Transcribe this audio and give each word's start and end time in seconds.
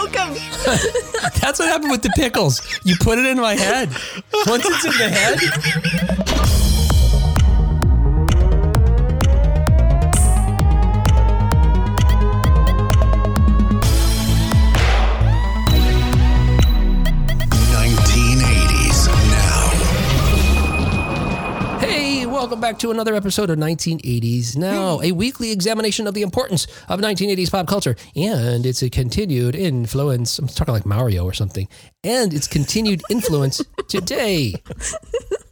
broke 0.00 0.12
them. 0.12 0.34
That's 1.40 1.58
what 1.58 1.68
happened 1.68 1.90
with 1.90 2.02
the 2.02 2.12
pickles. 2.14 2.62
You 2.84 2.96
put 3.00 3.18
it 3.18 3.26
in 3.26 3.38
my 3.38 3.54
head. 3.54 3.88
Once 4.46 4.64
it's 4.66 4.84
in 4.84 4.92
the 4.92 5.08
head. 5.08 6.27
Welcome 22.58 22.74
back 22.74 22.80
to 22.80 22.90
another 22.90 23.14
episode 23.14 23.50
of 23.50 23.56
1980s 23.56 24.56
Now, 24.56 25.00
a 25.00 25.12
weekly 25.12 25.52
examination 25.52 26.08
of 26.08 26.14
the 26.14 26.22
importance 26.22 26.66
of 26.88 26.98
1980s 26.98 27.52
pop 27.52 27.68
culture 27.68 27.94
and 28.16 28.66
its 28.66 28.82
continued 28.90 29.54
influence. 29.54 30.40
I'm 30.40 30.48
talking 30.48 30.74
like 30.74 30.84
Mario 30.84 31.24
or 31.24 31.32
something. 31.32 31.68
And 32.02 32.34
its 32.34 32.48
continued 32.48 33.02
influence 33.10 33.62
today. 33.86 34.54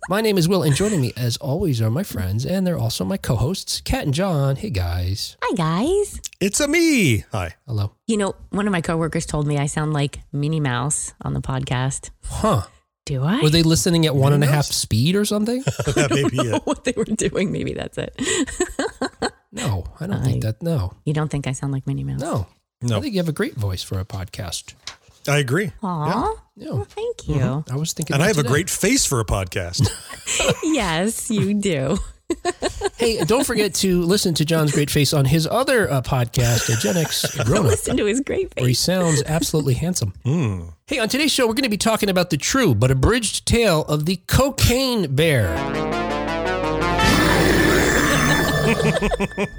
My 0.09 0.21
name 0.21 0.37
is 0.37 0.49
Will, 0.49 0.65
and 0.65 0.75
joining 0.75 1.01
me, 1.01 1.13
as 1.17 1.37
always, 1.37 1.81
are 1.81 1.91
my 1.91 2.03
friends, 2.03 2.45
and 2.45 2.67
they're 2.67 2.79
also 2.79 3.05
my 3.05 3.17
co 3.19 3.37
hosts, 3.37 3.81
Kat 3.83 4.05
and 4.05 4.15
John. 4.15 4.57
Hey, 4.57 4.71
guys. 4.71 5.37
Hi, 5.43 5.55
guys. 5.55 6.21
It's 6.41 6.59
a 6.59 6.67
me. 6.67 7.25
Hi. 7.31 7.55
Hello. 7.69 7.93
You 8.09 8.17
know, 8.17 8.35
one 8.51 8.67
of 8.67 8.73
my 8.73 8.81
coworkers 8.81 9.27
told 9.27 9.47
me 9.47 9.59
I 9.59 9.67
sound 9.67 9.93
like 9.93 10.19
Minnie 10.33 10.61
Mouse 10.61 11.15
on 11.23 11.35
the 11.35 11.41
podcast. 11.41 12.11
Huh. 12.25 12.63
Do 13.07 13.25
I? 13.25 13.41
Were 13.41 13.49
they 13.51 13.63
listening 13.63 14.05
at 14.05 14.15
one 14.15 14.33
and 14.35 14.45
a 14.45 14.47
half 14.47 14.67
speed 14.67 15.17
or 15.17 15.25
something? 15.25 15.63
that 15.87 16.09
may 16.11 16.29
be 16.29 16.49
it. 16.55 16.63
what 16.67 16.85
they 16.85 16.93
were 16.97 17.05
doing. 17.05 17.51
Maybe 17.53 17.73
that's 17.73 17.97
it. 17.99 18.15
No, 19.53 19.85
I 19.99 20.07
don't 20.07 20.23
think 20.23 20.45
I- 20.45 20.49
that. 20.49 20.63
No, 20.63 20.93
You 21.07 21.15
don't 21.15 21.31
think 21.31 21.47
I 21.47 21.53
sound 21.53 21.73
like 21.73 21.87
Minnie 21.87 22.05
Mouse? 22.05 22.21
no. 22.21 22.47
No. 22.83 22.99
I 22.99 23.01
think 23.01 23.15
you 23.15 23.21
have 23.21 23.29
a 23.29 23.33
great 23.33 23.55
voice 23.55 23.83
for 23.83 23.99
a 23.99 24.05
podcast. 24.05 24.75
I 25.27 25.39
agree. 25.39 25.73
Aw. 25.83 26.35
Yeah. 26.57 26.73
Well, 26.73 26.85
thank 26.85 27.27
you. 27.27 27.37
Mm-hmm. 27.37 27.73
I 27.73 27.77
was 27.79 27.95
thinking 27.95 28.13
And 28.15 28.23
I 28.23 28.27
that 28.27 28.37
have 28.37 28.39
a 28.39 28.43
today. 28.43 28.53
great 28.53 28.69
face 28.71 29.07
for 29.07 29.19
a 29.19 29.25
podcast. 29.25 29.89
yes, 30.63 31.31
you 31.31 31.55
do. 31.55 31.97
Hey, 32.97 33.23
don't 33.25 33.47
forget 33.47 33.75
to 33.77 34.03
listen 34.03 34.35
to 34.35 34.45
John's 34.45 34.73
great 34.73 34.91
face 34.91 35.13
on 35.13 35.27
his 35.27 35.47
other 35.47 35.91
uh, 35.91 36.01
podcast, 36.03 36.71
uh, 36.75 36.81
Gen 36.81 36.97
X 36.97 37.37
Grown 37.45 37.59
Up, 37.59 37.65
Listen 37.65 37.97
to 37.99 38.07
his 38.07 38.21
great 38.21 38.53
face. 38.55 38.63
where 38.63 38.69
he 38.69 38.75
sounds 38.75 39.23
absolutely 39.27 39.75
handsome. 39.75 40.13
Hey, 40.87 40.99
on 40.99 41.09
today's 41.09 41.31
show, 41.31 41.47
we're 41.47 41.53
going 41.55 41.65
to 41.65 41.69
be 41.69 41.77
talking 41.77 42.09
about 42.09 42.31
the 42.31 42.37
true 42.37 42.75
but 42.75 42.91
abridged 42.91 43.47
tale 43.47 43.83
of 43.83 44.07
the 44.07 44.17
cocaine 44.27 45.15
bear. 45.15 45.55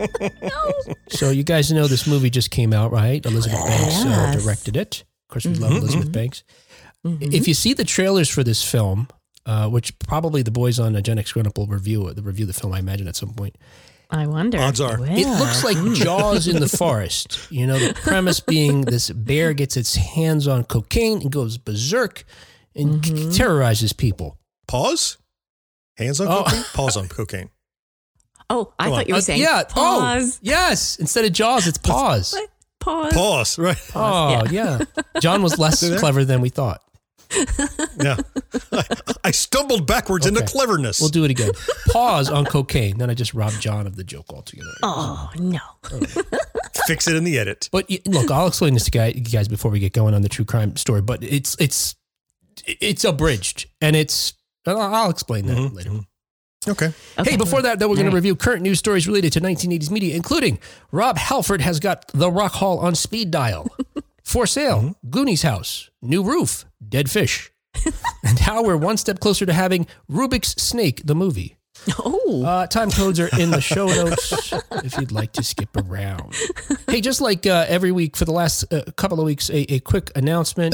So, 1.10 1.30
you 1.32 1.44
guys 1.44 1.72
know 1.72 1.88
this 1.88 2.06
movie 2.06 2.30
just 2.30 2.52
came 2.52 2.74
out, 2.74 2.92
right? 2.92 3.26
Elizabeth 3.26 3.60
Banks 3.66 4.06
uh, 4.06 4.36
directed 4.38 4.76
it. 4.76 5.06
Of 5.30 5.34
course, 5.34 5.46
we 5.46 5.54
love 5.56 5.72
Elizabeth 5.72 6.12
Banks. 6.12 6.44
If 7.04 7.48
you 7.48 7.54
see 7.54 7.74
the 7.74 7.86
trailers 7.86 8.28
for 8.30 8.44
this 8.44 8.62
film, 8.70 9.08
uh, 9.48 9.68
which 9.70 9.98
probably 10.00 10.44
the 10.44 10.52
boys 10.52 10.80
on 10.80 10.96
uh, 10.96 11.02
Gen 11.02 11.18
X 11.18 11.32
Grown 11.32 11.48
Up 11.48 11.58
will 11.58 11.66
review 11.66 12.14
the 12.14 12.22
review 12.22 12.46
the 12.46 12.54
film, 12.54 12.74
I 12.74 12.80
imagine 12.80 13.08
at 13.08 13.16
some 13.16 13.34
point. 13.34 13.56
I 14.10 14.26
wonder. 14.28 14.58
Odds 14.60 14.80
are. 14.80 14.98
They 14.98 15.22
It 15.22 15.40
looks 15.40 15.64
like 15.66 15.76
Jaws 15.94 16.48
in 16.48 16.60
the 16.62 16.70
forest. 16.78 17.40
You 17.52 17.68
know, 17.68 17.78
the 17.80 17.94
premise 17.94 18.40
being 18.40 18.82
this 18.82 19.10
bear 19.10 19.54
gets 19.54 19.76
its 19.76 19.96
hands 19.96 20.48
on 20.48 20.64
cocaine 20.64 21.22
and 21.22 21.32
goes 21.32 21.58
berserk 21.58 22.24
and 22.76 23.06
c- 23.06 23.32
terrorizes 23.38 23.92
people. 23.92 24.38
Pause. 24.68 25.18
Hands 25.98 26.22
on 26.22 26.28
Oh. 26.30 26.44
cocaine. 26.44 26.64
Pause 26.74 26.98
on 26.98 27.08
cocaine. 27.10 27.50
Oh, 28.50 28.72
I 28.80 28.84
Come 28.86 28.92
thought 28.94 29.00
on. 29.02 29.08
you 29.08 29.14
were 29.14 29.18
Uh, 29.18 29.22
saying 29.22 29.42
yeah. 29.42 29.64
pause. 29.68 30.36
Oh, 30.36 30.40
yes. 30.42 30.96
Instead 31.00 31.26
of 31.26 31.34
Jaws, 31.34 31.68
it's 31.68 31.78
pause. 31.78 32.34
Pause. 32.80 33.14
Pause. 33.14 33.60
Right. 33.60 33.92
Oh, 33.94 34.46
yeah. 34.50 34.80
John 35.20 35.42
was 35.44 35.58
less 35.60 35.82
clever 36.00 36.24
than 36.24 36.40
we 36.40 36.48
thought. 36.48 36.82
Yeah. 38.00 38.18
I, 38.72 38.84
I 39.26 39.32
stumbled 39.32 39.88
backwards 39.88 40.26
into 40.26 40.46
cleverness. 40.46 41.00
We'll 41.00 41.10
do 41.10 41.24
it 41.24 41.32
again. 41.32 41.52
Pause 41.90 42.30
on 42.30 42.46
cocaine. 42.46 42.98
Then 42.98 43.10
I 43.10 43.14
just 43.14 43.34
robbed 43.34 43.60
John 43.60 43.88
of 43.88 43.96
the 43.96 44.04
joke 44.04 44.28
altogether. 44.30 44.72
Oh, 44.84 45.32
no. 45.38 45.60
Fix 46.86 47.08
it 47.08 47.16
in 47.16 47.24
the 47.24 47.38
edit. 47.40 47.70
But 47.72 47.90
look, 48.06 48.32
I'll 48.32 48.48
explain 48.48 48.74
this 48.74 48.86
to 48.86 48.92
guy- 48.92 49.08
you 49.08 49.22
guys 49.22 49.48
before 49.48 49.72
we 49.72 49.80
get 49.80 49.94
going 49.94 50.14
on 50.14 50.22
the 50.22 50.30
true 50.30 50.46
crime 50.46 50.76
story. 50.76 51.02
But 51.02 51.24
it's 51.24 51.56
it's 51.60 51.96
it's 52.66 53.04
abridged, 53.04 53.68
and 53.82 53.96
it's 53.96 54.34
I'll 54.66 54.80
I'll 54.80 55.10
explain 55.10 55.48
that 55.48 55.58
mm-hmm. 55.58 55.76
later. 55.76 55.92
Okay. 56.68 56.88
Okay. 57.18 57.32
Hey, 57.32 57.38
before 57.38 57.62
that, 57.62 57.80
though, 57.80 57.88
we're 57.88 57.96
going 57.96 58.10
to 58.10 58.16
review 58.16 58.36
current 58.36 58.62
news 58.62 58.80
stories 58.80 59.08
related 59.08 59.32
to 59.34 59.42
1980s 59.42 59.90
media, 59.90 60.16
including 60.16 60.60
Rob 60.92 61.18
Halford 61.18 61.62
has 61.62 61.80
got 61.80 62.08
the 62.14 62.30
Rock 62.30 62.54
Hall 62.54 62.80
on 62.80 62.96
speed 62.96 63.32
dial. 63.32 63.68
For 64.24 64.46
sale, 64.46 64.82
mm-hmm. 64.82 65.10
Goonies 65.10 65.44
house, 65.44 65.90
new 66.02 66.22
roof, 66.22 66.66
dead 66.88 67.10
fish. 67.10 67.52
and 68.24 68.40
how 68.40 68.64
we're 68.64 68.78
one 68.78 68.98
step 68.98 69.20
closer 69.20 69.46
to 69.46 69.54
having 69.54 69.86
Rubik's 70.10 70.60
Snake, 70.62 71.02
the 71.06 71.14
movie. 71.16 71.58
Oh, 72.00 72.44
Uh, 72.44 72.66
time 72.68 72.90
codes 72.90 73.20
are 73.20 73.30
in 73.40 73.52
the 73.52 73.62
show 73.62 73.86
notes 74.04 74.52
if 74.84 74.98
you'd 75.00 75.12
like 75.12 75.32
to 75.34 75.44
skip 75.44 75.70
around. 75.78 76.36
Hey, 76.90 77.02
just 77.02 77.22
like 77.22 77.46
uh, 77.46 77.66
every 77.68 77.92
week 77.92 78.18
for 78.18 78.26
the 78.26 78.32
last 78.32 78.66
uh, 78.74 78.82
couple 78.96 79.20
of 79.20 79.26
weeks, 79.26 79.50
a, 79.52 79.72
a 79.76 79.80
quick 79.82 80.12
announcement. 80.16 80.74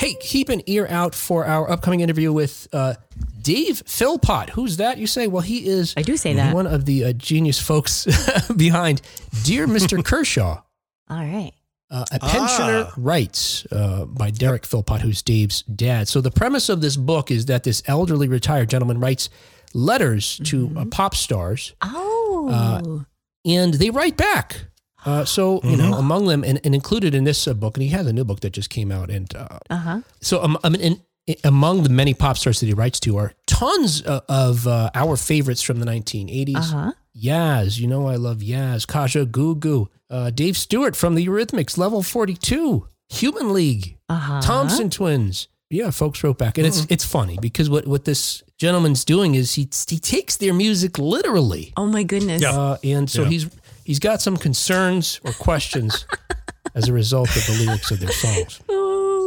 Hey, 0.00 0.14
keep 0.20 0.48
an 0.48 0.62
ear 0.66 0.86
out 0.90 1.14
for 1.14 1.46
our 1.46 1.70
upcoming 1.70 2.00
interview 2.00 2.32
with 2.32 2.66
uh, 2.72 2.94
Dave 3.40 3.82
Philpott. 3.86 4.50
Who's 4.50 4.78
that? 4.78 4.98
You 4.98 5.06
say? 5.06 5.28
Well, 5.28 5.42
he 5.42 5.64
is 5.68 5.94
I 5.96 6.02
do 6.02 6.16
say 6.16 6.34
that. 6.34 6.52
one 6.52 6.66
of 6.66 6.86
the 6.86 7.04
uh, 7.04 7.12
genius 7.12 7.60
folks 7.60 8.06
behind 8.56 9.00
Dear 9.44 9.68
Mr. 9.68 10.04
Kershaw. 10.04 10.60
all 11.08 11.16
right. 11.18 11.52
Uh, 11.92 12.04
a 12.10 12.18
pensioner 12.18 12.86
Ah. 12.88 12.92
writes 12.96 13.66
uh, 13.70 14.06
by 14.06 14.30
Derek 14.30 14.64
Philpott, 14.64 15.02
who's 15.02 15.20
Dave's 15.22 15.60
dad. 15.64 16.08
So 16.08 16.22
the 16.22 16.30
premise 16.30 16.70
of 16.70 16.80
this 16.80 16.96
book 16.96 17.30
is 17.30 17.44
that 17.46 17.64
this 17.64 17.82
elderly 17.86 18.28
retired 18.28 18.70
gentleman 18.70 18.98
writes 18.98 19.28
letters 19.74 20.40
to 20.44 20.72
uh, 20.76 20.84
pop 20.86 21.14
stars, 21.14 21.74
Oh, 21.82 23.04
and 23.44 23.74
they 23.74 23.90
write 23.90 24.16
back. 24.16 24.66
Uh, 25.04 25.24
so 25.24 25.60
you 25.64 25.76
know, 25.76 25.94
among 25.94 26.28
them, 26.28 26.44
and, 26.44 26.60
and 26.64 26.74
included 26.74 27.14
in 27.14 27.24
this 27.24 27.46
uh, 27.48 27.54
book, 27.54 27.76
and 27.76 27.82
he 27.82 27.88
has 27.90 28.06
a 28.06 28.12
new 28.12 28.24
book 28.24 28.40
that 28.40 28.52
just 28.52 28.70
came 28.70 28.90
out, 28.92 29.10
and 29.10 29.34
uh, 29.36 29.58
uh 29.68 29.76
huh. 29.76 30.00
so 30.20 30.42
um, 30.42 30.56
I 30.64 30.68
mean, 30.70 30.80
in, 30.80 31.00
in- 31.26 31.36
among 31.44 31.82
the 31.82 31.88
many 31.88 32.14
pop 32.14 32.38
stars 32.38 32.60
that 32.60 32.66
he 32.66 32.72
writes 32.72 33.00
to 33.00 33.16
are 33.18 33.32
tons 33.46 34.02
uh, 34.06 34.20
of 34.28 34.66
uh, 34.66 34.90
our 34.94 35.16
favorites 35.16 35.60
from 35.62 35.78
the 35.80 35.86
1980s. 35.86 36.56
Uh 36.56 36.60
huh. 36.62 36.92
Yaz, 37.16 37.78
you 37.78 37.86
know 37.88 38.06
I 38.08 38.14
love 38.16 38.38
Yaz. 38.38 38.86
Kajagoogoo. 38.86 39.88
Uh, 40.12 40.30
Dave 40.30 40.56
Stewart 40.58 40.94
from 40.94 41.14
the 41.14 41.26
Eurythmics, 41.26 41.78
Level 41.78 42.02
42. 42.02 42.86
Human 43.08 43.52
League. 43.52 43.96
Uh 44.08 44.14
huh. 44.16 44.40
Thompson 44.42 44.90
Twins. 44.90 45.48
Yeah, 45.70 45.90
folks 45.90 46.22
wrote 46.22 46.36
back. 46.36 46.58
And 46.58 46.66
it's 46.66 46.86
it's 46.90 47.04
funny 47.04 47.38
because 47.40 47.70
what, 47.70 47.86
what 47.86 48.04
this 48.04 48.42
gentleman's 48.58 49.04
doing 49.06 49.34
is 49.34 49.54
he 49.54 49.68
he 49.88 49.98
takes 49.98 50.36
their 50.36 50.52
music 50.52 50.98
literally. 50.98 51.72
Oh 51.78 51.86
my 51.86 52.02
goodness. 52.02 52.42
Yeah. 52.42 52.50
Uh, 52.52 52.76
and 52.84 53.08
so 53.10 53.22
Yeah. 53.22 53.28
he's 53.30 53.46
he's 53.84 53.98
got 53.98 54.20
some 54.20 54.36
concerns 54.36 55.18
or 55.24 55.32
questions 55.32 56.06
as 56.74 56.88
a 56.88 56.92
result 56.92 57.34
of 57.34 57.46
the 57.46 57.64
lyrics 57.64 57.90
of 57.90 58.00
their 58.00 58.12
songs. 58.12 58.60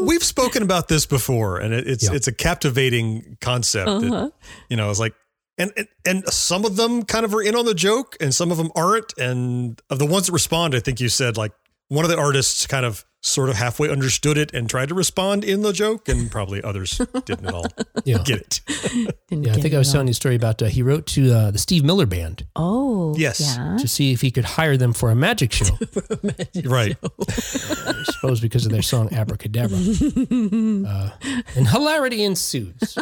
We've 0.08 0.24
spoken 0.24 0.62
about 0.62 0.88
this 0.88 1.06
before, 1.08 1.58
and 1.60 1.74
it, 1.74 1.88
it's 1.88 2.04
Yeah. 2.04 2.14
it's 2.16 2.28
a 2.28 2.32
captivating 2.34 3.38
concept. 3.42 3.90
Uh-huh. 3.90 4.02
That, 4.10 4.32
you 4.70 4.78
know, 4.78 4.90
it's 4.92 5.00
like, 5.00 5.16
and, 5.58 5.72
and 6.06 6.28
some 6.28 6.66
of 6.66 6.76
them 6.76 7.04
kind 7.04 7.26
of 7.26 7.34
are 7.34 7.42
in 7.42 7.56
on 7.56 7.66
the 7.66 7.74
joke, 7.74 8.18
and 8.20 8.34
some 8.34 8.52
of 8.52 8.58
them 8.58 8.72
aren't. 8.76 9.18
And 9.18 9.82
of 9.90 10.00
the 10.00 10.06
ones 10.06 10.28
that 10.28 10.34
respond, 10.34 10.76
I 10.76 10.80
think 10.80 11.00
you 11.00 11.10
said 11.10 11.38
like 11.38 11.54
one 11.90 12.04
of 12.06 12.12
the 12.12 12.18
artists 12.18 12.66
kind 12.68 12.86
of 12.86 13.06
sort 13.22 13.50
of 13.50 13.56
halfway 13.56 13.90
understood 13.90 14.38
it 14.38 14.54
and 14.54 14.70
tried 14.70 14.88
to 14.88 14.94
respond 14.94 15.44
in 15.44 15.64
the 15.64 15.74
joke, 15.74 16.08
and 16.08 16.30
probably 16.30 16.62
others 16.64 17.00
didn't 17.26 17.48
at 17.48 17.54
all 17.56 17.66
Yeah. 18.06 18.20
get 18.24 18.38
it. 18.40 18.62
Didn't 19.28 19.46
Yeah, 19.46 19.54
I 19.54 19.56
think 19.62 19.74
I 19.74 19.80
was 19.80 19.92
telling 19.92 20.06
you 20.06 20.12
a 20.12 20.14
story 20.14 20.36
about 20.36 20.62
uh, 20.62 20.66
he 20.68 20.84
wrote 20.84 21.08
to 21.08 21.34
uh, 21.34 21.50
the 21.52 21.58
Steve 21.58 21.84
Miller 21.84 22.06
Band 22.06 22.46
Oh, 22.56 23.16
Yes. 23.18 23.40
Yeah. 23.58 23.78
to 23.80 23.88
see 23.88 24.12
if 24.14 24.22
he 24.22 24.30
could 24.30 24.46
hire 24.46 24.78
them 24.78 24.94
for 24.94 25.10
a 25.10 25.16
magic 25.16 25.52
show. 25.54 25.66
right. 26.66 26.96
I 27.04 28.04
suppose 28.12 28.40
because 28.42 28.68
of 28.68 28.72
their 28.72 28.84
song 28.84 29.12
Abracadabra. 29.12 29.76
Uh, 29.80 31.10
and 31.56 31.68
hilarity 31.68 32.24
ensues. 32.24 32.96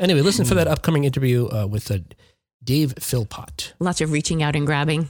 Anyway, 0.00 0.20
listen 0.20 0.44
for 0.44 0.54
that 0.56 0.66
upcoming 0.66 1.04
interview 1.04 1.46
uh, 1.46 1.66
with 1.66 1.88
uh, 1.92 1.98
Dave 2.64 2.94
Philpott. 2.98 3.74
Lots 3.78 4.00
of 4.00 4.10
reaching 4.10 4.42
out 4.42 4.56
and 4.56 4.66
grabbing. 4.66 5.08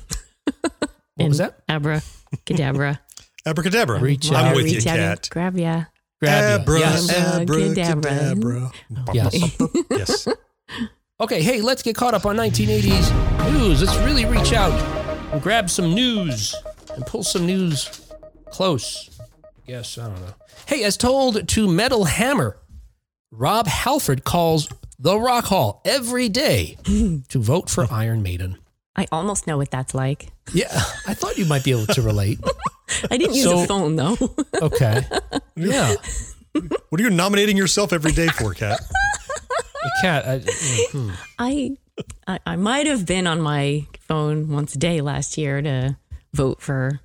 What 1.17 1.29
was 1.29 1.38
that? 1.38 1.61
Abra, 1.69 2.02
cadabra. 2.46 2.98
Abracadabra. 3.46 4.00
Reach 4.00 4.31
I'm 4.31 4.46
out. 4.46 4.56
with 4.56 4.69
you, 4.69 4.76
reach 4.76 4.86
out 4.86 4.98
and 4.98 5.20
Kat. 5.20 5.28
grab 5.31 5.56
ya. 5.58 5.84
Grab 6.20 6.58
you. 6.58 6.62
Abra, 6.62 6.78
Yes. 6.78 7.10
abracadabra. 7.12 8.72
Yes. 9.12 9.56
yes. 9.90 10.28
Okay, 11.20 11.42
hey, 11.42 11.60
let's 11.60 11.81
get 11.82 11.94
caught 11.94 12.12
up 12.12 12.26
on 12.26 12.36
1980s 12.36 13.52
news. 13.52 13.81
Let's 13.82 13.96
really 13.98 14.25
reach 14.25 14.52
out 14.52 14.72
and 15.32 15.40
grab 15.40 15.70
some 15.70 15.94
news 15.94 16.56
and 16.92 17.06
pull 17.06 17.22
some 17.22 17.46
news 17.46 18.10
close. 18.46 19.10
Yes, 19.64 19.96
I 19.96 20.08
don't 20.08 20.20
know. 20.20 20.34
Hey, 20.66 20.82
as 20.82 20.96
told 20.96 21.46
to 21.46 21.69
Metal 21.69 22.04
Hammer, 22.04 22.56
Rob 23.31 23.69
Halford 23.69 24.25
calls 24.25 24.69
the 24.98 25.16
Rock 25.16 25.44
Hall 25.44 25.82
every 25.84 26.28
day 26.28 26.76
to 26.84 27.38
vote 27.38 27.70
for 27.70 27.86
Iron 27.92 28.20
Maiden. 28.22 28.58
I 28.96 29.06
almost 29.11 29.46
know 29.46 29.56
what 29.56 29.70
that's 29.70 29.94
like. 29.94 30.29
Yeah, 30.52 30.69
I 31.06 31.14
thought 31.14 31.37
you 31.37 31.46
might 31.46 31.64
be 31.64 31.73
able 31.73 31.87
to 31.94 32.02
relate. 32.02 32.38
I 33.11 33.17
didn't 33.17 33.35
use 33.35 33.44
So- 33.44 33.64
a 33.64 33.67
phone 33.67 33.96
though. 33.96 34.17
Okay. 34.62 35.02
Yeah. 35.56 35.94
What 36.88 37.00
are 37.00 37.05
you 37.05 37.11
nominating 37.11 37.56
yourself 37.56 37.93
every 37.93 38.12
day 38.12 38.29
for, 38.29 38.55
Kat? 38.55 38.81
A 39.85 39.91
cat. 40.02 40.25
I, 40.26 40.38
hmm. 40.93 41.11
I, 41.38 41.76
I 42.29 42.38
I 42.46 42.56
might 42.56 42.87
have 42.87 43.05
been 43.05 43.26
on 43.26 43.41
my 43.41 43.87
phone 44.00 44.49
once 44.49 44.75
a 44.75 44.79
day 44.79 45.00
last 45.00 45.37
year 45.37 45.61
to 45.61 45.96
vote 46.32 46.62
for 46.62 47.00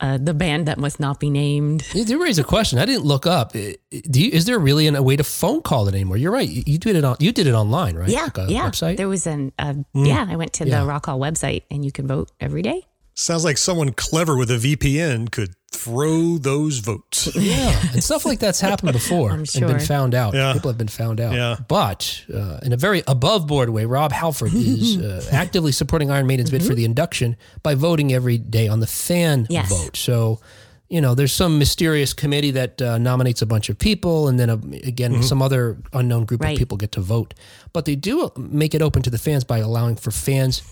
uh, 0.00 0.18
the 0.18 0.32
band 0.34 0.66
that 0.66 0.78
must 0.78 0.98
not 1.00 1.20
be 1.20 1.30
named. 1.30 1.86
You 1.94 2.04
do 2.04 2.22
raise 2.22 2.38
a 2.38 2.44
question. 2.44 2.78
I 2.78 2.86
didn't 2.86 3.04
look 3.04 3.26
up. 3.26 3.52
Do 3.52 3.74
you, 3.90 4.30
is 4.30 4.46
there 4.46 4.58
really 4.58 4.86
an, 4.86 4.96
a 4.96 5.02
way 5.02 5.16
to 5.16 5.24
phone 5.24 5.60
call 5.62 5.88
it 5.88 5.94
anymore? 5.94 6.16
You're 6.16 6.32
right. 6.32 6.48
You, 6.48 6.62
you 6.66 6.78
did 6.78 6.96
it 6.96 7.04
on. 7.04 7.16
You 7.20 7.32
did 7.32 7.46
it 7.46 7.52
online, 7.54 7.96
right? 7.96 8.08
Yeah, 8.08 8.22
Like 8.24 8.38
a 8.38 8.46
yeah. 8.48 8.68
Website. 8.70 8.96
There 8.96 9.08
was 9.08 9.26
an 9.26 9.52
uh, 9.58 9.74
yeah. 9.94 10.26
I 10.28 10.36
went 10.36 10.52
to 10.54 10.66
Yeah. 10.66 10.80
the 10.80 10.86
Rock 10.86 11.06
Hall 11.06 11.18
website 11.20 11.64
and 11.70 11.84
you 11.84 11.92
can 11.92 12.06
vote 12.06 12.30
every 12.40 12.62
day. 12.62 12.86
Sounds 13.14 13.44
like 13.44 13.58
someone 13.58 13.92
clever 13.92 14.36
with 14.36 14.50
a 14.50 14.56
VPN 14.56 15.30
could 15.30 15.54
throw 15.72 16.38
those 16.38 16.78
votes. 16.78 17.28
Yeah, 17.36 17.80
and 17.92 18.02
stuff 18.02 18.24
like 18.24 18.38
that's 18.38 18.60
happened 18.60 18.92
before 18.92 19.30
I'm 19.30 19.40
and 19.54 19.66
been 19.66 19.78
found 19.80 20.14
out. 20.14 20.34
Yeah. 20.34 20.52
People 20.52 20.70
have 20.70 20.78
been 20.78 20.88
found 20.88 21.20
out. 21.20 21.34
Yeah. 21.34 21.56
But 21.68 22.24
uh, 22.32 22.58
in 22.62 22.72
a 22.72 22.76
very 22.76 23.02
above 23.06 23.46
board 23.46 23.70
way, 23.70 23.84
Rob 23.84 24.12
Halford 24.12 24.52
is 24.54 24.96
uh, 25.00 25.24
actively 25.32 25.72
supporting 25.72 26.10
Iron 26.10 26.26
Maiden's 26.26 26.50
bid 26.50 26.64
for 26.64 26.74
the 26.74 26.84
induction 26.84 27.36
by 27.62 27.74
voting 27.74 28.12
every 28.12 28.38
day 28.38 28.68
on 28.68 28.80
the 28.80 28.86
fan 28.86 29.46
Yes. 29.50 29.68
vote. 29.68 29.96
So, 29.96 30.40
you 30.88 31.00
know, 31.00 31.14
there's 31.14 31.32
some 31.32 31.58
mysterious 31.58 32.12
committee 32.12 32.50
that 32.52 32.80
uh, 32.82 32.98
nominates 32.98 33.42
a 33.42 33.46
bunch 33.46 33.68
of 33.68 33.78
people, 33.78 34.28
and 34.28 34.38
then 34.40 34.50
uh, 34.50 34.56
again, 34.84 35.22
some 35.22 35.40
other 35.42 35.78
unknown 35.92 36.24
group 36.24 36.42
Right. 36.42 36.52
of 36.52 36.58
people 36.58 36.76
get 36.78 36.92
to 36.92 37.00
vote. 37.00 37.34
But 37.72 37.84
they 37.84 37.96
do 37.96 38.30
make 38.36 38.74
it 38.74 38.82
open 38.82 39.02
to 39.02 39.10
the 39.10 39.18
fans 39.18 39.44
by 39.44 39.58
allowing 39.58 39.96
for 39.96 40.10
fans 40.10 40.62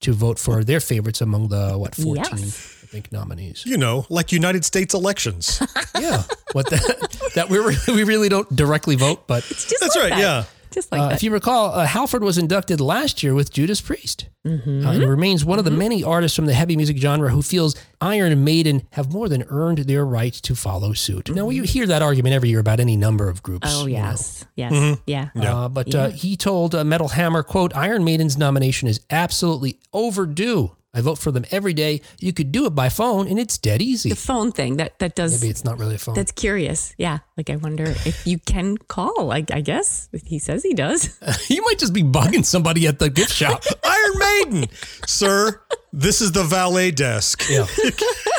to 0.00 0.12
vote 0.12 0.38
for 0.38 0.62
their 0.64 0.80
favorites 0.80 1.20
among 1.20 1.48
the 1.48 1.76
what 1.76 1.94
14 1.96 2.16
Yes. 2.16 2.77
I 2.88 2.90
think 2.90 3.12
nominees. 3.12 3.64
You 3.66 3.76
know, 3.76 4.06
like 4.08 4.32
United 4.32 4.64
States 4.64 4.94
elections. 4.94 5.60
Yeah, 5.98 6.22
what 6.52 6.70
that 6.70 7.30
that 7.34 7.48
we 7.50 7.58
really, 7.58 7.76
we 7.88 8.04
really 8.04 8.28
don't 8.28 8.48
directly 8.54 8.94
vote, 8.94 9.26
but 9.26 9.42
Just 9.42 9.74
That's 9.80 9.96
like 9.96 10.04
right, 10.04 10.10
that. 10.10 10.20
yeah. 10.20 10.44
Just 10.70 10.92
like 10.92 11.00
uh, 11.00 11.08
that. 11.08 11.14
if 11.16 11.22
you 11.24 11.32
recall, 11.32 11.72
uh, 11.72 11.86
Halford 11.86 12.22
was 12.22 12.38
inducted 12.38 12.80
last 12.80 13.22
year 13.24 13.34
with 13.34 13.50
Judas 13.52 13.80
Priest, 13.80 14.26
Mm-hmm. 14.46 14.86
uh, 14.86 14.92
and 14.92 15.08
remains 15.08 15.44
one 15.44 15.58
of 15.58 15.64
the 15.64 15.72
many 15.72 16.04
artists 16.04 16.36
from 16.36 16.46
the 16.46 16.54
heavy 16.54 16.76
music 16.76 16.98
genre 16.98 17.30
who 17.30 17.42
feels 17.42 17.74
Iron 18.00 18.44
Maiden 18.44 18.86
have 18.92 19.12
more 19.12 19.28
than 19.28 19.42
earned 19.48 19.78
their 19.78 20.06
right 20.06 20.32
to 20.32 20.54
follow 20.54 20.92
suit. 20.92 21.30
Now 21.34 21.48
you 21.50 21.64
hear 21.64 21.86
that 21.88 22.00
argument 22.00 22.34
every 22.34 22.50
year 22.50 22.60
about 22.60 22.78
any 22.78 22.96
number 22.96 23.28
of 23.28 23.42
groups. 23.42 23.66
oh 23.68 23.86
you 23.86 23.94
know. 23.94 24.10
yes, 24.10 24.44
yes, 24.54 24.98
yeah. 25.06 25.30
Uh, 25.34 25.68
but 25.68 25.92
uh, 25.94 26.10
he 26.10 26.36
told 26.36 26.76
uh, 26.76 26.84
Metal 26.84 27.08
Hammer, 27.08 27.42
"quote 27.42 27.74
Iron 27.74 28.04
Maiden's 28.04 28.38
nomination 28.38 28.86
is 28.88 29.00
absolutely 29.10 29.80
overdue. 29.92 30.76
I 30.98 31.00
vote 31.00 31.16
for 31.18 31.30
them 31.30 31.44
every 31.52 31.74
day. 31.74 32.00
You 32.18 32.32
could 32.32 32.50
do 32.50 32.66
it 32.66 32.74
by 32.74 32.88
phone, 32.88 33.28
and 33.28 33.38
it's 33.38 33.56
dead 33.56 33.80
easy. 33.80 34.08
The 34.08 34.16
phone 34.16 34.50
thing 34.50 34.78
that 34.78 34.98
that 34.98 35.14
does 35.14 35.40
Maybe 35.40 35.48
it's 35.48 35.64
not 35.64 35.78
really 35.78 35.94
a 35.94 35.98
phone. 35.98 36.16
That's 36.16 36.32
curious. 36.32 36.92
Yeah. 36.98 37.18
Like 37.36 37.50
I 37.50 37.56
wonder 37.56 37.84
if 37.84 38.26
you 38.26 38.40
can 38.40 38.76
call. 38.76 39.26
Like 39.26 39.52
I 39.52 39.60
guess 39.60 40.08
he 40.24 40.40
says 40.40 40.64
he 40.64 40.74
does. 40.74 41.16
you 41.48 41.62
might 41.62 41.78
just 41.78 41.92
be 41.92 42.02
bugging 42.02 42.44
somebody 42.44 42.88
at 42.88 42.98
the 42.98 43.10
gift 43.10 43.32
shop. 43.32 43.62
Iron 43.84 44.18
Maiden, 44.18 44.68
sir. 45.06 45.62
This 45.92 46.20
is 46.20 46.32
the 46.32 46.42
valet 46.42 46.90
desk. 46.90 47.48
yeah. 47.48 47.66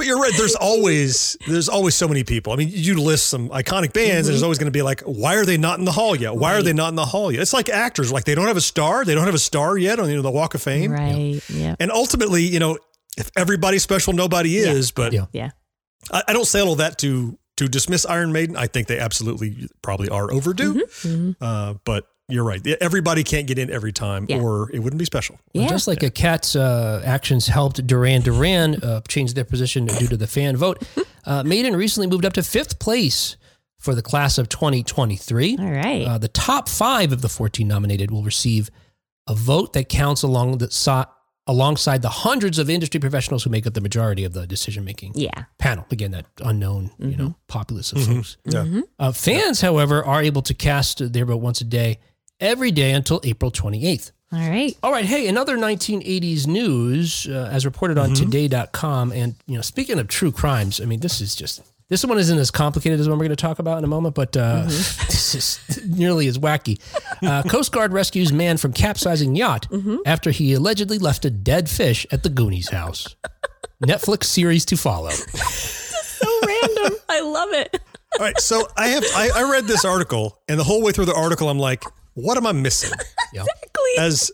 But 0.00 0.06
you're 0.06 0.18
right. 0.18 0.32
There's 0.34 0.54
always 0.54 1.36
there's 1.46 1.68
always 1.68 1.94
so 1.94 2.08
many 2.08 2.24
people. 2.24 2.54
I 2.54 2.56
mean, 2.56 2.70
you 2.72 2.98
list 2.98 3.28
some 3.28 3.50
iconic 3.50 3.92
bands, 3.92 4.28
and 4.28 4.28
there's 4.28 4.36
mm-hmm. 4.36 4.44
always 4.44 4.56
going 4.56 4.68
to 4.68 4.70
be 4.70 4.80
like, 4.80 5.02
why 5.02 5.36
are 5.36 5.44
they 5.44 5.58
not 5.58 5.78
in 5.78 5.84
the 5.84 5.92
hall 5.92 6.16
yet? 6.16 6.34
Why 6.36 6.54
are 6.54 6.62
they 6.62 6.72
not 6.72 6.88
in 6.88 6.94
the 6.94 7.04
hall 7.04 7.30
yet? 7.30 7.42
It's 7.42 7.52
like 7.52 7.68
actors, 7.68 8.10
like 8.10 8.24
they 8.24 8.34
don't 8.34 8.46
have 8.46 8.56
a 8.56 8.62
star. 8.62 9.04
They 9.04 9.14
don't 9.14 9.26
have 9.26 9.34
a 9.34 9.38
star 9.38 9.76
yet 9.76 10.00
on 10.00 10.08
you 10.08 10.16
know, 10.16 10.22
the 10.22 10.30
Walk 10.30 10.54
of 10.54 10.62
Fame. 10.62 10.90
right. 10.90 11.38
Yeah. 11.50 11.76
And 11.78 11.90
ultimately, 11.90 12.44
you 12.44 12.60
know, 12.60 12.78
if 13.18 13.30
everybody's 13.36 13.82
special, 13.82 14.14
nobody 14.14 14.56
is. 14.56 14.90
But 14.90 15.12
Yeah. 15.12 15.26
Yeah. 15.32 15.50
I, 16.10 16.22
I 16.28 16.32
don't 16.32 16.46
say 16.46 16.62
all 16.62 16.76
that 16.76 16.96
to 17.00 17.38
to 17.58 17.68
dismiss 17.68 18.06
Iron 18.06 18.32
Maiden. 18.32 18.56
I 18.56 18.68
think 18.68 18.86
they 18.86 18.98
absolutely 18.98 19.68
probably 19.82 20.08
are 20.08 20.32
overdue. 20.32 20.76
Mm-hmm. 20.76 21.08
Mm-hmm. 21.08 21.44
Uh, 21.44 21.74
but 21.84 22.06
you're 22.30 22.44
right. 22.44 22.64
Everybody 22.80 23.24
can't 23.24 23.46
get 23.46 23.58
in 23.58 23.70
every 23.70 23.92
time, 23.92 24.26
Yeah. 24.28 24.40
or 24.40 24.70
it 24.72 24.78
wouldn't 24.80 24.98
be 24.98 25.04
special. 25.04 25.38
Yeah. 25.52 25.68
Just 25.68 25.86
like 25.86 26.02
a 26.02 26.10
cat's 26.10 26.56
uh, 26.56 27.02
actions 27.04 27.46
helped 27.46 27.86
Duran 27.86 28.22
Duran 28.22 28.76
uh, 28.82 29.00
change 29.08 29.34
their 29.34 29.44
position 29.44 29.86
due 29.86 30.08
to 30.08 30.16
the 30.16 30.26
fan 30.26 30.56
vote, 30.56 30.82
uh, 31.24 31.42
Maiden 31.42 31.76
recently 31.76 32.06
moved 32.06 32.24
up 32.24 32.32
to 32.34 32.42
fifth 32.42 32.78
place 32.78 33.36
for 33.78 33.94
the 33.94 34.02
class 34.02 34.38
of 34.38 34.48
2023. 34.48 35.56
All 35.58 35.70
right. 35.70 36.06
Uh, 36.06 36.18
the 36.18 36.28
top 36.28 36.68
five 36.68 37.12
of 37.12 37.22
the 37.22 37.28
14 37.28 37.66
nominated 37.66 38.10
will 38.10 38.22
receive 38.22 38.70
a 39.26 39.34
vote 39.34 39.72
that 39.72 39.88
counts 39.88 40.22
along 40.22 40.58
the 40.58 40.70
so- 40.70 41.04
alongside 41.46 42.02
the 42.02 42.08
hundreds 42.08 42.58
of 42.58 42.70
industry 42.70 43.00
professionals 43.00 43.42
who 43.42 43.50
make 43.50 43.66
up 43.66 43.74
the 43.74 43.80
majority 43.80 44.24
of 44.24 44.32
the 44.34 44.46
decision 44.46 44.84
making 44.84 45.12
yeah. 45.16 45.30
panel. 45.58 45.84
Again, 45.90 46.12
that 46.12 46.26
unknown, 46.44 46.90
you 46.98 47.16
know, 47.16 47.34
populace 47.48 47.92
of 47.92 48.04
folks. 48.04 48.36
Yeah. 48.44 48.82
Uh, 48.98 49.10
fans, 49.12 49.60
however, 49.60 50.04
are 50.04 50.22
able 50.22 50.42
to 50.42 50.54
cast 50.54 51.12
their 51.12 51.24
vote 51.24 51.38
once 51.38 51.60
a 51.60 51.64
day, 51.64 51.98
every 52.40 52.70
day 52.70 52.92
until 52.92 53.20
April 53.24 53.50
28th. 53.50 54.12
All 54.32 54.38
right. 54.38 54.76
All 54.82 54.92
right. 54.92 55.04
Hey, 55.04 55.26
another 55.26 55.56
1980s 55.58 56.46
news, 56.46 57.26
uh, 57.28 57.48
as 57.52 57.64
reported 57.64 57.98
on 57.98 58.14
today.com. 58.14 59.10
And, 59.12 59.34
you 59.46 59.56
know, 59.56 59.62
speaking 59.62 59.98
of 59.98 60.06
true 60.06 60.30
crimes, 60.30 60.80
I 60.80 60.84
mean, 60.84 61.00
this 61.00 61.20
is 61.20 61.34
just, 61.34 61.60
this 61.88 62.04
one 62.04 62.16
isn't 62.16 62.38
as 62.38 62.52
complicated 62.52 63.00
as 63.00 63.08
one 63.08 63.18
we're 63.18 63.24
going 63.24 63.30
to 63.30 63.36
talk 63.36 63.58
about 63.58 63.78
in 63.78 63.84
a 63.84 63.88
moment, 63.88 64.14
but 64.14 64.36
uh, 64.36 64.62
this 64.66 65.34
is 65.34 65.80
nearly 65.84 66.28
as 66.28 66.38
wacky. 66.38 66.78
Uh, 67.20 67.42
Coast 67.42 67.72
Guard 67.72 67.92
rescues 67.92 68.32
man 68.32 68.56
from 68.56 68.72
capsizing 68.72 69.34
yacht 69.34 69.66
after 70.06 70.30
he 70.30 70.52
allegedly 70.52 70.98
left 70.98 71.24
a 71.24 71.30
dead 71.30 71.68
fish 71.68 72.06
at 72.12 72.22
the 72.22 72.28
Goonies 72.28 72.68
house. 72.68 73.16
Netflix 73.84 74.24
series 74.24 74.64
to 74.66 74.76
follow. 74.76 75.10
So 75.10 76.28
random. 76.46 76.98
I 77.08 77.20
love 77.20 77.52
it. 77.52 77.80
All 78.18 78.26
right. 78.26 78.38
So 78.38 78.68
I 78.76 78.88
have 78.88 79.04
I, 79.16 79.30
I 79.34 79.50
read 79.50 79.64
this 79.64 79.84
article, 79.84 80.38
and 80.48 80.58
the 80.58 80.64
whole 80.64 80.82
way 80.82 80.92
through 80.92 81.06
the 81.06 81.14
article, 81.14 81.48
I'm 81.48 81.58
like, 81.58 81.82
what 82.14 82.36
am 82.36 82.46
I 82.46 82.52
missing? 82.52 82.92
Yeah. 83.32 83.44
As 84.00 84.32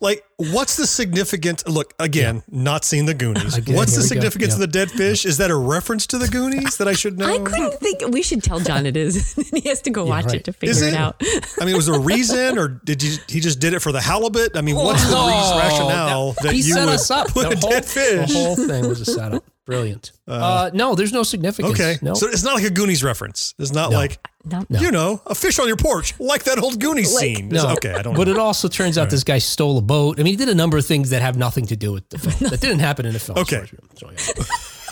like, 0.00 0.24
what's 0.36 0.76
the 0.76 0.86
significance? 0.86 1.66
Look, 1.66 1.94
again, 1.98 2.42
not 2.50 2.84
seeing 2.84 3.06
the 3.06 3.14
Goonies. 3.14 3.56
Again, 3.56 3.74
what's 3.76 3.92
the 3.94 3.98
we 4.00 4.02
go. 4.02 4.06
significance 4.08 4.54
of 4.54 4.60
the 4.60 4.66
dead 4.66 4.90
fish? 4.90 5.24
Is 5.24 5.38
that 5.38 5.50
a 5.50 5.56
reference 5.56 6.06
to 6.08 6.18
the 6.18 6.28
Goonies 6.28 6.76
that 6.76 6.86
I 6.88 6.92
should 6.92 7.18
know? 7.18 7.26
I 7.34 7.38
couldn't 7.38 7.74
think. 7.80 8.02
We 8.12 8.22
should 8.22 8.42
tell 8.42 8.60
John 8.60 8.84
it 8.86 8.96
is. 8.96 9.32
he 9.54 9.68
has 9.68 9.80
to 9.82 9.90
go 9.90 10.04
watch 10.04 10.26
right. 10.26 10.34
it 10.36 10.44
to 10.44 10.52
figure 10.52 10.70
Is 10.70 10.82
it 10.82 10.92
it? 10.92 10.96
out. 10.96 11.22
I 11.60 11.64
mean, 11.64 11.76
was 11.76 11.86
there 11.86 11.96
a 11.96 12.00
reason, 12.00 12.58
or 12.58 12.68
did 12.68 13.02
you, 13.02 13.16
he 13.28 13.40
just 13.40 13.58
did 13.60 13.72
it 13.74 13.80
for 13.80 13.92
the 13.92 14.00
halibut? 14.00 14.56
I 14.56 14.60
mean, 14.60 14.76
what's 14.76 15.02
the 15.08 15.14
Oh, 15.16 15.58
rationale 15.58 16.32
that- 16.32 16.42
that 16.42 16.52
he 16.52 16.58
you 16.58 16.74
set 16.74 16.84
would 16.84 16.94
us 16.94 17.10
up. 17.10 17.28
put 17.28 17.48
The 17.50 17.56
a 17.56 17.58
whole, 17.58 17.70
dead 17.70 17.84
fish? 17.84 18.32
the 18.32 18.38
whole 18.38 18.56
thing 18.56 18.86
was 18.88 19.00
a 19.00 19.04
setup. 19.06 19.44
Brilliant. 19.64 20.12
Uh, 20.28 20.70
no, 20.74 20.94
there's 20.94 21.12
no 21.12 21.24
significance. 21.24 21.72
Okay, 21.74 21.96
No. 22.00 22.14
so 22.14 22.28
it's 22.28 22.44
not 22.44 22.54
like 22.54 22.62
a 22.64 22.70
Goonies 22.70 23.02
reference. 23.02 23.52
It's 23.58 23.72
not 23.72 23.90
like 23.90 24.18
No. 24.44 24.64
you 24.70 24.92
know 24.92 25.20
a 25.26 25.34
fish 25.34 25.58
on 25.58 25.66
your 25.66 25.76
porch, 25.76 26.14
like 26.20 26.44
that 26.44 26.60
old 26.60 26.78
Goonies 26.78 27.12
Like- 27.12 27.20
scene. 27.20 27.46
It's- 27.46 27.64
No. 27.64 27.72
okay, 27.72 27.90
I 27.92 28.02
don't. 28.02 28.12
Know. 28.12 28.18
But 28.18 28.28
know. 28.28 28.34
it 28.34 28.38
also 28.38 28.68
turns 28.68 28.96
out 28.96 29.10
this 29.10 29.24
guy 29.24 29.38
stole 29.38 29.76
a 29.76 29.82
boat. 29.86 30.18
I 30.20 30.22
mean, 30.22 30.32
he 30.32 30.36
did 30.36 30.48
a 30.48 30.54
number 30.54 30.76
of 30.76 30.84
things 30.86 31.10
that 31.10 31.22
have 31.22 31.36
nothing 31.36 31.66
to 31.66 31.76
do 31.76 31.92
with 31.92 32.08
the 32.08 32.18
film. 32.24 32.50
that 32.50 32.60
didn't 32.60 32.80
happen 32.80 33.06
in 33.06 33.12
the 33.12 33.18
film. 33.20 33.38
Okay. 33.38 33.64
So, 33.96 34.10
yeah. 34.10 34.44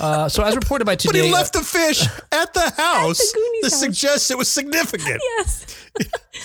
uh, 0.05 0.29
so 0.29 0.43
as 0.43 0.55
reported 0.55 0.85
by 0.85 0.97
today, 0.97 1.19
But 1.21 1.27
he 1.27 1.33
left 1.33 1.53
the 1.53 1.61
fish 1.63 2.07
at 2.33 2.53
the 2.55 2.61
house. 2.77 3.33
Goonies 3.33 3.63
that 3.63 3.71
house. 3.73 3.81
suggests 3.81 4.31
it 4.31 4.39
was 4.39 4.51
significant. 4.51 5.21
Yes. 5.39 5.67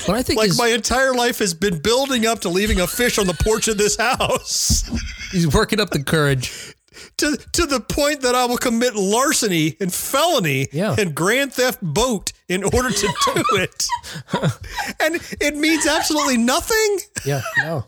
what 0.05 0.17
I 0.17 0.21
think 0.23 0.37
Like 0.39 0.49
is 0.49 0.57
my 0.59 0.67
entire 0.67 1.13
life 1.13 1.39
has 1.39 1.53
been 1.53 1.79
building 1.79 2.25
up 2.25 2.39
to 2.41 2.49
leaving 2.49 2.79
a 2.79 2.87
fish 2.87 3.17
on 3.17 3.27
the 3.27 3.33
porch 3.33 3.67
of 3.67 3.77
this 3.77 3.97
house 3.97 4.83
he's 5.31 5.51
working 5.51 5.79
up 5.79 5.89
the 5.89 6.03
courage. 6.03 6.75
to 7.17 7.35
to 7.53 7.65
the 7.65 7.79
point 7.79 8.21
that 8.21 8.35
I 8.35 8.45
will 8.45 8.57
commit 8.57 8.95
larceny 8.95 9.75
and 9.79 9.91
felony 9.93 10.67
Yeah. 10.71 10.95
and 10.99 11.15
grand 11.15 11.53
theft 11.53 11.79
boat 11.81 12.31
in 12.47 12.63
order 12.63 12.89
to 12.91 13.07
do 13.25 13.43
it. 13.53 13.87
and 14.99 15.15
it 15.39 15.55
means 15.55 15.87
absolutely 15.87 16.37
nothing. 16.37 16.99
Yeah, 17.25 17.41
no. 17.59 17.85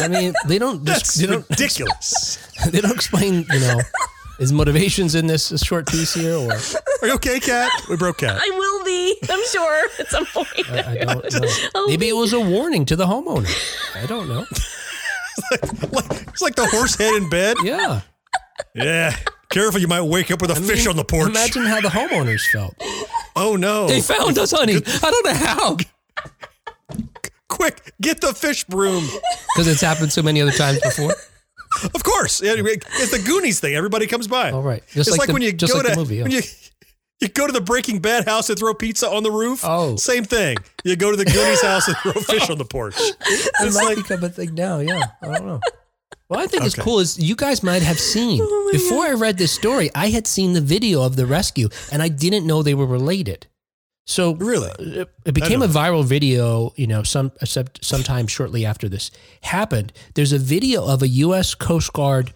I 0.00 0.08
mean, 0.08 0.32
they 0.46 0.58
don't. 0.58 0.84
That's 0.84 1.14
they 1.14 1.26
don't. 1.26 1.48
ridiculous. 1.50 2.38
They 2.70 2.80
don't 2.80 2.92
explain. 2.94 3.44
You 3.52 3.60
know, 3.60 3.80
his 4.38 4.52
motivations 4.52 5.14
in 5.16 5.26
this 5.26 5.48
short 5.64 5.88
piece 5.88 6.14
here, 6.14 6.36
or 6.36 6.52
Are 6.52 7.08
you 7.08 7.14
okay, 7.14 7.40
Kat? 7.40 7.70
We 7.90 7.96
broke 7.96 8.18
Kat. 8.18 8.40
I 8.40 8.50
will 8.50 8.84
be. 8.84 9.16
I'm 9.28 9.44
sure 9.46 9.88
at 9.98 10.08
some 10.08 10.26
point. 10.26 10.70
I 10.70 10.98
don't 11.04 11.42
know. 11.74 11.86
Maybe 11.88 12.08
it 12.08 12.14
was 12.16 12.32
a 12.32 12.40
warning 12.40 12.84
to 12.86 12.94
the 12.96 13.06
homeowner. 13.06 13.50
I 14.00 14.06
don't 14.06 14.28
know. 14.28 14.46
Like, 15.90 16.28
it's 16.28 16.42
like 16.42 16.54
the 16.56 16.66
horse 16.66 16.94
head 16.94 17.14
in 17.14 17.28
bed. 17.30 17.56
Yeah. 17.64 18.02
Yeah. 18.74 19.16
Careful, 19.48 19.80
you 19.80 19.88
might 19.88 20.02
wake 20.02 20.30
up 20.30 20.40
with 20.42 20.50
a 20.50 20.54
fish 20.54 20.86
on 20.86 20.96
the 20.96 21.04
porch. 21.04 21.28
Imagine 21.30 21.64
how 21.64 21.80
the 21.80 21.88
homeowners 21.88 22.42
felt. 22.50 22.74
oh 23.34 23.56
no. 23.56 23.86
They 23.88 24.00
found 24.02 24.38
us, 24.38 24.52
honey. 24.52 24.76
I 24.76 25.10
don't 25.10 25.24
know 25.26 25.34
how. 25.34 25.76
Quick, 27.52 27.92
get 28.00 28.20
the 28.22 28.32
fish 28.32 28.64
broom. 28.64 29.04
Because 29.54 29.68
it's 29.68 29.80
happened 29.82 30.10
so 30.10 30.22
many 30.22 30.40
other 30.40 30.52
times 30.52 30.80
before. 30.80 31.14
Of 31.94 32.04
course. 32.04 32.42
Yeah, 32.42 32.52
It's 32.56 33.12
the 33.12 33.18
Goonies 33.18 33.58
thing. 33.58 33.74
Everybody 33.74 34.06
comes 34.06 34.28
by. 34.28 34.50
All 34.50 34.60
right. 34.62 34.82
Just 34.88 35.08
it's 35.08 35.10
like 35.12 35.20
like, 35.20 35.26
the- 35.28 35.32
when 35.32 35.40
you 35.42 35.52
just 35.54 35.72
go 35.72 35.78
like 35.78 35.86
the 35.86 35.92
to 35.94 35.98
movie, 35.98 36.16
yeah. 36.16 36.22
when 36.24 36.32
you 36.32 36.42
you 37.22 37.28
go 37.28 37.46
to 37.46 37.52
the 37.52 37.62
Breaking 37.62 37.98
Bad 37.98 38.26
house 38.26 38.50
and 38.50 38.58
throw 38.58 38.74
pizza 38.74 39.08
on 39.08 39.22
the 39.22 39.30
roof. 39.30 39.62
Oh. 39.64 39.96
Same 39.96 40.24
thing. 40.24 40.58
You 40.84 40.96
go 40.96 41.10
to 41.10 41.16
the 41.16 41.24
Goonies 41.24 41.62
house 41.62 41.88
and 41.88 41.96
throw 41.98 42.12
fish 42.12 42.50
on 42.50 42.58
the 42.58 42.66
porch. 42.66 42.96
It 43.00 43.16
It's 43.60 43.74
might 43.74 43.84
like 43.84 43.96
become 43.96 44.22
a 44.22 44.28
thing 44.28 44.54
now. 44.54 44.80
Yeah. 44.80 45.02
I 45.22 45.26
don't 45.28 45.46
know. 45.46 45.60
Well, 46.28 46.40
I 46.40 46.46
think 46.46 46.64
is 46.64 46.74
Okay. 46.74 46.82
cool 46.82 46.98
is 47.00 47.18
you 47.18 47.36
guys 47.36 47.62
might 47.62 47.80
have 47.82 47.98
seen 47.98 48.40
Oh 48.44 48.68
before 48.72 49.04
I 49.06 49.12
read 49.12 49.38
this 49.38 49.52
story. 49.52 49.90
I 49.94 50.10
had 50.10 50.26
seen 50.26 50.52
the 50.52 50.60
video 50.60 51.02
of 51.02 51.16
the 51.16 51.24
rescue, 51.24 51.68
and 51.90 52.02
I 52.02 52.08
didn't 52.08 52.46
know 52.46 52.62
they 52.62 52.74
were 52.74 52.86
related. 52.86 53.46
So 54.04 54.34
Really? 54.34 54.70
it, 54.78 55.08
it 55.24 55.32
became 55.32 55.62
a 55.62 55.68
viral 55.68 56.04
video. 56.04 56.72
You 56.76 56.86
know, 56.86 57.02
some 57.02 57.32
except 57.40 57.84
sometime 57.84 58.26
shortly 58.26 58.66
after 58.66 58.88
this 58.88 59.10
happened. 59.42 59.92
There's 60.14 60.32
a 60.32 60.38
video 60.38 60.84
of 60.86 61.02
a 61.02 61.08
U.S. 61.08 61.54
Coast 61.54 61.92
Guard 61.92 62.32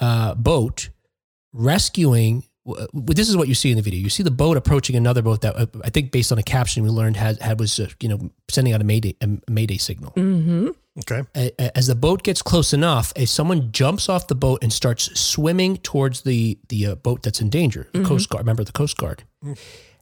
uh, 0.00 0.34
boat 0.34 0.90
rescuing. 1.52 2.44
W- 2.66 2.86
w- 2.92 3.14
This 3.14 3.28
is 3.28 3.36
what 3.36 3.48
you 3.48 3.54
see 3.54 3.70
in 3.70 3.76
the 3.76 3.82
video. 3.82 4.00
You 4.00 4.10
see 4.10 4.22
the 4.22 4.30
boat 4.30 4.56
approaching 4.56 4.96
another 4.96 5.22
boat 5.22 5.40
that 5.42 5.56
uh, 5.56 5.66
I 5.84 5.90
think, 5.90 6.10
based 6.12 6.32
on 6.32 6.38
a 6.38 6.42
caption 6.42 6.82
we 6.82 6.88
learned, 6.90 7.16
had, 7.16 7.40
had 7.40 7.58
was 7.60 7.78
uh, 7.80 7.88
you 8.00 8.08
know 8.08 8.30
sending 8.50 8.72
out 8.74 8.80
a 8.80 8.84
mayday 8.84 9.14
a 9.20 9.28
mayday 9.50 9.78
signal 9.78 10.12
Mm-hmm. 10.16 10.68
Okay. 10.98 11.22
a- 11.34 11.52
a- 11.58 11.76
as 11.78 11.86
the 11.86 11.94
boat 11.94 12.22
gets 12.22 12.42
close 12.42 12.74
enough, 12.74 13.12
as 13.16 13.30
someone 13.30 13.72
jumps 13.72 14.08
off 14.10 14.26
the 14.26 14.34
boat 14.34 14.62
and 14.62 14.70
starts 14.72 15.18
swimming 15.18 15.78
towards 15.78 16.22
the 16.22 16.58
the 16.68 16.86
uh, 16.86 16.94
boat 16.96 17.22
that's 17.22 17.40
in 17.40 17.48
danger, 17.50 17.88
the 17.92 18.04
Coast 18.04 18.28
Guard. 18.28 18.42
Remember 18.44 18.64
the 18.64 18.72
Coast 18.72 18.96
Guard. 18.98 19.24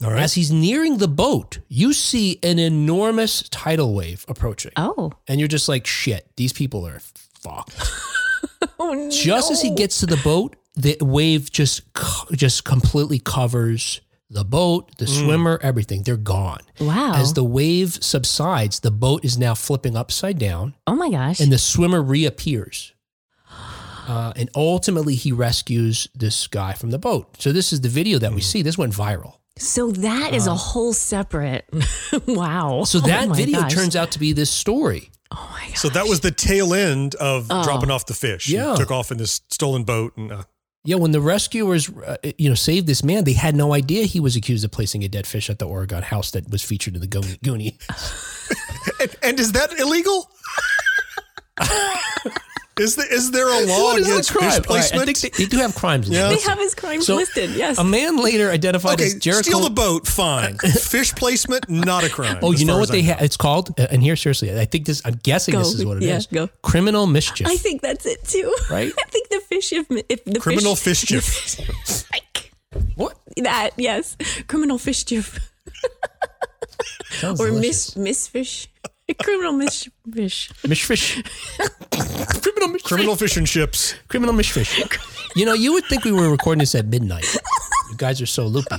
All 0.03 0.11
right. 0.11 0.23
As 0.23 0.35
he's 0.35 0.51
nearing 0.51 0.97
the 0.99 1.09
boat, 1.09 1.59
you 1.69 1.93
see 1.93 2.39
an 2.43 2.59
enormous 2.59 3.49
tidal 3.51 3.95
wave 3.95 4.25
approaching, 4.29 4.73
Oh. 4.77 5.13
and 5.29 5.39
you're 5.39 5.49
just 5.49 5.69
like, 5.69 5.87
"Shit, 5.87 6.27
these 6.37 6.53
people 6.53 6.87
are 6.87 7.01
fucked." 7.41 7.77
Oh 8.79 8.93
no. 8.95 9.11
just 9.11 9.51
as 9.51 9.61
he 9.63 9.75
gets 9.75 10.01
to 10.01 10.07
the 10.07 10.17
boat, 10.25 10.57
the 10.81 10.97
wave 11.01 11.51
just 11.51 11.83
just 12.33 12.65
completely 12.65 13.19
covers 13.19 14.01
the 14.33 14.45
boat, 14.45 14.97
the 14.99 15.07
swimmer, 15.07 15.59
everything. 15.63 16.05
They're 16.05 16.17
gone. 16.17 16.61
Wow. 16.81 17.15
As 17.17 17.35
the 17.35 17.43
wave 17.45 17.99
subsides, 18.03 18.81
the 18.81 18.91
boat 18.93 19.25
is 19.25 19.37
now 19.37 19.55
flipping 19.55 19.97
upside 19.97 20.39
down 20.39 20.75
oh 20.87 20.95
my 20.95 21.11
gosh. 21.11 21.41
and 21.41 21.51
the 21.53 21.59
swimmer 21.59 22.01
reappears. 22.03 22.93
Uh, 24.09 24.33
and 24.37 24.51
ultimately, 24.57 25.15
he 25.15 25.31
rescues 25.31 26.09
this 26.15 26.47
guy 26.49 26.73
from 26.73 26.91
the 26.91 26.99
boat. 26.99 27.41
So 27.41 27.53
this 27.53 27.73
is 27.73 27.81
the 27.81 27.89
video 27.89 28.19
that 28.19 28.33
we 28.33 28.41
see. 28.41 28.63
This 28.63 28.77
went 28.77 28.93
viral. 28.93 29.35
so 29.57 29.91
that 29.93 30.35
is 30.35 30.47
a 30.49 30.55
whole 30.55 30.93
separate. 30.93 31.69
wow. 32.27 32.81
Uh, 32.81 32.85
So 32.87 32.99
Oh 32.99 33.07
that 33.07 33.29
my 33.29 33.37
video 33.37 33.61
gosh. 33.61 33.75
turns 33.75 33.95
out 33.97 34.11
to 34.13 34.19
be 34.19 34.33
this 34.33 34.51
story. 34.51 35.11
Oh 35.33 35.49
my 35.53 35.67
god. 35.69 35.77
So 35.77 35.89
that 35.91 36.07
was 36.09 36.21
the 36.21 36.31
tail 36.33 36.75
end 36.75 37.15
of 37.17 37.47
Oh. 37.51 37.63
dropping 37.63 37.91
off 37.91 38.07
the 38.07 38.15
fish. 38.15 38.47
He 38.47 38.55
Yeah. 38.55 38.75
took 38.75 38.91
off 38.91 39.13
in 39.13 39.19
this 39.19 39.43
stolen 39.51 39.85
boat 39.85 40.17
and 40.17 40.33
uh, 40.33 40.43
Yeah, 40.83 40.97
when 40.97 41.11
the 41.11 41.21
rescuers, 41.21 41.91
uh, 41.91 42.17
you 42.39 42.49
know, 42.49 42.55
saved 42.55 42.87
this 42.87 43.05
man, 43.05 43.25
they 43.25 43.35
had 43.35 43.55
no 43.55 43.75
idea 43.75 44.05
he 44.05 44.19
was 44.19 44.35
accused 44.35 44.65
of 44.65 44.71
placing 44.71 45.05
a 45.05 45.09
dead 45.09 45.27
fish 45.27 45.51
at 45.51 45.59
the 45.59 45.67
Oregon 45.67 46.03
house 46.03 46.31
that 46.31 46.51
was 46.51 46.63
featured 46.63 46.95
in 46.95 47.03
the 47.03 47.07
Goonie. 47.07 47.39
Goonie. 47.41 47.77
and, 49.01 49.17
and 49.23 49.41
is 49.41 49.53
that 49.53 49.79
illegal? 49.79 50.31
is 52.81 52.97
the, 52.97 53.03
is 53.03 53.31
there 53.31 53.47
a 53.47 53.67
law 53.67 53.83
What 53.85 54.01
is 54.01 54.07
the 54.07 54.13
against 54.15 54.33
crime? 54.33 54.45
fish 54.45 54.53
All 54.53 54.59
right, 54.59 54.67
placement? 54.67 55.03
I 55.03 55.13
think 55.13 55.19
they, 55.37 55.45
they 55.45 55.49
do 55.49 55.59
have 55.59 55.75
crimes. 55.75 56.09
Yeah. 56.09 56.29
they 56.29 56.41
have 56.41 56.59
his 56.59 56.75
crimes 56.75 57.07
So, 57.07 57.17
listed. 57.17 57.51
Yes. 57.51 57.79
A 57.79 57.85
man 57.85 58.17
later 58.17 58.51
identified 58.51 58.95
okay, 58.95 59.07
as 59.07 59.15
Jericho. 59.17 59.43
steal 59.43 59.61
the 59.61 59.71
boat, 59.71 60.07
fine. 60.07 60.57
fish 60.59 61.15
placement, 61.15 61.69
not 61.69 62.05
a 62.05 62.09
crime. 62.09 62.39
Oh, 62.43 62.53
you 62.53 62.65
know 62.65 62.79
what 62.79 62.89
they 62.91 63.03
have? 63.03 63.21
It's 63.23 63.37
called, 63.37 63.79
uh, 63.79 63.87
and 63.91 64.03
here, 64.03 64.17
seriously, 64.17 64.59
I 64.59 64.65
think 64.65 64.87
this, 64.87 65.03
I'm 65.05 65.21
guessing 65.23 65.57
this 65.57 65.75
is 65.75 65.85
what 65.85 65.99
it 65.99 66.03
is. 66.05 66.29
Yeah, 66.31 66.47
go. 66.47 66.53
Criminal 66.63 67.07
mischief. 67.07 67.47
I 67.47 67.57
think 67.57 67.83
that's 67.83 68.07
it 68.07 68.25
too. 68.25 68.55
Right? 68.71 68.93
I 68.99 69.11
think 69.11 69.29
the 69.29 69.41
fish 69.41 69.73
if, 69.73 69.87
if 70.09 70.25
the 70.25 70.41
Criminal 70.41 70.75
fish, 70.77 71.11
mischief. 71.11 71.61
what? 72.97 73.17
that 73.37 73.71
yes, 73.77 74.17
criminal 74.49 74.81
mischief 74.85 75.39
or 77.23 77.35
delicious. 77.35 77.97
miss 77.97 78.29
misfish. 78.29 78.67
Criminal 79.23 79.53
misfish. 79.55 80.51
Mishfish. 80.65 81.23
criminal 82.43 82.69
mishfish. 82.77 82.85
Criminal 82.85 83.17
fish 83.17 83.37
and 83.37 83.47
chips. 83.47 83.95
criminal 84.09 84.35
mishfish. 84.35 84.99
You 85.37 85.45
know, 85.47 85.55
you 85.55 85.73
would 85.73 85.85
think 85.87 86.05
we 86.05 86.13
were 86.13 86.31
recording 86.31 86.61
this 86.61 86.75
at 86.75 86.87
midnight. 86.87 87.27
You 87.91 87.97
guys 87.97 88.21
are 88.21 88.27
so 88.27 88.47
loopy. 88.47 88.77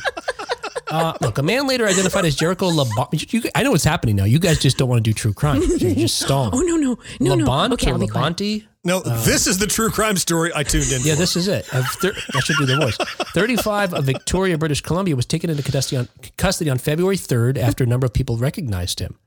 Uh, 0.89 1.13
look, 1.21 1.37
a 1.37 1.43
man 1.43 1.67
later 1.67 1.87
identified 1.87 2.25
as 2.25 2.35
Jericho 2.35 2.69
Labonte. 2.69 3.31
You, 3.31 3.43
I 3.55 3.63
know 3.63 3.71
what's 3.71 3.85
happening 3.85 4.17
now. 4.17 4.25
You 4.25 4.39
guys 4.39 4.59
just 4.59 4.77
don't 4.77 4.89
want 4.89 4.99
to 5.03 5.09
do 5.09 5.13
true 5.13 5.33
crime. 5.33 5.61
You're 5.61 5.95
just 5.95 6.19
stalling. 6.19 6.51
Oh 6.53 6.59
no 6.61 6.75
no 6.75 6.97
no 7.21 7.35
no. 7.35 7.73
Okay, 7.73 7.91
or 7.91 7.93
I'll. 7.93 7.99
Labonte? 8.01 8.65
No, 8.83 8.99
this 8.99 9.45
is 9.47 9.59
the 9.59 9.67
true 9.67 9.89
crime 9.91 10.17
story 10.17 10.51
I 10.55 10.63
tuned 10.63 10.91
in 10.91 11.01
Yeah, 11.03 11.13
for. 11.13 11.19
this 11.19 11.35
is 11.37 11.47
it. 11.47 11.65
Thir- 11.65 12.13
I 12.33 12.39
should 12.39 12.57
do 12.57 12.65
the 12.65 12.77
voice. 12.77 12.97
35 12.97 13.93
of 13.93 14.05
Victoria, 14.05 14.57
British 14.57 14.81
Columbia 14.81 15.15
was 15.15 15.27
taken 15.27 15.51
into 15.51 15.61
custody 15.63 15.97
on, 15.97 16.09
custody 16.37 16.69
on 16.69 16.79
February 16.79 17.15
3rd 17.15 17.57
after 17.59 17.83
a 17.83 17.87
number 17.87 18.05
of 18.07 18.13
people 18.13 18.37
recognized 18.37 18.99
him. 18.99 19.19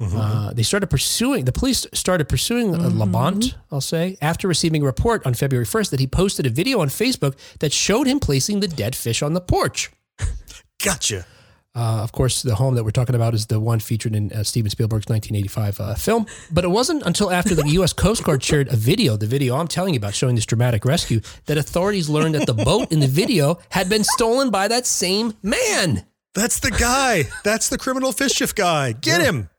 Uh, 0.00 0.52
they 0.52 0.62
started 0.62 0.86
pursuing, 0.86 1.44
the 1.44 1.52
police 1.52 1.84
started 1.92 2.28
pursuing 2.28 2.72
uh, 2.74 2.78
Labonte, 2.78 3.54
I'll 3.72 3.80
say, 3.80 4.16
after 4.22 4.46
receiving 4.46 4.82
a 4.82 4.86
report 4.86 5.26
on 5.26 5.34
February 5.34 5.66
1st 5.66 5.90
that 5.90 6.00
he 6.00 6.06
posted 6.06 6.46
a 6.46 6.50
video 6.50 6.80
on 6.80 6.88
Facebook 6.88 7.36
that 7.58 7.72
showed 7.72 8.06
him 8.06 8.20
placing 8.20 8.60
the 8.60 8.68
dead 8.68 8.94
fish 8.94 9.22
on 9.22 9.34
the 9.34 9.40
porch. 9.40 9.90
Gotcha. 10.84 11.26
Uh, 11.74 12.02
of 12.02 12.12
course, 12.12 12.42
the 12.42 12.54
home 12.54 12.74
that 12.76 12.84
we're 12.84 12.90
talking 12.90 13.14
about 13.14 13.34
is 13.34 13.46
the 13.46 13.60
one 13.60 13.78
featured 13.78 14.14
in 14.14 14.32
uh, 14.32 14.42
Steven 14.42 14.70
Spielberg's 14.70 15.08
1985 15.08 15.80
uh, 15.80 15.94
film. 15.94 16.26
But 16.50 16.64
it 16.64 16.68
wasn't 16.68 17.04
until 17.04 17.30
after 17.30 17.54
the 17.54 17.68
U.S. 17.70 17.92
Coast 18.04 18.24
Guard 18.24 18.42
shared 18.42 18.68
a 18.72 18.76
video, 18.76 19.16
the 19.16 19.26
video 19.26 19.56
I'm 19.56 19.68
telling 19.68 19.94
you 19.94 19.98
about 19.98 20.14
showing 20.14 20.34
this 20.34 20.46
dramatic 20.46 20.84
rescue, 20.84 21.20
that 21.46 21.58
authorities 21.58 22.08
learned 22.08 22.36
that 22.36 22.46
the 22.46 22.54
boat 22.54 22.90
in 22.92 23.00
the 23.00 23.06
video 23.06 23.58
had 23.70 23.88
been 23.88 24.04
stolen 24.04 24.50
by 24.50 24.68
that 24.68 24.86
same 24.86 25.34
man. 25.42 26.04
That's 26.34 26.60
the 26.60 26.70
guy. 26.70 27.24
That's 27.44 27.68
the 27.68 27.78
criminal 27.78 28.12
fish 28.12 28.32
shift 28.32 28.56
guy. 28.56 28.92
Get 28.92 29.20
him. 29.20 29.50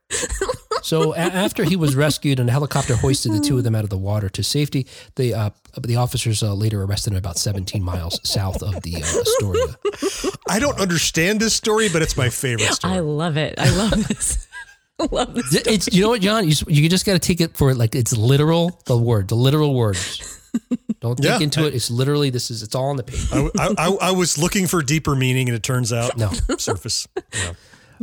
So 0.82 1.14
a- 1.14 1.18
after 1.18 1.64
he 1.64 1.76
was 1.76 1.96
rescued 1.96 2.40
and 2.40 2.50
a 2.50 2.52
helicopter 2.52 2.96
hoisted 2.96 3.34
the 3.34 3.40
two 3.40 3.58
of 3.58 3.64
them 3.64 3.76
out 3.76 3.84
of 3.84 3.90
the 3.90 3.98
water 3.98 4.30
to 4.30 4.44
safety, 4.44 4.88
the 5.16 5.34
uh, 5.34 5.50
the 5.82 5.98
officers 5.98 6.42
uh, 6.42 6.54
later 6.54 6.82
arrested 6.84 7.12
him 7.14 7.18
about 7.18 7.38
17 7.38 7.84
miles 7.84 8.20
south 8.28 8.64
of 8.64 8.82
the 8.82 8.96
uh, 8.96 9.00
Astoria. 9.00 10.36
I 10.50 10.60
don't 10.60 10.80
understand 10.80 11.40
this 11.40 11.54
story, 11.54 11.90
but 11.90 12.02
it's 12.02 12.18
my 12.18 12.30
favorite 12.30 12.74
story. 12.74 12.94
I 12.96 13.00
love 13.00 13.38
it. 13.38 13.56
I 13.60 13.70
love 13.76 14.08
this. 14.08 14.48
I 15.00 15.08
love 15.12 15.34
this. 15.34 15.50
Th- 15.52 15.68
It's 15.68 15.94
you 15.94 16.02
know 16.02 16.10
what, 16.10 16.22
John. 16.22 16.48
You, 16.48 16.56
you 16.68 16.90
just 16.90 17.06
got 17.06 17.14
to 17.14 17.20
take 17.20 17.40
it 17.42 17.56
for 17.56 17.74
like 17.74 17.94
it's 17.94 18.16
literal. 18.16 18.82
The 18.86 18.98
word, 18.98 19.28
the 19.28 19.36
literal 19.36 19.76
words. 19.76 20.36
Don't 21.02 21.16
think 21.18 21.26
Yeah. 21.30 21.40
into 21.40 21.66
it. 21.68 21.76
It's 21.76 21.92
literally 21.92 22.30
this 22.32 22.50
is. 22.52 22.64
It's 22.64 22.74
all 22.76 22.90
on 22.90 22.96
the 22.98 23.04
page. 23.04 23.28
I, 23.32 23.50
I, 23.60 23.74
I, 23.78 23.98
I 24.10 24.12
was 24.12 24.38
looking 24.38 24.66
for 24.66 24.82
deeper 24.82 25.16
meaning, 25.16 25.48
and 25.50 25.56
it 25.56 25.64
turns 25.64 25.94
out 25.94 26.18
No. 26.18 26.32
surface. 26.58 27.08
Yeah. 27.34 27.54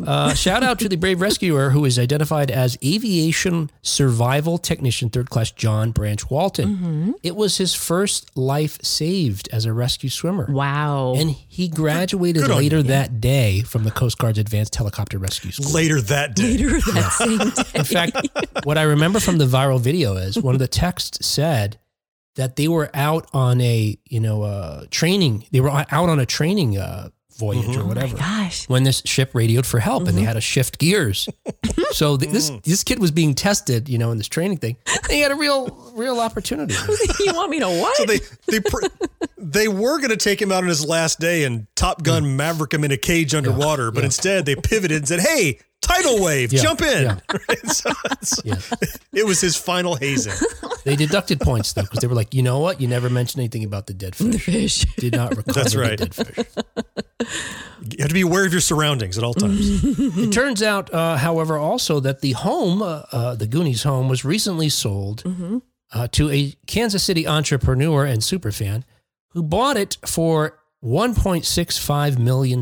Uh, 0.05 0.35
shout 0.35 0.63
out 0.63 0.79
to 0.81 0.89
the 0.89 0.97
brave 0.97 1.21
rescuer 1.21 1.71
who 1.71 1.85
is 1.85 1.99
identified 1.99 2.51
as 2.51 2.77
aviation 2.85 3.71
survival 3.83 4.59
technician 4.59 5.09
third 5.09 5.31
class 5.31 5.51
John 5.51 5.91
Branch 5.91 6.31
Walton. 6.31 7.15
It 7.23 7.37
was 7.37 7.59
his 7.59 7.75
first 7.75 8.37
life 8.37 8.79
saved 8.83 9.49
as 9.53 9.65
a 9.65 9.73
rescue 9.73 10.11
swimmer. 10.11 10.47
Wow. 10.51 11.15
And 11.17 11.31
he 11.31 11.69
graduated 11.69 12.43
Good 12.43 12.57
later 12.57 12.83
that 12.83 13.21
day 13.21 13.61
from 13.63 13.85
the 13.85 13.91
Coast 13.91 14.19
Guard's 14.19 14.39
Advanced 14.39 14.75
Helicopter 14.75 15.19
Rescue 15.19 15.51
School. 15.53 15.73
Later 15.73 16.01
that 16.03 16.35
day. 16.35 16.57
Later 16.57 16.81
that 16.93 17.13
same 17.13 17.39
day. 17.39 17.79
In 17.79 17.85
fact, 17.85 18.65
what 18.65 18.79
I 18.79 18.83
remember 18.83 19.21
from 19.21 19.39
the 19.39 19.47
viral 19.47 19.81
video 19.81 20.15
is 20.17 20.39
one 20.39 20.55
of 20.55 20.59
the 20.59 20.69
texts 20.69 21.27
said 21.27 21.79
that 22.37 22.57
they 22.57 22.69
were 22.69 22.91
out 22.93 23.27
on 23.33 23.61
a, 23.63 23.99
you 24.05 24.21
know, 24.21 24.43
uh, 24.43 24.85
training. 24.91 25.47
They 25.53 25.61
were 25.61 25.71
out 25.71 25.91
on 25.91 26.19
a 26.19 26.27
training 26.27 26.77
uh, 26.77 27.09
voyage 27.37 27.65
mm-hmm. 27.65 27.81
or 27.81 27.85
oh 27.85 27.87
whatever. 27.87 28.17
Gosh. 28.17 28.69
when 28.69 28.85
this 28.85 29.03
ship 29.05 29.31
radioed 29.35 29.67
for 29.67 29.79
help 29.79 30.07
and 30.07 30.17
they 30.17 30.21
mm-hmm. 30.21 30.27
had 30.27 30.35
to 30.35 30.41
shift 30.41 30.79
gears. 30.79 31.29
so 31.91 32.17
th- 32.17 32.31
this 32.33 32.51
mm. 32.51 32.63
this 32.65 32.85
kid 32.85 32.99
was 32.99 33.11
being 33.11 33.35
tested, 33.35 33.89
you 33.89 33.99
know, 33.99 34.11
in 34.11 34.19
this 34.19 34.29
training 34.29 34.59
thing. 34.59 34.77
He 35.11 35.21
had 35.21 35.33
a 35.33 35.37
real 35.37 35.93
real 35.95 36.21
opportunity. 36.21 36.75
you 37.21 37.35
want 37.35 37.51
me 37.51 37.61
to 37.61 37.69
what? 37.69 37.97
So 37.97 38.05
they 38.05 38.21
they 38.49 38.61
pr- 38.61 38.87
they 39.57 39.69
were 39.69 39.99
going 39.99 40.11
to 40.11 40.17
take 40.17 40.41
him 40.41 40.53
out 40.53 40.63
on 40.63 40.69
his 40.69 40.85
last 40.87 41.19
day 41.21 41.45
and 41.45 41.67
Top 41.75 42.03
Gun 42.03 42.37
Maverick 42.37 42.73
him 42.75 42.85
in 42.85 42.91
a 42.93 42.97
cage 42.97 43.35
underwater, 43.35 43.91
but 43.91 44.05
instead 44.05 44.47
they 44.47 44.55
pivoted 44.57 44.99
and 44.99 45.09
said, 45.09 45.21
"Hey, 45.21 45.59
tidal 45.83 46.23
wave, 46.23 46.53
Yeah, 46.53 46.63
jump 46.63 46.83
in!" 46.83 47.03
yeah. 47.05 47.19
Right? 47.49 47.67
So 47.69 47.91
it's- 48.07 48.41
Yeah. 48.45 48.59
It 49.13 49.25
was 49.25 49.41
his 49.41 49.57
final 49.57 49.95
hazing. 49.97 50.35
They 50.85 50.95
deducted 50.95 51.41
points 51.41 51.73
though 51.73 51.83
because 51.83 52.01
they 52.01 52.07
were 52.07 52.15
like, 52.15 52.35
you 52.35 52.43
know 52.43 52.59
what? 52.59 52.83
You 52.83 52.87
never 52.87 53.09
mentioned 53.09 53.41
anything 53.41 53.65
about 53.65 53.87
the 53.87 53.95
dead 53.95 54.13
the 54.13 54.39
fish. 54.39 54.85
fish. 54.85 54.95
Did 54.99 55.15
not 55.17 55.35
recover 55.35 55.61
That's 55.61 55.73
the 55.73 55.79
right. 55.81 55.99
dead 55.99 56.15
fish. 56.15 56.47
You 57.91 57.97
have 58.01 58.09
to 58.09 58.15
be 58.15 58.21
aware 58.21 58.45
of 58.45 58.53
your 58.53 58.61
surroundings 58.61 59.17
at 59.17 59.25
all 59.25 59.33
times. 59.33 59.83
It 60.19 60.33
turns 60.33 60.63
out, 60.63 60.93
uh, 60.93 61.17
however, 61.17 61.57
also 61.57 61.99
that 62.01 62.21
the 62.21 62.33
home, 62.33 62.83
uh, 62.83 63.03
uh, 63.11 63.35
the 63.37 63.47
Goonies 63.47 63.85
home, 63.85 64.09
was 64.09 64.23
recently 64.25 64.69
sold 64.69 65.25
uh, 65.93 66.09
to 66.09 66.31
a 66.31 66.53
Kansas 66.67 67.03
City 67.03 67.27
entrepreneur 67.27 68.05
and 68.05 68.21
superfan 68.21 68.85
who 69.31 69.43
bought 69.43 69.77
it 69.77 69.97
for 70.07 70.59
$1.65 70.83 72.19
million. 72.19 72.61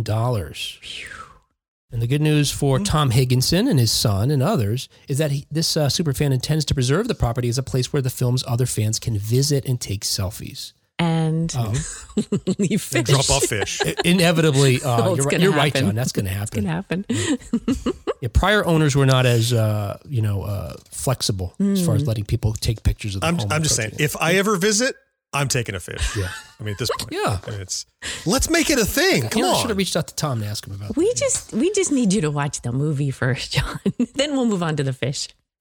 And 1.93 2.03
the 2.03 2.07
good 2.09 2.21
news 2.23 2.51
for 2.51 2.81
Tom 2.81 3.11
Higginson 3.13 3.69
and 3.69 3.79
his 3.79 3.93
son 3.93 4.31
and 4.33 4.43
others 4.43 4.89
is 5.09 5.19
that 5.19 5.31
he, 5.31 5.47
this 5.51 5.77
uh, 5.77 5.87
superfan 5.87 6.33
intends 6.33 6.65
to 6.65 6.75
preserve 6.75 7.07
the 7.07 7.15
property 7.15 7.49
as 7.49 7.57
a 7.59 7.63
place 7.63 7.93
where 7.93 8.03
the 8.03 8.11
film's 8.11 8.43
other 8.49 8.67
fans 8.67 8.99
can 8.99 9.17
visit 9.17 9.65
and 9.65 9.81
take 9.81 10.03
selfies. 10.03 10.73
and 10.99 11.55
leave 12.59 12.83
fish. 12.83 12.95
And 12.99 13.07
drop 13.07 13.31
off 13.31 13.45
fish. 13.45 13.81
Inevitably, 14.05 14.83
uh, 14.85 15.09
Oh, 15.09 15.15
you're, 15.15 15.25
right, 15.25 15.41
you're 15.41 15.53
right. 15.53 15.73
John. 15.75 15.95
That's 15.95 16.11
going 16.11 16.25
to 16.27 16.33
It's 16.33 16.51
gonna 16.51 16.69
happen. 16.69 17.05
happen. 17.09 17.93
Yeah, 18.21 18.29
prior 18.33 18.65
owners 18.65 18.97
were 18.97 19.05
not 19.05 19.27
as 19.27 19.53
uh, 19.53 19.99
you 20.09 20.23
know 20.23 20.45
uh, 20.45 20.77
flexible 20.91 21.55
as 21.61 21.81
Hmm. 21.81 21.85
far 21.87 21.95
as 21.95 22.07
letting 22.07 22.25
people 22.25 22.55
take 22.55 22.83
pictures 22.83 23.15
of. 23.17 23.21
The 23.21 23.27
I'm, 23.27 23.37
home 23.39 23.49
I'm 23.53 23.63
just 23.63 23.77
saying, 23.77 23.93
if 23.99 24.17
I 24.17 24.37
ever 24.37 24.57
visit, 24.57 24.97
I'm 25.35 25.49
taking 25.49 25.75
a 25.75 25.81
fish. 25.81 26.17
Yeah. 26.17 26.29
I 26.59 26.63
mean, 26.63 26.73
at 26.73 26.79
this 26.79 26.91
point, 26.99 27.13
Yeah. 27.13 27.39
I 27.47 27.51
mean, 27.51 27.61
it's 27.61 27.85
let's 28.25 28.49
make 28.49 28.71
it 28.71 28.79
a 28.79 28.85
thing. 28.87 29.29
Come 29.29 29.41
you 29.41 29.47
know, 29.47 29.55
I 29.55 29.59
should 29.61 29.69
have 29.71 29.77
reached 29.77 29.97
out 29.97 30.07
to 30.09 30.15
Tom 30.15 30.41
to 30.41 30.47
ask 30.47 30.67
him 30.67 30.75
about. 30.75 30.97
We 30.97 31.13
just 31.15 31.53
we 31.53 31.73
just 31.73 31.91
need 31.93 32.13
you 32.13 32.21
to 32.23 32.31
watch 32.31 32.63
the 32.63 32.73
movie 32.73 33.11
first, 33.11 33.53
John. 33.55 33.79
then 34.15 34.33
we'll 34.33 34.47
move 34.47 34.63
on 34.63 34.77
to 34.77 34.83
the 34.83 34.93
fish. 34.93 35.29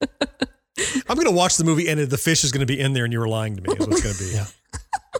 I'm 1.08 1.14
going 1.16 1.26
to 1.26 1.30
watch 1.32 1.56
the 1.56 1.64
movie, 1.64 1.88
and 1.88 2.00
the 2.00 2.18
fish 2.18 2.42
is 2.44 2.50
going 2.50 2.66
to 2.66 2.72
be 2.72 2.78
in 2.80 2.94
there, 2.94 3.04
and 3.04 3.12
you 3.12 3.20
were 3.20 3.28
lying 3.28 3.54
to 3.56 3.62
me. 3.62 3.74
Is 3.78 3.86
what's 3.86 4.02
going 4.02 4.14
to 4.14 4.24
be. 4.24 4.30
Yeah. 4.34 4.46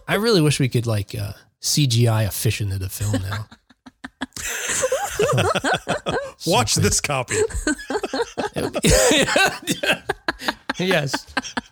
I 0.09 0.15
really 0.17 0.41
wish 0.41 0.59
we 0.59 0.69
could 0.69 0.87
like 0.87 1.15
uh, 1.15 1.33
CGI 1.63 2.27
a 2.27 2.31
fish 2.33 2.61
into 2.61 2.79
the 2.79 2.89
film 2.89 3.23
now. 3.23 3.47
Watch 6.47 6.75
this 6.75 7.01
copy. 7.01 7.37
Yes. 10.79 11.27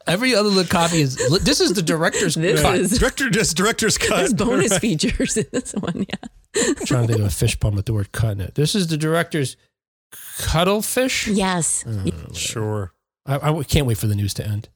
Every 0.06 0.34
other 0.34 0.48
little 0.48 0.64
copy 0.70 1.00
is. 1.00 1.16
This 1.42 1.60
is 1.60 1.72
the 1.74 1.82
director's 1.82 2.34
This 2.34 2.60
cut. 2.60 2.74
is 2.76 2.98
Director, 2.98 3.30
just 3.30 3.56
director's 3.56 3.98
cut. 3.98 4.16
there's 4.16 4.34
bonus 4.34 4.78
features 4.80 5.36
in 5.36 5.46
this 5.52 5.72
one. 5.74 6.06
Yeah. 6.08 6.28
I'm 6.68 6.74
trying 6.86 7.06
to 7.06 7.08
think 7.08 7.20
of 7.20 7.26
a 7.26 7.30
fish 7.30 7.58
pun 7.60 7.74
with 7.74 7.86
the 7.86 7.92
word 7.94 8.12
cut 8.12 8.32
in 8.32 8.40
it. 8.40 8.54
This 8.54 8.74
is 8.74 8.88
the 8.88 8.96
director's 8.96 9.56
cuttlefish. 10.38 11.28
Yes. 11.28 11.84
Sure. 12.34 12.92
I, 13.24 13.50
I 13.50 13.62
can't 13.62 13.86
wait 13.86 13.98
for 13.98 14.06
the 14.08 14.16
news 14.16 14.34
to 14.34 14.46
end. 14.46 14.68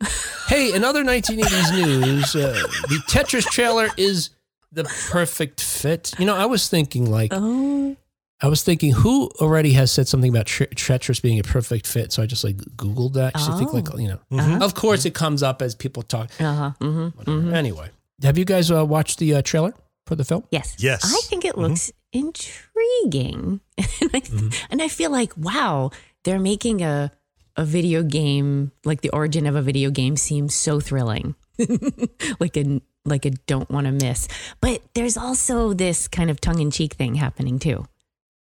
hey, 0.48 0.72
in 0.74 0.84
other 0.84 1.02
1980s 1.04 1.72
news, 1.74 2.36
uh, 2.36 2.52
the 2.88 3.02
Tetris 3.08 3.44
trailer 3.50 3.88
is 3.96 4.30
the 4.70 4.84
perfect 5.10 5.60
fit. 5.60 6.12
You 6.18 6.26
know, 6.26 6.36
I 6.36 6.46
was 6.46 6.68
thinking 6.68 7.10
like, 7.10 7.32
Oh. 7.34 7.96
I 8.42 8.48
was 8.48 8.62
thinking 8.62 8.92
who 8.92 9.30
already 9.40 9.72
has 9.72 9.90
said 9.90 10.08
something 10.08 10.28
about 10.30 10.46
tre- 10.46 10.66
Tetris 10.66 11.22
being 11.22 11.38
a 11.38 11.42
perfect 11.42 11.86
fit. 11.86 12.12
So 12.12 12.22
I 12.22 12.26
just 12.26 12.44
like 12.44 12.56
Googled 12.76 13.14
that. 13.14 13.32
'cause 13.34 13.48
I 13.48 13.56
think 13.58 13.72
like, 13.72 13.88
you 13.98 14.08
know, 14.08 14.20
Uh-huh. 14.30 14.58
of 14.62 14.74
course 14.74 15.06
it 15.06 15.14
comes 15.14 15.42
up 15.42 15.62
as 15.62 15.74
people 15.74 16.02
talk. 16.02 16.30
Uh-huh. 16.38 16.70
hmm 16.80 17.06
Whatever. 17.16 17.54
Anyway, 17.54 17.88
have 18.22 18.36
you 18.36 18.44
guys 18.44 18.70
uh, 18.70 18.84
watched 18.84 19.18
the 19.18 19.34
uh, 19.36 19.42
trailer 19.42 19.72
for 20.06 20.16
the 20.16 20.24
film? 20.24 20.44
Yes. 20.50 20.74
Yes. 20.78 21.02
I 21.04 21.20
think 21.28 21.44
it 21.46 21.56
looks 21.56 21.90
intriguing. 22.12 23.60
and, 23.78 24.10
I, 24.14 24.22
and 24.70 24.82
I 24.82 24.88
feel 24.88 25.10
like, 25.10 25.32
wow, 25.36 25.90
they're 26.24 26.38
making 26.40 26.82
a 26.82 27.12
a 27.58 27.64
video 27.64 28.02
game 28.02 28.70
like 28.84 29.00
the 29.00 29.08
origin 29.10 29.46
of 29.46 29.56
a 29.56 29.62
video 29.62 29.88
game 29.90 30.14
seems 30.14 30.54
so 30.54 30.78
thrilling. 30.78 31.34
like 32.38 32.54
a 32.58 32.82
like 33.06 33.24
a 33.24 33.30
don't 33.46 33.70
want 33.70 33.86
to 33.86 33.92
miss. 33.92 34.28
But 34.60 34.82
there's 34.94 35.16
also 35.16 35.72
this 35.72 36.06
kind 36.06 36.28
of 36.28 36.38
tongue 36.38 36.60
in 36.60 36.70
cheek 36.70 36.92
thing 36.94 37.14
happening 37.14 37.58
too. 37.58 37.86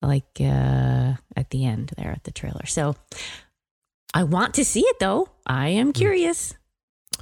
Like 0.01 0.25
uh 0.39 1.13
at 1.35 1.49
the 1.51 1.65
end 1.65 1.91
there 1.97 2.11
at 2.11 2.23
the 2.23 2.31
trailer. 2.31 2.65
So 2.65 2.95
I 4.13 4.23
want 4.23 4.55
to 4.55 4.65
see 4.65 4.81
it 4.81 4.97
though. 4.99 5.29
I 5.45 5.69
am 5.69 5.87
hmm. 5.87 5.91
curious. 5.91 6.53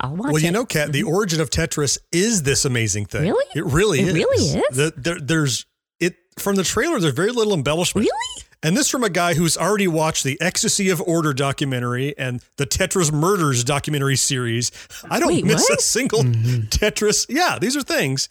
I'll 0.01 0.15
watch 0.15 0.27
Well, 0.31 0.37
it. 0.37 0.43
you 0.43 0.51
know, 0.51 0.65
Kat, 0.65 0.91
the 0.91 1.01
mm-hmm. 1.01 1.09
origin 1.09 1.41
of 1.41 1.49
Tetris 1.49 1.97
is 2.11 2.43
this 2.43 2.63
amazing 2.63 3.05
thing. 3.05 3.23
Really? 3.23 3.45
It 3.53 3.65
really 3.65 3.99
It 3.99 4.07
is. 4.07 4.13
really 4.13 4.45
is? 4.61 4.77
The, 4.77 4.93
there, 4.95 5.19
there's 5.19 5.65
it 5.99 6.15
from 6.37 6.55
the 6.55 6.63
trailer. 6.63 6.99
There's 6.99 7.13
very 7.13 7.31
little 7.31 7.53
embellishment. 7.53 8.05
Really? 8.05 8.45
And 8.61 8.75
this 8.75 8.89
from 8.89 9.03
a 9.05 9.09
guy 9.09 9.35
who's 9.35 9.55
already 9.55 9.87
watched 9.87 10.25
the 10.25 10.39
Ecstasy 10.41 10.89
of 10.89 11.01
Order 11.01 11.33
documentary 11.33 12.17
and 12.17 12.43
the 12.57 12.65
Tetris 12.65 13.11
Murders 13.11 13.63
documentary 13.63 14.17
series. 14.17 14.71
I 15.09 15.19
don't 15.19 15.29
Wait, 15.29 15.45
miss 15.45 15.69
a 15.69 15.73
what? 15.73 15.81
single 15.81 16.23
mm-hmm. 16.23 16.63
Tetris. 16.67 17.25
Yeah, 17.29 17.57
these 17.59 17.77
are 17.77 17.81
things. 17.81 18.27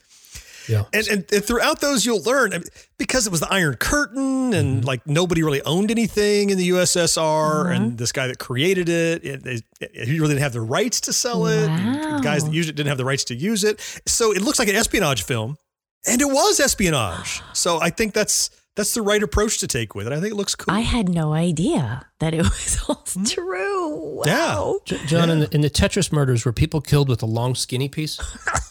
Yeah. 0.69 0.83
And, 0.93 1.07
and, 1.07 1.33
and 1.33 1.43
throughout 1.43 1.81
those, 1.81 2.05
you'll 2.05 2.21
learn 2.21 2.53
I 2.53 2.59
mean, 2.59 2.67
because 2.97 3.25
it 3.25 3.31
was 3.31 3.39
the 3.39 3.51
Iron 3.51 3.75
Curtain 3.75 4.53
and 4.53 4.77
mm-hmm. 4.77 4.87
like 4.87 5.05
nobody 5.07 5.43
really 5.43 5.61
owned 5.63 5.91
anything 5.91 6.51
in 6.51 6.57
the 6.57 6.69
USSR. 6.69 7.17
Mm-hmm. 7.17 7.71
And 7.71 7.97
this 7.97 8.11
guy 8.11 8.27
that 8.27 8.39
created 8.39 8.89
it, 8.89 9.25
it, 9.25 9.45
it- 9.45 9.63
he 9.93 10.19
really 10.19 10.33
didn't 10.33 10.43
have 10.43 10.53
the 10.53 10.61
rights 10.61 11.01
to 11.01 11.13
sell 11.13 11.47
it. 11.47 11.69
And 11.69 12.19
the 12.19 12.21
guys 12.21 12.43
that 12.43 12.53
used 12.53 12.69
it 12.69 12.75
didn't 12.75 12.89
have 12.89 12.97
the 12.97 13.05
rights 13.05 13.23
to 13.25 13.35
use 13.35 13.63
it. 13.63 13.79
So 14.05 14.33
it 14.33 14.41
looks 14.41 14.59
like 14.59 14.67
an 14.67 14.75
espionage 14.75 15.23
film. 15.23 15.57
And 16.05 16.21
it 16.21 16.27
was 16.27 16.59
espionage. 16.59 17.41
So 17.53 17.81
I 17.81 17.89
think 17.89 18.13
that's 18.13 18.49
that's 18.75 18.93
the 18.93 19.01
right 19.01 19.21
approach 19.21 19.57
to 19.59 19.67
take 19.67 19.93
with 19.93 20.07
it. 20.07 20.13
I 20.13 20.21
think 20.21 20.31
it 20.31 20.35
looks 20.35 20.55
cool. 20.55 20.73
I 20.73 20.79
had 20.79 21.09
no 21.09 21.33
idea 21.33 22.05
that 22.19 22.33
it 22.33 22.43
was 22.43 22.79
all 22.87 23.03
hmm? 23.07 23.23
true. 23.25 24.23
Yeah. 24.25 24.55
Wow. 24.55 24.79
J- 24.85 25.05
John, 25.05 25.29
in, 25.29 25.39
the, 25.39 25.53
in 25.53 25.61
the 25.61 25.69
Tetris 25.69 26.13
murders, 26.13 26.45
were 26.45 26.53
people 26.53 26.79
killed 26.79 27.09
with 27.09 27.21
a 27.21 27.25
long 27.25 27.55
skinny 27.55 27.89
piece? 27.89 28.17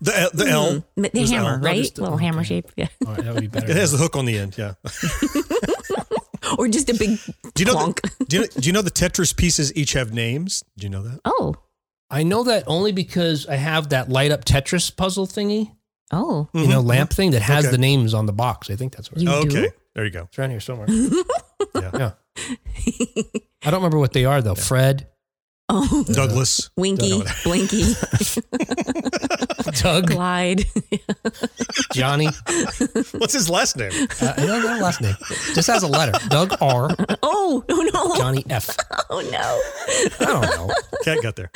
the 0.00 0.30
the 0.34 0.46
L. 0.48 0.84
Mm, 0.96 1.12
the 1.12 1.26
hammer, 1.26 1.50
L. 1.50 1.58
No, 1.58 1.64
right? 1.68 1.76
just 1.78 1.94
the- 1.96 2.02
Little 2.02 2.16
hammer 2.18 2.44
shape, 2.44 2.70
yeah. 2.76 2.88
All 3.06 3.14
right, 3.14 3.24
that 3.24 3.34
would 3.34 3.40
be 3.40 3.46
better. 3.48 3.70
It 3.70 3.76
has 3.76 3.92
a 3.94 3.96
hook 3.96 4.16
on 4.16 4.24
the 4.26 4.38
end. 4.38 4.56
Yeah. 4.58 4.74
Or 6.58 6.66
just 6.68 6.88
a 6.88 6.94
big 6.94 7.18
Do 7.54 7.62
you 7.62 7.66
know? 7.66 7.76
clonk. 7.76 8.00
The, 8.18 8.24
do 8.28 8.36
you 8.36 8.42
know? 8.42 8.48
Do 8.58 8.66
you 8.68 8.72
know 8.72 8.82
the 8.82 8.90
Tetris 8.90 9.36
pieces 9.36 9.76
each 9.76 9.92
have 9.92 10.12
names? 10.12 10.64
Do 10.78 10.84
you 10.86 10.90
know 10.90 11.02
that? 11.02 11.20
oh, 11.24 11.54
I 12.10 12.22
know 12.22 12.42
that 12.44 12.64
only 12.66 12.92
because 12.92 13.46
I 13.46 13.56
have 13.56 13.90
that 13.90 14.08
light 14.08 14.30
up 14.32 14.44
Tetris 14.44 14.94
puzzle 14.96 15.26
thingy, 15.26 15.70
oh, 16.10 16.48
you 16.54 16.66
know, 16.66 16.80
lamp 16.80 17.10
thing 17.12 17.32
that 17.32 17.42
has 17.42 17.66
Okay. 17.66 17.72
the 17.72 17.78
names 17.78 18.14
on 18.14 18.24
the 18.26 18.32
box. 18.32 18.70
I 18.70 18.74
think 18.76 18.96
that's 18.96 19.12
where 19.12 19.22
You 19.22 19.30
okay. 19.30 19.48
do? 19.48 19.68
There 19.94 20.04
you 20.04 20.10
go. 20.10 20.22
it's 20.24 20.38
around 20.38 20.50
here 20.50 20.60
somewhere. 20.60 20.88
Yeah. 21.74 21.90
yeah. 21.94 22.10
I 23.62 23.70
don't 23.70 23.74
remember 23.80 23.98
what 23.98 24.12
they 24.14 24.24
are 24.24 24.40
though. 24.40 24.54
Fred, 24.54 25.06
oh, 25.68 26.04
Douglas. 26.10 26.70
Winky, 26.76 27.18
No. 27.18 27.24
Blinky, 27.44 27.84
Doug, 29.74 30.10
Clyde. 30.10 30.64
Johnny. 31.92 32.28
What's 33.18 33.32
his 33.32 33.48
last 33.50 33.76
name? 33.76 33.92
Uh, 34.20 34.34
I 34.36 34.46
don't 34.46 34.62
know 34.62 34.78
last 34.82 35.00
name. 35.00 35.16
Just 35.54 35.68
has 35.68 35.82
a 35.82 35.88
letter. 35.88 36.12
Doug 36.28 36.54
R. 36.60 36.90
Oh, 37.22 37.64
oh 37.68 37.90
no. 37.92 38.16
Johnny 38.16 38.44
F. 38.50 38.76
Oh 39.10 39.20
no. 39.20 39.60
I 40.20 40.24
don't 40.24 40.42
know. 40.42 40.70
Kat 41.04 41.22
got 41.22 41.36
there. 41.36 41.50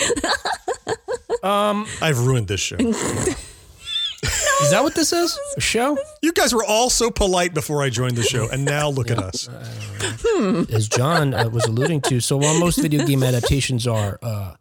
Um, 1.42 1.87
I've 2.00 2.20
ruined 2.27 2.48
this 2.48 2.61
show. 2.61 2.77
is 2.77 4.70
that 4.70 4.83
what 4.83 4.94
this 4.94 5.12
is? 5.12 5.38
A 5.57 5.61
show? 5.61 5.98
You 6.22 6.33
guys 6.33 6.55
were 6.55 6.64
all 6.64 6.88
so 6.88 7.11
polite 7.11 7.53
before 7.53 7.83
I 7.83 7.90
joined 7.90 8.16
the 8.16 8.22
show, 8.22 8.48
and 8.48 8.64
now 8.64 8.88
look 8.88 9.11
at 9.11 9.18
us. 9.18 9.48
As 10.72 10.88
John 10.88 11.35
uh, 11.35 11.48
was 11.50 11.64
alluding 11.66 12.00
to, 12.03 12.20
so 12.20 12.38
while 12.38 12.59
most 12.59 12.81
video 12.81 13.05
game 13.07 13.22
adaptations 13.22 13.87
are 13.87 14.18
uh, 14.22 14.55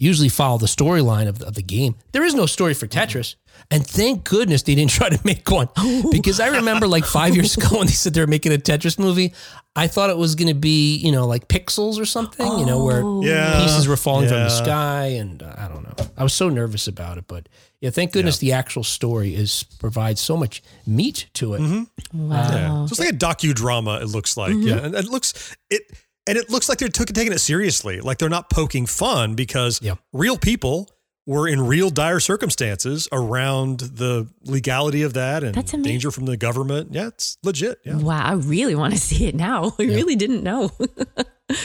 usually 0.00 0.30
follow 0.30 0.56
the 0.58 0.66
storyline 0.66 1.28
of 1.28 1.38
the, 1.38 1.46
of 1.46 1.54
the 1.54 1.62
game, 1.62 1.94
there 2.12 2.24
is 2.24 2.34
no 2.34 2.46
story 2.46 2.72
for 2.74 2.86
Tetris. 2.86 3.36
And 3.70 3.86
thank 3.86 4.24
goodness 4.24 4.62
they 4.62 4.74
didn't 4.74 4.90
try 5.00 5.10
to 5.10 5.20
make 5.24 5.48
one. 5.50 5.68
Because 6.10 6.40
I 6.40 6.48
remember 6.48 6.88
like 6.88 7.04
five 7.04 7.34
years 7.36 7.56
ago 7.56 7.76
when 7.78 7.86
they 7.86 7.92
said 7.92 8.14
they 8.14 8.20
were 8.22 8.26
making 8.26 8.52
a 8.52 8.56
Tetris 8.56 8.98
movie, 8.98 9.34
I 9.76 9.86
thought 9.86 10.08
it 10.10 10.16
was 10.16 10.34
going 10.34 10.48
to 10.48 10.54
be, 10.54 10.96
you 10.96 11.12
know, 11.12 11.26
like 11.26 11.46
pixels 11.48 12.00
or 12.00 12.06
something, 12.06 12.46
you 12.58 12.64
know, 12.64 12.82
where 12.84 13.02
Yeah. 13.22 13.60
pieces 13.62 13.86
were 13.86 13.96
falling 13.98 14.28
from 14.28 14.38
the 14.38 14.48
sky. 14.48 15.06
And 15.20 15.42
uh, 15.42 15.54
I 15.58 15.68
don't 15.68 15.82
know. 15.82 16.06
I 16.16 16.22
was 16.22 16.32
so 16.32 16.48
nervous 16.48 16.88
about 16.88 17.18
it. 17.18 17.24
But 17.28 17.48
yeah, 17.80 17.90
thank 17.90 18.12
goodness 18.12 18.38
the 18.38 18.52
actual 18.52 18.82
story 18.84 19.34
is 19.34 19.64
provides 19.78 20.20
so 20.20 20.36
much 20.36 20.62
meat 20.86 21.28
to 21.34 21.54
it. 21.54 21.60
Mm-hmm. 21.60 22.28
Wow. 22.30 22.36
Yeah. 22.50 22.86
So 22.86 22.92
it's 22.92 22.98
like 23.00 23.10
a 23.10 23.12
docudrama. 23.12 24.00
It 24.02 24.06
looks 24.06 24.36
like, 24.36 24.54
yeah, 24.56 24.78
and 24.84 24.94
it 24.94 25.06
looks 25.06 25.54
it, 25.68 25.82
and 26.26 26.36
it 26.38 26.50
looks 26.50 26.68
like 26.68 26.78
they're 26.78 26.88
took, 26.88 27.08
taking 27.08 27.32
it 27.32 27.38
seriously. 27.40 28.00
Like 28.00 28.18
they're 28.18 28.28
not 28.28 28.50
poking 28.50 28.86
fun 28.86 29.34
because 29.34 29.80
Yeah. 29.82 29.94
real 30.12 30.36
people 30.38 30.88
were 31.26 31.46
in 31.46 31.60
real 31.60 31.90
dire 31.90 32.18
circumstances 32.18 33.06
around 33.12 33.80
the 33.80 34.26
legality 34.44 35.02
of 35.02 35.12
that 35.14 35.44
and 35.44 35.54
That's 35.54 35.72
amazing. 35.74 35.92
danger 35.92 36.10
from 36.10 36.26
the 36.26 36.36
government. 36.36 36.88
Yeah, 36.92 37.08
it's 37.08 37.36
legit. 37.42 37.78
Yeah. 37.84 37.96
Wow, 37.98 38.24
I 38.24 38.32
really 38.32 38.74
want 38.74 38.94
to 38.94 38.98
see 39.00 39.26
it 39.26 39.34
now. 39.34 39.74
I 39.78 39.82
really 39.84 40.16
didn't 40.16 40.42
know. 40.42 40.70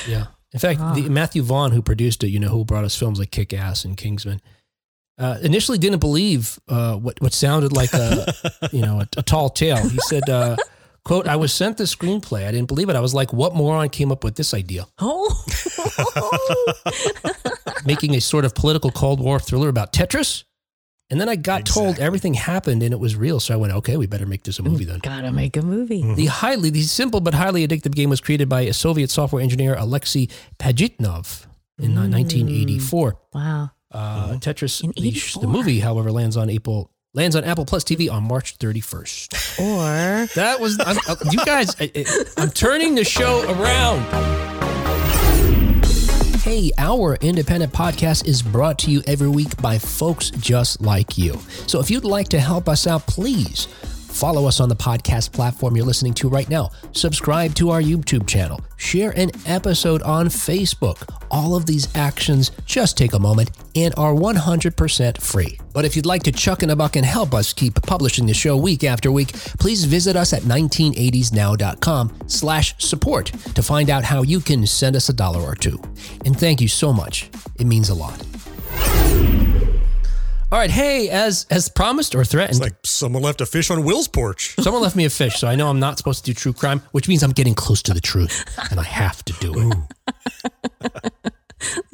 Yeah. 0.07 0.25
In 0.51 0.59
fact, 0.59 0.79
the, 0.95 1.09
Matthew 1.09 1.43
Vaughn, 1.43 1.71
who 1.71 1.81
produced 1.83 2.23
it, 2.23 2.29
you 2.29 2.39
know, 2.39 2.47
who 2.49 2.65
brought 2.65 2.85
us 2.85 2.95
films 2.95 3.19
like 3.19 3.29
Kick 3.29 3.53
Ass 3.53 3.85
and 3.85 3.95
Kingsman, 3.95 4.41
uh, 5.19 5.37
initially 5.43 5.77
didn't 5.77 5.99
believe 5.99 6.59
uh, 6.67 6.95
what 6.95 7.21
what 7.21 7.33
sounded 7.33 7.71
like 7.71 7.93
a 7.93 8.33
you 8.73 8.81
know 8.81 8.99
a, 9.01 9.07
a 9.17 9.21
tall 9.21 9.49
tale. 9.49 9.77
He 9.87 9.99
said, 10.07 10.27
uh, 10.27 10.55
"quote 11.05 11.27
I 11.27 11.37
was 11.37 11.53
sent 11.53 11.77
the 11.77 11.85
screenplay. 11.85 12.45
I 12.45 12.51
didn't 12.51 12.67
believe 12.67 12.89
it. 12.89 12.95
I 12.97 12.99
was 12.99 13.13
like, 13.13 13.31
what 13.31 13.55
moron 13.55 13.87
came 13.89 14.11
up 14.11 14.23
with 14.25 14.35
this 14.35 14.53
idea? 14.53 14.87
oh, 14.99 15.43
Making 17.85 18.15
a 18.15 18.21
sort 18.21 18.45
of 18.45 18.53
political 18.55 18.91
Cold 18.91 19.19
War 19.19 19.39
thriller 19.39 19.69
about 19.69 19.93
Tetris." 19.93 20.43
And 21.11 21.21
then 21.21 21.29
I 21.29 21.35
got 21.35 21.67
told 21.67 21.99
everything 21.99 22.33
happened 22.33 22.81
and 22.81 22.91
it 22.91 22.99
was 22.99 23.15
real. 23.15 23.39
So 23.39 23.53
I 23.53 23.57
went, 23.57 23.71
okay, 23.73 23.95
we 23.95 24.07
better 24.07 24.25
make 24.25 24.41
this 24.41 24.57
a 24.57 24.63
movie 24.63 24.85
then. 24.85 24.97
gotta 25.03 25.31
make 25.31 25.55
a 25.55 25.61
movie. 25.61 26.01
The 26.15 26.25
highly, 26.25 26.71
the 26.71 26.81
simple 26.81 27.21
but 27.21 27.35
highly 27.35 27.65
addictive 27.67 27.93
game 27.93 28.09
was 28.09 28.19
created 28.19 28.49
by 28.49 28.61
a 28.61 28.73
Soviet 28.73 29.11
software 29.11 29.39
engineer 29.43 29.75
Alexei 29.75 30.27
Pajitnov 30.57 31.45
in 31.77 31.95
uh, 31.95 32.07
1984. 32.07 33.19
Wow. 33.35 33.69
Uh, 33.91 34.33
Tetris, 34.39 34.83
In 34.83 34.91
the, 34.95 35.11
the 35.41 35.47
movie, 35.47 35.79
however, 35.79 36.11
lands 36.11 36.37
on 36.37 36.49
April 36.49 36.89
lands 37.15 37.36
on 37.36 37.43
Apple 37.43 37.65
Plus 37.65 37.84
TV 37.84 38.12
on 38.12 38.23
March 38.23 38.60
31st. 38.60 39.60
Or 39.60 40.25
That 40.36 40.60
was 40.60 40.78
I'm, 40.86 40.97
uh, 41.08 41.15
you 41.32 41.43
guys. 41.45 41.75
I, 41.80 42.06
I'm 42.38 42.49
turning 42.51 42.95
the 42.95 43.04
show 43.04 43.43
around. 43.54 44.04
Hey, 46.41 46.71
our 46.78 47.15
independent 47.21 47.73
podcast 47.73 48.28
is 48.28 48.43
brought 48.43 48.78
to 48.80 48.91
you 48.91 49.01
every 49.08 49.30
week 49.30 49.60
by 49.62 49.80
folks 49.80 50.30
just 50.30 50.80
like 50.80 51.17
you. 51.17 51.39
So 51.65 51.80
if 51.80 51.89
you'd 51.89 52.04
like 52.06 52.30
to 52.30 52.39
help 52.39 52.69
us 52.69 52.86
out, 52.86 53.08
please 53.08 53.67
follow 54.15 54.47
us 54.47 54.60
on 54.60 54.69
the 54.69 54.75
podcast 54.75 55.32
platform 55.34 55.75
you're 55.75 55.86
listening 55.86 56.13
to 56.15 56.30
right 56.30 56.49
now. 56.49 56.71
Subscribe 56.93 57.54
to 57.56 57.69
our 57.69 57.82
YouTube 57.82 58.25
channel. 58.28 58.62
Share 58.78 59.12
an 59.17 59.32
episode 59.45 60.01
on 60.04 60.28
Facebook. 60.28 61.10
All 61.30 61.56
of 61.56 61.65
these 61.65 61.93
actions 61.95 62.51
just 62.65 62.97
take 62.97 63.13
a 63.13 63.19
moment 63.19 63.51
and 63.75 63.93
are 63.97 64.13
100% 64.13 65.21
free. 65.21 65.60
But 65.73 65.84
if 65.84 65.95
you'd 65.95 66.06
like 66.06 66.23
to 66.23 66.32
chuck 66.32 66.63
in 66.63 66.69
a 66.69 66.75
buck 66.75 66.95
and 66.95 67.06
help 67.06 67.34
us 67.34 67.51
keep 67.51 67.82
publishing 67.82 68.25
the 68.25 68.34
show 68.34 68.56
week 68.56 68.84
after 68.84 69.12
week, 69.12 69.34
please 69.60 69.84
visit 69.84 70.15
us 70.15 70.32
at 70.32 70.43
1980snow.com 70.43 72.17
slash 72.28 72.75
support 72.78 73.28
to 73.54 73.62
find 73.62 73.89
out 73.89 74.06
how 74.06 74.21
you 74.21 74.39
can 74.39 74.65
send 74.65 74.95
us 74.95 75.10
a 75.10 75.13
dollar 75.13 75.41
or 75.41 75.56
two. 75.56 75.82
And 76.23 76.39
thank 76.39 76.62
you 76.62 76.67
so 76.67 76.93
much. 76.93 77.30
It 77.60 77.67
means 77.67 77.89
a 77.89 77.95
lot. 77.95 79.54
All 80.51 80.60
right, 80.60 80.69
hey, 80.69 81.10
as 81.10 81.47
as 81.49 81.69
promised 81.69 82.13
or 82.13 82.23
threatened, 82.23 82.58
It's 82.58 82.63
like 82.63 82.75
someone 82.86 83.23
left 83.23 83.41
a 83.41 83.45
fish 83.45 83.71
on 83.71 83.84
Will's 83.84 84.08
porch. 84.08 84.55
someone 84.60 84.81
left 84.84 84.95
me 84.95 85.05
a 85.05 85.10
fish, 85.10 85.38
so 85.38 85.47
I 85.47 85.55
know 85.55 85.69
I'm 85.69 85.79
not 85.79 85.97
supposed 85.97 86.23
to 86.23 86.31
do 86.31 86.36
true 86.36 86.53
crime, 86.53 86.81
which 86.91 87.08
means 87.08 87.23
I'm 87.23 87.31
getting 87.31 87.55
close 87.55 87.81
to 87.84 87.93
the 87.93 87.99
truth, 87.99 88.45
and 88.69 88.79
I 88.79 88.84
have 88.84 89.25
to 89.25 89.34
do 89.34 89.71
it. 90.84 91.31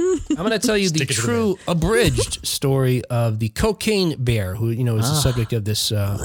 I'm 0.32 0.36
going 0.38 0.52
to 0.52 0.60
tell 0.60 0.78
you 0.78 0.90
the 0.90 1.00
Stick 1.00 1.12
it 1.12 1.14
to 1.16 1.22
the 1.22 1.28
true 1.28 1.58
abridged 1.68 2.46
story 2.46 3.04
of 3.06 3.40
the 3.40 3.50
cocaine 3.50 4.16
bear, 4.24 4.56
who 4.56 4.70
you 4.70 4.84
know 4.84 4.98
is 4.98 5.10
the 5.10 5.16
ah. 5.16 5.20
subject 5.20 5.54
of 5.54 5.66
this 5.66 5.92
uh, 5.92 6.18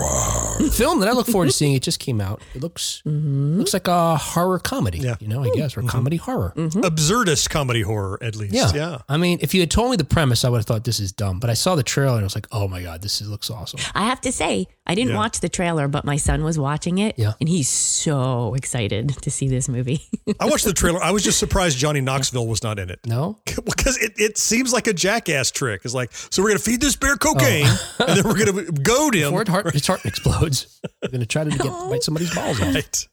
film 0.73 1.01
that 1.01 1.09
I 1.09 1.12
look 1.12 1.27
forward 1.27 1.47
to 1.47 1.53
seeing. 1.61 1.75
It 1.75 1.83
just 1.83 2.01
came 2.01 2.21
out. 2.21 2.43
It 2.55 2.62
looks 2.62 3.03
mm-hmm. 3.07 3.59
looks 3.59 3.73
like 3.73 3.89
a 3.89 4.17
horror 4.17 4.59
comedy, 4.59 4.99
Yeah. 4.99 5.17
you 5.21 5.29
know, 5.29 5.43
I 5.43 5.51
guess, 5.55 5.77
or 5.77 5.81
mm-hmm. 5.81 5.89
comedy 5.89 6.17
horror. 6.17 6.53
Mm-hmm. 6.57 6.81
Absurdist 6.81 7.51
comedy 7.51 7.83
horror, 7.83 8.19
at 8.23 8.37
least. 8.37 8.55
Yeah. 8.55 8.73
Yeah. 8.75 8.99
I 9.09 9.17
mean, 9.17 9.39
if 9.43 9.55
you 9.55 9.61
had 9.61 9.71
told 9.71 9.91
me 9.91 9.97
the 9.97 10.05
premise, 10.05 10.45
I 10.45 10.49
would 10.49 10.59
have 10.59 10.67
thought 10.67 10.85
this 10.85 11.01
is 11.01 11.12
dumb. 11.12 11.41
But 11.41 11.51
I 11.51 11.55
saw 11.55 11.75
the 11.75 11.83
trailer 11.83 12.15
and 12.15 12.21
I 12.21 12.25
was 12.25 12.35
like, 12.35 12.47
oh 12.53 12.69
my 12.69 12.83
god, 12.83 13.03
this 13.03 13.21
is, 13.21 13.29
looks 13.29 13.51
awesome. 13.51 13.81
I 13.95 14.05
have 14.05 14.21
to 14.23 14.33
say, 14.33 14.67
I 14.87 14.95
didn't 14.95 15.11
Yeah. 15.11 15.17
watch 15.17 15.41
the 15.41 15.49
trailer, 15.49 15.89
but 15.89 16.05
my 16.05 16.17
son 16.17 16.45
was 16.45 16.59
watching 16.59 16.99
it, 16.99 17.19
Yeah. 17.19 17.33
and 17.41 17.49
he's 17.49 17.69
so 17.69 18.55
excited 18.55 19.17
to 19.23 19.31
see 19.31 19.49
this 19.49 19.69
movie. 19.69 20.03
I 20.41 20.47
watched 20.47 20.65
the 20.65 20.73
trailer. 20.83 21.03
I 21.03 21.11
was 21.11 21.25
just 21.25 21.39
surprised 21.39 21.79
Johnny 21.79 22.01
Knoxville 22.01 22.47
was 22.47 22.62
not 22.62 22.79
in 22.79 22.91
it. 22.91 23.01
No, 23.07 23.39
Because 23.76 23.98
it, 23.98 24.12
it 24.16 24.38
seems 24.38 24.72
like 24.72 24.87
a 24.87 24.92
jackass 24.92 25.50
trick. 25.50 25.83
It's 25.85 25.94
like, 25.94 26.12
so 26.12 26.42
we're 26.42 26.50
going 26.50 26.59
to 26.59 26.64
feed 26.64 26.81
this 26.81 26.96
bear 26.96 27.16
cocaine 27.16 27.66
oh. 27.66 28.05
and 28.07 28.16
then 28.16 28.24
we're 28.24 28.44
going 28.44 28.66
to 28.66 28.72
goad 28.72 29.14
him. 29.14 29.31
before 29.31 29.42
it 29.42 29.48
heart, 29.48 29.72
his 29.72 29.87
heart 29.87 30.05
explodes, 30.05 30.81
we're 31.02 31.09
going 31.09 31.20
to 31.20 31.26
try 31.26 31.44
to 31.44 31.50
get 31.50 31.66
bite 31.90 32.02
somebody's 32.02 32.35
balls 32.35 32.61
off. 32.61 32.74
Right. 32.74 33.09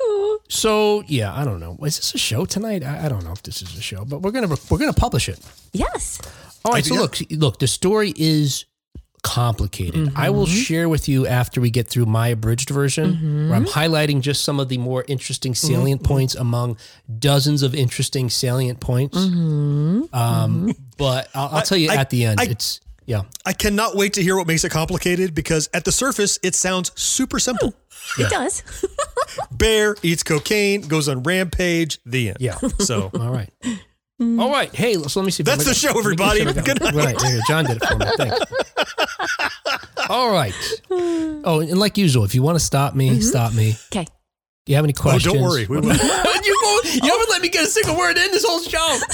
So 0.49 1.03
yeah, 1.07 1.33
I 1.33 1.43
don't 1.43 1.59
know. 1.59 1.77
Is 1.83 1.97
this 1.97 2.13
a 2.13 2.17
show 2.17 2.45
tonight? 2.45 2.83
I, 2.83 3.05
I 3.05 3.09
don't 3.09 3.23
know 3.23 3.31
if 3.31 3.43
this 3.43 3.61
is 3.61 3.77
a 3.77 3.81
show, 3.81 4.05
but 4.05 4.21
we're 4.21 4.31
gonna 4.31 4.55
we're 4.69 4.77
gonna 4.77 4.93
publish 4.93 5.29
it. 5.29 5.39
yes. 5.71 6.21
All 6.65 6.73
right. 6.73 6.85
So 6.85 6.93
yeah. 6.93 7.01
look, 7.01 7.17
look. 7.31 7.59
The 7.59 7.67
story 7.67 8.13
is 8.15 8.65
complicated. 9.23 10.12
I 10.15 10.29
will 10.29 10.45
mm-hmm. 10.45 10.55
share 10.55 10.89
with 10.89 11.09
you 11.09 11.25
after 11.25 11.59
we 11.59 11.71
get 11.71 11.88
through 11.88 12.05
my 12.05 12.27
abridged 12.27 12.69
version, 12.69 13.13
mm-hmm. 13.13 13.49
where 13.49 13.57
I'm 13.57 13.65
highlighting 13.65 14.21
just 14.21 14.43
some 14.43 14.59
of 14.59 14.69
the 14.69 14.77
more 14.77 15.03
interesting 15.07 15.55
salient 15.55 16.03
mm-hmm. 16.03 16.13
points 16.13 16.36
among 16.36 16.77
dozens 17.19 17.63
of 17.63 17.73
interesting 17.73 18.29
salient 18.29 18.79
points. 18.79 19.17
Um, 19.17 20.73
but 20.97 21.29
I'll, 21.33 21.55
I'll 21.55 21.62
tell 21.62 21.77
you 21.77 21.89
I- 21.89 21.95
at 21.95 22.09
the 22.09 22.25
end. 22.25 22.39
I- 22.39 22.45
it's 22.45 22.81
yeah. 23.05 23.23
I 23.45 23.53
cannot 23.53 23.95
wait 23.95 24.13
to 24.13 24.23
hear 24.23 24.36
what 24.36 24.47
makes 24.47 24.63
it 24.63 24.69
complicated 24.69 25.36
because 25.36 25.69
at 25.73 25.86
the 25.86 25.91
surface, 25.91 26.39
it 26.43 26.55
sounds 26.55 26.91
super 26.95 27.39
simple. 27.39 27.73
Oh, 27.73 28.23
it 28.23 28.29
does. 28.29 28.63
Bear 29.51 29.95
eats 30.03 30.23
cocaine, 30.23 30.81
goes 30.81 31.09
on 31.09 31.23
rampage, 31.23 31.99
the 32.05 32.29
end. 32.29 32.38
Yeah. 32.39 32.57
So 32.79 33.12
All 33.19 33.31
right. 33.31 33.49
Mm-hmm. 34.21 34.39
All 34.39 34.52
right. 34.52 34.73
Hey, 34.73 34.93
so 34.93 35.19
let 35.19 35.26
me 35.26 35.32
see. 35.32 35.41
if 35.41 35.45
That's 35.45 35.65
the 35.65 35.73
show, 35.73 35.97
everybody. 35.97 36.43
Let 36.43 36.56
me 36.56 36.62
get- 36.62 36.80
Right. 36.93 37.17
there. 37.17 37.39
John 37.47 37.65
did 37.65 37.78
it 37.82 37.86
for 37.86 37.97
me. 37.97 38.06
Thanks. 38.17 38.39
All 40.10 40.32
right. 40.32 40.54
Oh, 40.91 41.60
and 41.62 41.80
like 41.80 41.97
usual, 41.97 42.23
if 42.23 42.36
you 42.36 42.43
want 42.43 42.58
to 42.58 42.63
stop 42.63 42.93
me, 42.93 43.10
mm-hmm. 43.10 43.21
stop 43.21 43.54
me. 43.54 43.76
Okay. 43.91 44.06
Do 44.65 44.71
you 44.71 44.76
have 44.76 44.86
any 44.86 44.93
oh, 44.97 45.02
questions? 45.02 45.34
don't 45.34 45.43
worry. 45.43 45.65
We 45.65 45.80
will. 45.80 45.86
you, 45.93 46.60
won't, 46.63 46.95
you 46.95 47.10
haven't 47.10 47.30
let 47.30 47.41
me 47.41 47.49
get 47.49 47.63
a 47.63 47.67
single 47.67 47.97
word 47.97 48.17
in 48.17 48.32
this 48.32 48.45
whole 48.45 48.62
show. 48.62 48.99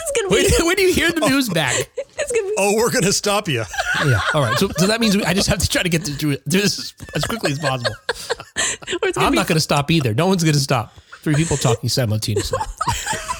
It's 0.00 0.20
gonna 0.20 0.30
When, 0.30 0.44
be. 0.44 0.66
when 0.66 0.76
do 0.76 0.82
you 0.82 0.94
hear 0.94 1.10
the 1.10 1.28
news 1.28 1.48
back? 1.48 1.74
It's 1.96 2.32
gonna 2.32 2.46
be. 2.46 2.54
Oh, 2.56 2.76
we're 2.76 2.90
going 2.90 3.02
to 3.04 3.12
stop 3.12 3.48
you. 3.48 3.64
Yeah. 4.06 4.20
All 4.32 4.40
right. 4.40 4.56
So, 4.56 4.68
so 4.76 4.86
that 4.86 5.00
means 5.00 5.16
we, 5.16 5.24
I 5.24 5.34
just 5.34 5.48
have 5.48 5.58
to 5.58 5.68
try 5.68 5.82
to 5.82 5.88
get 5.88 6.04
to 6.04 6.12
do 6.12 6.36
this 6.46 6.78
as, 6.78 6.94
as 7.16 7.24
quickly 7.24 7.50
as 7.52 7.58
possible. 7.58 7.90
Or 7.90 9.08
it's 9.08 9.18
gonna 9.18 9.26
I'm 9.26 9.32
be 9.32 9.36
not 9.36 9.48
going 9.48 9.56
to 9.56 9.60
stop 9.60 9.90
either. 9.90 10.14
No 10.14 10.26
one's 10.28 10.44
going 10.44 10.54
to 10.54 10.60
stop. 10.60 10.94
Three 11.20 11.34
people 11.34 11.56
talking 11.56 11.88
simultaneously. 11.88 12.58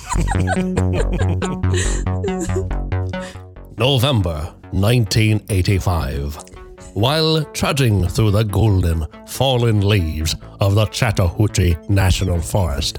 November 3.79 4.55
1985. 4.73 6.37
While 6.95 7.45
trudging 7.53 8.09
through 8.09 8.31
the 8.31 8.45
golden, 8.45 9.07
fallen 9.27 9.87
leaves 9.87 10.35
of 10.61 10.75
the 10.75 10.87
Chattahoochee 10.87 11.77
National 11.89 12.41
Forest, 12.41 12.99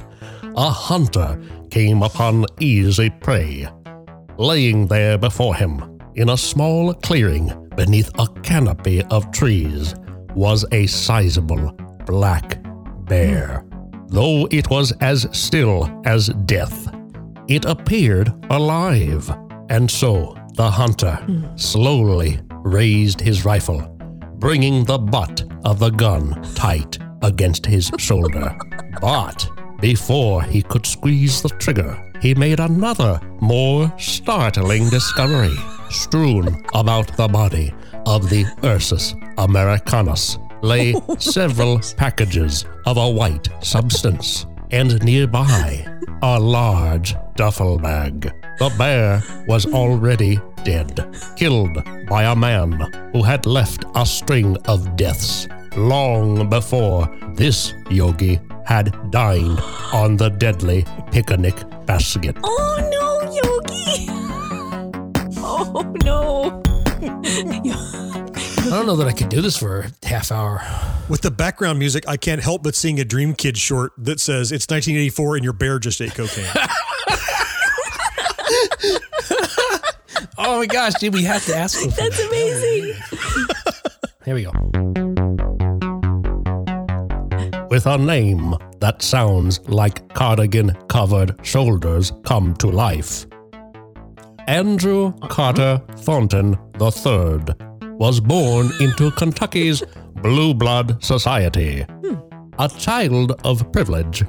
a 0.56 0.70
hunter 0.70 1.42
came 1.72 2.04
upon 2.04 2.46
easy 2.60 3.10
prey. 3.10 3.68
Laying 4.38 4.86
there 4.88 5.18
before 5.18 5.56
him, 5.56 6.00
in 6.16 6.30
a 6.30 6.38
small 6.38 6.94
clearing 6.94 7.52
beneath 7.76 8.12
a 8.20 8.28
canopy 8.42 9.02
of 9.06 9.32
trees, 9.32 9.96
was 10.36 10.64
a 10.72 10.86
sizable 10.86 11.72
black 12.06 12.62
bear. 13.08 13.66
Though 14.08 14.48
it 14.52 14.70
was 14.70 14.92
as 15.02 15.28
still 15.32 15.90
as 16.06 16.30
death, 16.46 16.88
it 17.50 17.66
appeared 17.66 18.32
alive. 18.50 19.30
And 19.70 19.90
so 19.90 20.38
the 20.54 20.70
hunter 20.70 21.20
slowly 21.56 22.40
raised 22.64 23.20
his 23.20 23.44
rifle, 23.44 23.82
bringing 24.36 24.86
the 24.86 24.98
butt 24.98 25.44
of 25.66 25.80
the 25.80 25.90
gun 25.90 26.42
tight 26.56 26.98
against 27.22 27.66
his 27.66 27.92
shoulder. 27.98 28.56
But 29.02 29.48
before 29.80 30.44
he 30.44 30.62
could 30.62 30.86
squeeze 30.86 31.42
the 31.42 31.50
trigger, 31.50 31.98
he 32.22 32.36
made 32.36 32.60
another, 32.60 33.22
more 33.40 33.94
startling 33.98 34.90
discovery. 34.90 35.56
Strewn 35.90 36.66
about 36.74 37.16
the 37.16 37.28
body 37.28 37.74
of 38.06 38.30
the 38.30 38.46
Ursus 38.64 39.16
americanus 39.38 40.38
lay 40.62 40.94
several 41.20 41.80
packages 41.96 42.66
of 42.86 42.98
a 42.98 43.10
white 43.10 43.48
substance, 43.62 44.46
and 44.72 45.02
nearby, 45.04 45.86
a 46.22 46.40
large 46.40 47.16
duffel 47.36 47.78
bag. 47.78 48.32
The 48.60 48.70
bear 48.78 49.24
was 49.48 49.66
already 49.66 50.40
dead, 50.64 51.08
killed 51.36 51.78
by 52.08 52.24
a 52.24 52.36
man 52.36 52.72
who 53.14 53.24
had 53.24 53.46
left 53.46 53.86
a 53.96 54.06
string 54.06 54.58
of 54.66 54.96
deaths 54.96 55.48
long 55.76 56.50
before 56.50 57.08
this 57.36 57.74
yogi 57.90 58.40
had 58.66 58.94
dined 59.12 59.60
on 59.94 60.18
the 60.18 60.30
deadly 60.30 60.86
picnic 61.12 61.56
basket. 61.86 62.36
Oh 62.44 62.78
no, 62.92 63.10
Yogi! 63.32 64.10
Oh 65.42 65.82
no! 66.04 66.64
I 68.72 68.78
don't 68.78 68.86
know 68.86 68.96
that 68.98 69.08
I 69.08 69.14
could 69.14 69.30
do 69.30 69.42
this 69.42 69.58
for 69.58 69.80
a 70.04 70.08
half 70.08 70.32
hour. 70.32 70.62
With 71.10 71.22
the 71.22 71.32
background 71.32 71.80
music, 71.80 72.08
I 72.08 72.18
can't 72.18 72.42
help 72.42 72.62
but 72.64 72.76
seeing 72.76 73.00
a 73.00 73.06
Dream 73.06 73.34
Kid 73.34 73.58
short 73.58 73.94
that 73.98 74.20
says 74.20 74.52
it's 74.52 74.66
1984 74.70 75.36
and 75.38 75.44
your 75.44 75.54
bear 75.54 75.80
just 75.80 76.02
ate 76.02 76.14
cocaine. 76.14 76.46
Oh 80.42 80.60
my 80.60 80.66
gosh, 80.68 80.94
dude, 80.94 81.14
we 81.14 81.24
have 81.26 81.46
to 81.48 81.56
ask 81.56 81.80
for 81.80 81.88
That's 81.90 82.18
that. 82.18 82.28
amazing. 82.28 82.96
Here 84.26 84.36
we 84.36 84.44
go. 84.44 84.52
with 87.70 87.86
a 87.86 87.98
name 87.98 88.56
that 88.80 89.02
sounds 89.02 89.60
like 89.70 90.12
cardigan 90.16 90.72
covered 90.88 91.36
shoulders 91.46 92.12
come 92.24 92.56
to 92.56 92.68
life. 92.68 93.28
Andrew 94.48 95.14
Carter 95.30 95.80
Thornton 95.98 96.58
III 96.82 97.40
was 98.00 98.22
born 98.22 98.72
into 98.80 99.12
Kentucky's 99.12 99.84
Blue 100.24 100.54
Blood 100.54 101.04
Society. 101.04 101.82
Hmm. 101.84 102.16
A 102.58 102.70
child 102.70 103.34
of 103.44 103.72
privilege, 103.74 104.24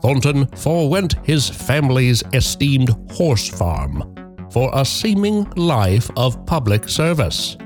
Thornton 0.00 0.46
forewent 0.56 1.14
his 1.22 1.48
family's 1.48 2.22
esteemed 2.32 2.88
horse 3.12 3.46
farm 3.46 4.16
for 4.50 4.70
a 4.74 4.84
seeming 4.86 5.44
life 5.56 6.10
of 6.16 6.44
public 6.46 6.88
service. 6.88 7.58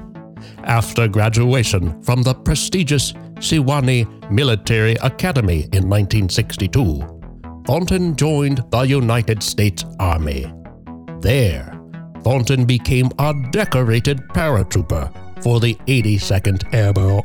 After 0.64 1.06
graduation 1.06 2.02
from 2.02 2.22
the 2.22 2.34
prestigious 2.34 3.12
Sewanee 3.38 4.30
Military 4.30 4.94
Academy 5.02 5.68
in 5.72 5.88
1962, 5.88 7.62
Thornton 7.64 8.16
joined 8.16 8.64
the 8.70 8.82
United 8.82 9.42
States 9.42 9.84
Army. 10.00 10.52
There, 11.20 11.80
Thornton 12.22 12.64
became 12.64 13.08
a 13.20 13.32
decorated 13.52 14.18
paratrooper 14.34 15.23
for 15.44 15.60
the 15.60 15.74
82nd 15.86 16.74
Airborne, 16.74 17.22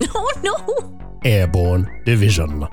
Oh 0.14 0.30
no! 0.42 1.20
Airborne 1.24 2.02
Division. 2.04 2.66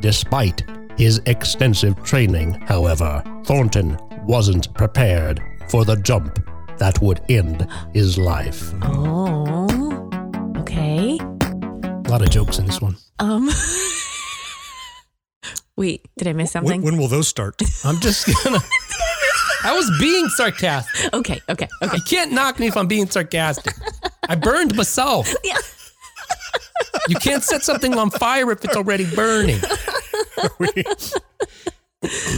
Despite 0.00 0.62
his 0.96 1.20
extensive 1.26 2.02
training, 2.04 2.52
however, 2.66 3.22
Thornton 3.44 3.98
wasn't 4.26 4.72
prepared 4.74 5.42
for 5.68 5.84
the 5.84 5.96
jump 5.96 6.38
that 6.78 7.00
would 7.02 7.20
end 7.28 7.66
his 7.92 8.16
life. 8.16 8.72
Oh. 8.82 9.66
Okay. 10.58 11.18
A 11.20 12.08
lot 12.08 12.22
of 12.22 12.30
jokes 12.30 12.58
in 12.58 12.66
this 12.66 12.80
one. 12.80 12.96
Um. 13.18 13.50
Wait, 15.76 16.06
did 16.18 16.28
I 16.28 16.32
miss 16.32 16.54
When, 16.54 16.62
something? 16.64 16.82
when 16.82 16.96
will 16.98 17.08
those 17.08 17.28
start? 17.28 17.60
I'm 17.84 17.98
just 18.00 18.26
gonna. 18.44 18.58
I 19.64 19.74
was 19.74 19.90
being 20.00 20.28
sarcastic. 20.28 21.12
okay, 21.14 21.40
okay, 21.48 21.68
okay. 21.82 21.96
You 21.96 22.02
can't 22.02 22.32
knock 22.32 22.58
me 22.58 22.66
if 22.68 22.76
I'm 22.76 22.86
being 22.86 23.08
sarcastic. 23.08 23.74
I 24.28 24.34
burned 24.36 24.76
myself. 24.76 25.32
Yeah. 25.44 25.56
You 27.08 27.16
can't 27.16 27.42
set 27.42 27.62
something 27.62 27.96
on 27.98 28.10
fire 28.10 28.50
if 28.52 28.64
it's 28.64 28.76
already 28.76 29.04
burning. 29.14 29.60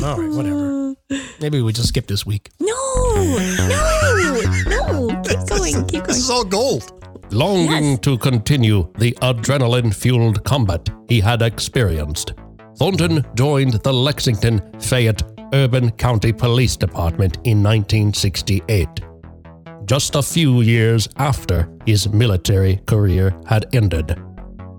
All 0.02 0.16
right, 0.18 0.30
whatever. 0.30 0.94
Maybe 1.40 1.62
we 1.62 1.72
just 1.72 1.88
skip 1.88 2.06
this 2.08 2.26
week. 2.26 2.50
No, 2.58 2.74
no, 3.14 4.40
no. 4.66 5.22
Keep 5.22 5.46
going, 5.46 5.86
keep 5.86 6.04
This 6.04 6.16
going. 6.16 6.18
is 6.18 6.30
all 6.30 6.44
gold. 6.44 6.92
Longing 7.30 7.90
Yes. 7.92 7.98
to 8.00 8.18
continue 8.18 8.92
the 8.98 9.12
adrenaline 9.22 9.94
fueled 9.94 10.42
combat 10.44 10.88
he 11.08 11.20
had 11.20 11.42
experienced, 11.42 12.34
Thornton 12.76 13.24
joined 13.36 13.74
the 13.84 13.92
Lexington 13.92 14.60
Fayette 14.80 15.22
Urban 15.54 15.90
County 15.92 16.32
Police 16.32 16.76
Department 16.76 17.36
in 17.44 17.62
1968, 17.62 18.88
just 19.84 20.14
a 20.14 20.22
few 20.22 20.62
years 20.62 21.08
after 21.16 21.68
his 21.84 22.08
military 22.08 22.76
career 22.86 23.38
had 23.46 23.66
ended. 23.74 24.18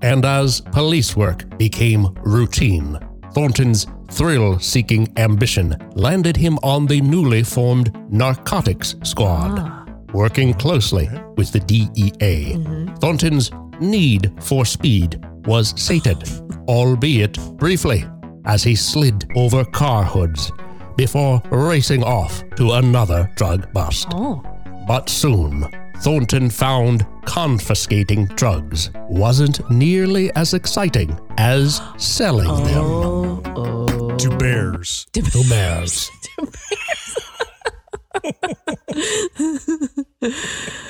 And 0.01 0.25
as 0.25 0.62
police 0.62 1.15
work 1.15 1.57
became 1.57 2.13
routine, 2.23 2.99
Thornton's 3.33 3.88
thrill 4.12 4.59
seeking 4.59 5.12
ambition 5.17 5.75
landed 5.95 6.38
him 6.38 6.57
on 6.63 6.86
the 6.86 7.01
newly 7.01 7.43
formed 7.43 7.95
Narcotics 8.12 8.95
Squad 9.03 9.59
ah. 9.59 9.86
working 10.13 10.53
closely 10.53 11.09
with 11.38 11.51
the 11.51 11.59
DEA. 11.59 12.55
Mm-hmm. 12.55 12.95
Thornton's 12.95 13.51
need 13.79 14.31
for 14.39 14.65
speed 14.65 15.23
was 15.45 15.73
sated, 15.81 16.23
albeit 16.67 17.38
briefly, 17.57 18.05
as 18.45 18.63
he 18.63 18.75
slid 18.75 19.25
over 19.36 19.63
car 19.65 20.03
hoods 20.03 20.51
before 20.95 21.41
racing 21.51 22.03
off 22.03 22.43
to 22.56 22.73
another 22.73 23.32
drug 23.36 23.71
bust. 23.73 24.08
Oh, 24.12 24.43
But 24.88 25.10
soon, 25.10 25.67
Thornton 26.01 26.49
found 26.49 27.06
confiscating 27.25 28.25
drugs 28.36 28.89
wasn't 29.10 29.67
nearly 29.71 30.32
as 30.36 30.53
exciting 30.53 31.17
as 31.38 31.82
selling 31.97 32.49
oh, 32.49 32.63
them. 32.65 32.84
oh, 32.84 33.41
oh. 33.56 34.17
To 34.17 34.38
bears. 34.38 35.08
Two 35.13 35.21
bears. 35.49 36.10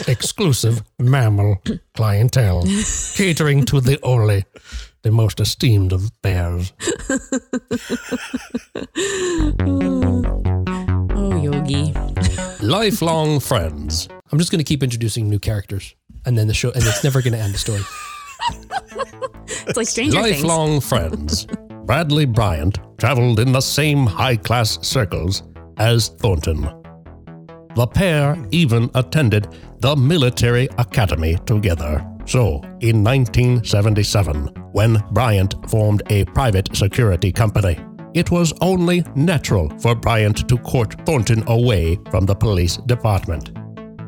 Exclusive 0.07 0.83
mammal 0.99 1.61
clientele, 1.95 2.63
catering 3.15 3.65
to 3.65 3.79
the 3.81 3.99
only, 4.03 4.45
the 5.03 5.11
most 5.11 5.39
esteemed 5.39 5.93
of 5.93 6.11
bears. 6.21 6.73
Oh, 11.15 11.41
Yogi. 11.41 11.93
Lifelong 12.61 13.39
friends. 13.49 14.09
I'm 14.31 14.39
just 14.39 14.51
going 14.51 14.57
to 14.59 14.63
keep 14.65 14.81
introducing 14.83 15.29
new 15.29 15.39
characters, 15.39 15.95
and 16.25 16.37
then 16.37 16.47
the 16.47 16.53
show, 16.53 16.69
and 16.71 16.83
it's 16.83 17.03
never 17.03 17.21
going 17.21 17.33
to 17.33 17.39
end 17.39 17.53
the 17.53 17.57
story. 17.57 17.81
It's 19.67 19.77
like 19.77 19.87
Stranger 19.87 20.21
Things. 20.21 20.43
Lifelong 20.43 20.81
friends. 20.81 21.47
Bradley 21.85 22.25
Bryant 22.25 22.79
traveled 22.97 23.39
in 23.39 23.51
the 23.51 23.61
same 23.61 24.05
high 24.05 24.35
class 24.35 24.85
circles 24.85 25.43
as 25.77 26.09
Thornton. 26.09 26.61
The 27.75 27.87
pair 27.87 28.37
even 28.51 28.89
attended 28.95 29.47
the 29.79 29.95
military 29.95 30.67
academy 30.77 31.37
together. 31.45 32.05
So, 32.25 32.62
in 32.79 33.03
1977, 33.03 34.47
when 34.71 35.03
Bryant 35.12 35.55
formed 35.69 36.03
a 36.09 36.25
private 36.25 36.75
security 36.75 37.31
company, 37.31 37.77
it 38.13 38.31
was 38.31 38.53
only 38.62 39.03
natural 39.15 39.69
for 39.79 39.95
Bryant 39.95 40.47
to 40.47 40.57
court 40.57 40.95
Thornton 41.05 41.43
away 41.47 41.99
from 42.12 42.25
the 42.25 42.36
police 42.36 42.77
department. 42.77 43.51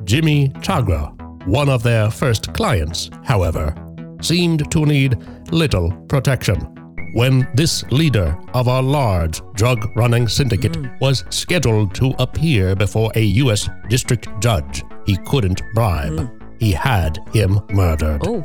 Jimmy 0.06 0.50
Chagra, 0.60 1.12
one 1.48 1.70
of 1.70 1.84
their 1.84 2.12
first 2.12 2.54
clients, 2.54 3.10
however, 3.24 3.74
seemed 4.22 4.72
to 4.72 4.86
need 4.86 5.18
little 5.52 5.92
protection. 6.08 6.72
When 7.14 7.48
this 7.56 7.84
leader 7.92 8.38
of 8.54 8.68
a 8.68 8.82
large 8.82 9.42
drug 9.54 9.90
running 9.96 10.28
syndicate 10.28 10.76
hmm. 10.76 10.88
was 11.00 11.24
scheduled 11.30 11.96
to 11.96 12.14
appear 12.20 12.76
before 12.76 13.12
a 13.16 13.22
U.S. 13.22 13.70
district 13.90 14.28
judge 14.42 14.84
he 15.06 15.18
couldn't 15.26 15.62
bribe, 15.74 16.20
hmm. 16.20 16.45
He 16.60 16.72
had 16.72 17.20
him 17.34 17.60
murdered. 17.72 18.22
Oh. 18.26 18.42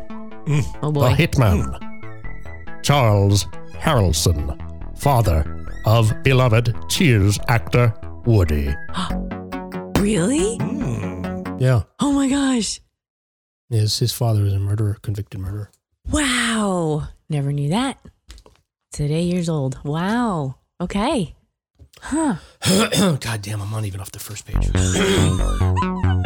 Mm. 0.46 0.64
Oh 0.82 0.92
boy. 0.92 1.10
The 1.10 1.10
boy. 1.10 1.14
hitman, 1.14 1.78
mm. 1.78 2.82
Charles 2.82 3.44
Harrelson, 3.72 4.56
father 4.98 5.66
of 5.86 6.12
beloved 6.22 6.74
Cheers 6.88 7.38
actor 7.48 7.94
Woody. 8.24 8.74
Really? 10.00 10.56
Mm. 10.56 11.60
Yeah, 11.60 11.82
Oh 12.00 12.10
my 12.12 12.26
gosh. 12.26 12.80
Yes, 13.68 13.98
his 13.98 14.14
father 14.14 14.44
is 14.46 14.54
a 14.54 14.58
murderer, 14.58 14.96
convicted 15.02 15.38
murderer. 15.40 15.70
Wow. 16.10 17.08
Never 17.28 17.52
knew 17.52 17.68
that. 17.68 17.98
Today 18.92 19.20
years 19.22 19.50
old. 19.50 19.78
Wow. 19.84 20.56
Okay. 20.80 21.36
Huh. 22.00 22.36
God 23.20 23.42
damn, 23.42 23.60
I'm 23.60 23.70
not 23.70 23.84
even 23.84 24.00
off 24.00 24.10
the 24.10 24.18
first 24.18 24.46
page. 24.46 24.70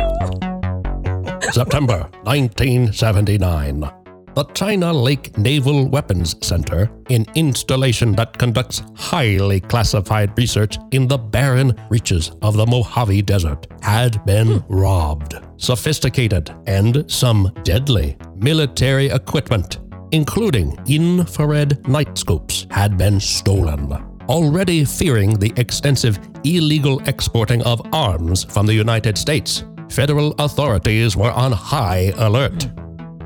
September 1.55 2.11
1979. 2.25 3.89
The 4.35 4.45
China 4.55 4.93
Lake 4.93 5.39
Naval 5.39 5.89
Weapons 5.89 6.35
Center, 6.45 6.91
an 7.11 7.27
installation 7.37 8.11
that 8.17 8.37
conducts 8.37 8.83
highly 8.97 9.61
classified 9.61 10.37
research 10.37 10.79
in 10.91 11.07
the 11.07 11.17
barren 11.17 11.73
reaches 11.91 12.33
of 12.43 12.57
the 12.57 12.67
Mojave 12.67 13.23
Desert, 13.23 13.69
had 13.83 14.25
been 14.25 14.59
hmm. 14.59 14.75
robbed. 14.75 15.37
Sophisticated 15.57 16.53
and 16.67 17.09
some 17.09 17.53
deadly 17.63 18.17
military 18.35 19.07
equipment, 19.11 19.79
including 20.11 20.77
infrared 20.89 21.87
night 21.87 22.19
scopes, 22.19 22.67
had 22.69 22.99
been 22.99 23.21
stolen. 23.21 23.93
Already 24.29 24.85
fearing 24.85 25.39
the 25.39 25.53
extensive 25.57 26.19
illegal 26.43 26.99
exporting 27.07 27.63
of 27.63 27.81
arms 27.95 28.43
from 28.43 28.67
the 28.67 28.75
United 28.75 29.17
States, 29.17 29.63
federal 29.91 30.33
authorities 30.39 31.17
were 31.17 31.31
on 31.33 31.53
high 31.53 32.13
alert. 32.17 32.69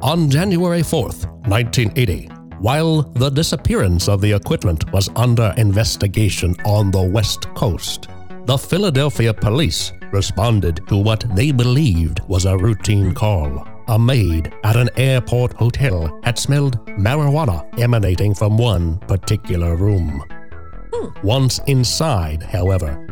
On 0.02 0.30
January 0.30 0.82
4th, 0.82 1.26
1980, 1.48 2.26
while 2.60 3.02
the 3.02 3.30
disappearance 3.30 4.08
of 4.08 4.20
the 4.20 4.32
equipment 4.32 4.92
was 4.92 5.08
under 5.16 5.54
investigation 5.56 6.54
on 6.64 6.90
the 6.90 7.02
West 7.02 7.52
Coast, 7.54 8.08
the 8.46 8.56
Philadelphia 8.56 9.32
police 9.32 9.92
responded 10.12 10.80
to 10.88 10.96
what 10.96 11.24
they 11.34 11.52
believed 11.52 12.20
was 12.28 12.46
a 12.46 12.56
routine 12.56 13.12
call. 13.12 13.66
A 13.88 13.98
maid 13.98 14.52
at 14.64 14.76
an 14.76 14.90
airport 14.96 15.52
hotel 15.54 16.20
had 16.24 16.38
smelled 16.38 16.84
marijuana 16.98 17.66
emanating 17.80 18.34
from 18.34 18.58
one 18.58 18.98
particular 19.00 19.76
room. 19.76 20.24
Once 21.22 21.60
inside, 21.66 22.42
however, 22.42 23.06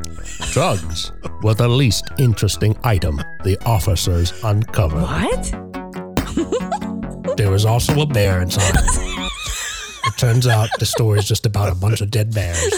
drugs 0.53 1.12
were 1.43 1.55
the 1.55 1.69
least 1.69 2.05
interesting 2.19 2.77
item 2.85 3.21
the 3.45 3.59
officers 3.67 4.33
uncovered. 4.45 5.03
What? 5.03 5.53
There 7.37 7.51
was 7.51 7.65
also 7.65 8.01
a 8.01 8.07
bear 8.07 8.41
inside. 8.41 8.75
it 8.77 10.19
turns 10.19 10.47
out 10.47 10.69
the 10.79 10.87
story 10.87 11.19
is 11.19 11.29
just 11.29 11.47
about 11.47 11.71
a 11.71 11.75
bunch 11.75 12.01
of 12.01 12.11
dead 12.11 12.35
bears. 12.35 12.59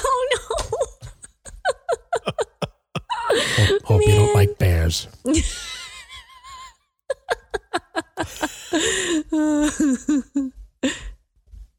Oh 3.61 3.67
Hope, 3.67 3.83
hope 3.83 4.03
you 4.07 4.15
don't 4.15 4.35
like 4.35 4.57
bears. 4.59 5.09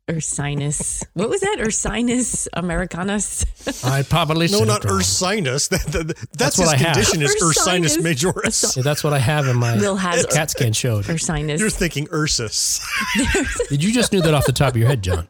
no. 0.09 0.15
Ursinus. 0.17 1.03
What 1.13 1.29
was 1.29 1.41
that? 1.41 1.57
Ursinus 1.59 2.47
americanus? 2.53 3.45
I 3.83 4.03
probably 4.03 4.47
No, 4.47 4.59
said 4.59 4.67
not 4.67 4.85
it 4.85 4.91
ursinus. 4.91 5.69
That, 5.69 5.85
that, 5.91 6.07
that's, 6.07 6.27
That's 6.37 6.55
his 6.57 6.65
what 6.67 6.75
I 6.75 6.77
have. 6.77 6.93
condition 6.95 7.21
is 7.21 7.35
Ursinus. 7.41 7.97
ursinus 7.97 7.97
majoris. 7.97 8.77
Yeah, 8.77 8.83
that's 8.83 9.03
what 9.03 9.13
I 9.13 9.19
have 9.19 9.47
in 9.47 9.55
my 9.57 9.77
Will 9.77 9.95
has 9.95 10.25
CAT 10.27 10.51
scan 10.51 10.73
showed. 10.73 11.05
Ursinus. 11.05 11.59
You're 11.59 11.69
thinking 11.69 12.07
Ursus. 12.11 12.85
Did 13.69 13.83
you 13.83 13.91
just 13.93 14.11
knew 14.11 14.21
that 14.21 14.33
off 14.33 14.45
the 14.45 14.51
top 14.51 14.71
of 14.71 14.77
your 14.77 14.87
head, 14.87 15.01
John? 15.01 15.27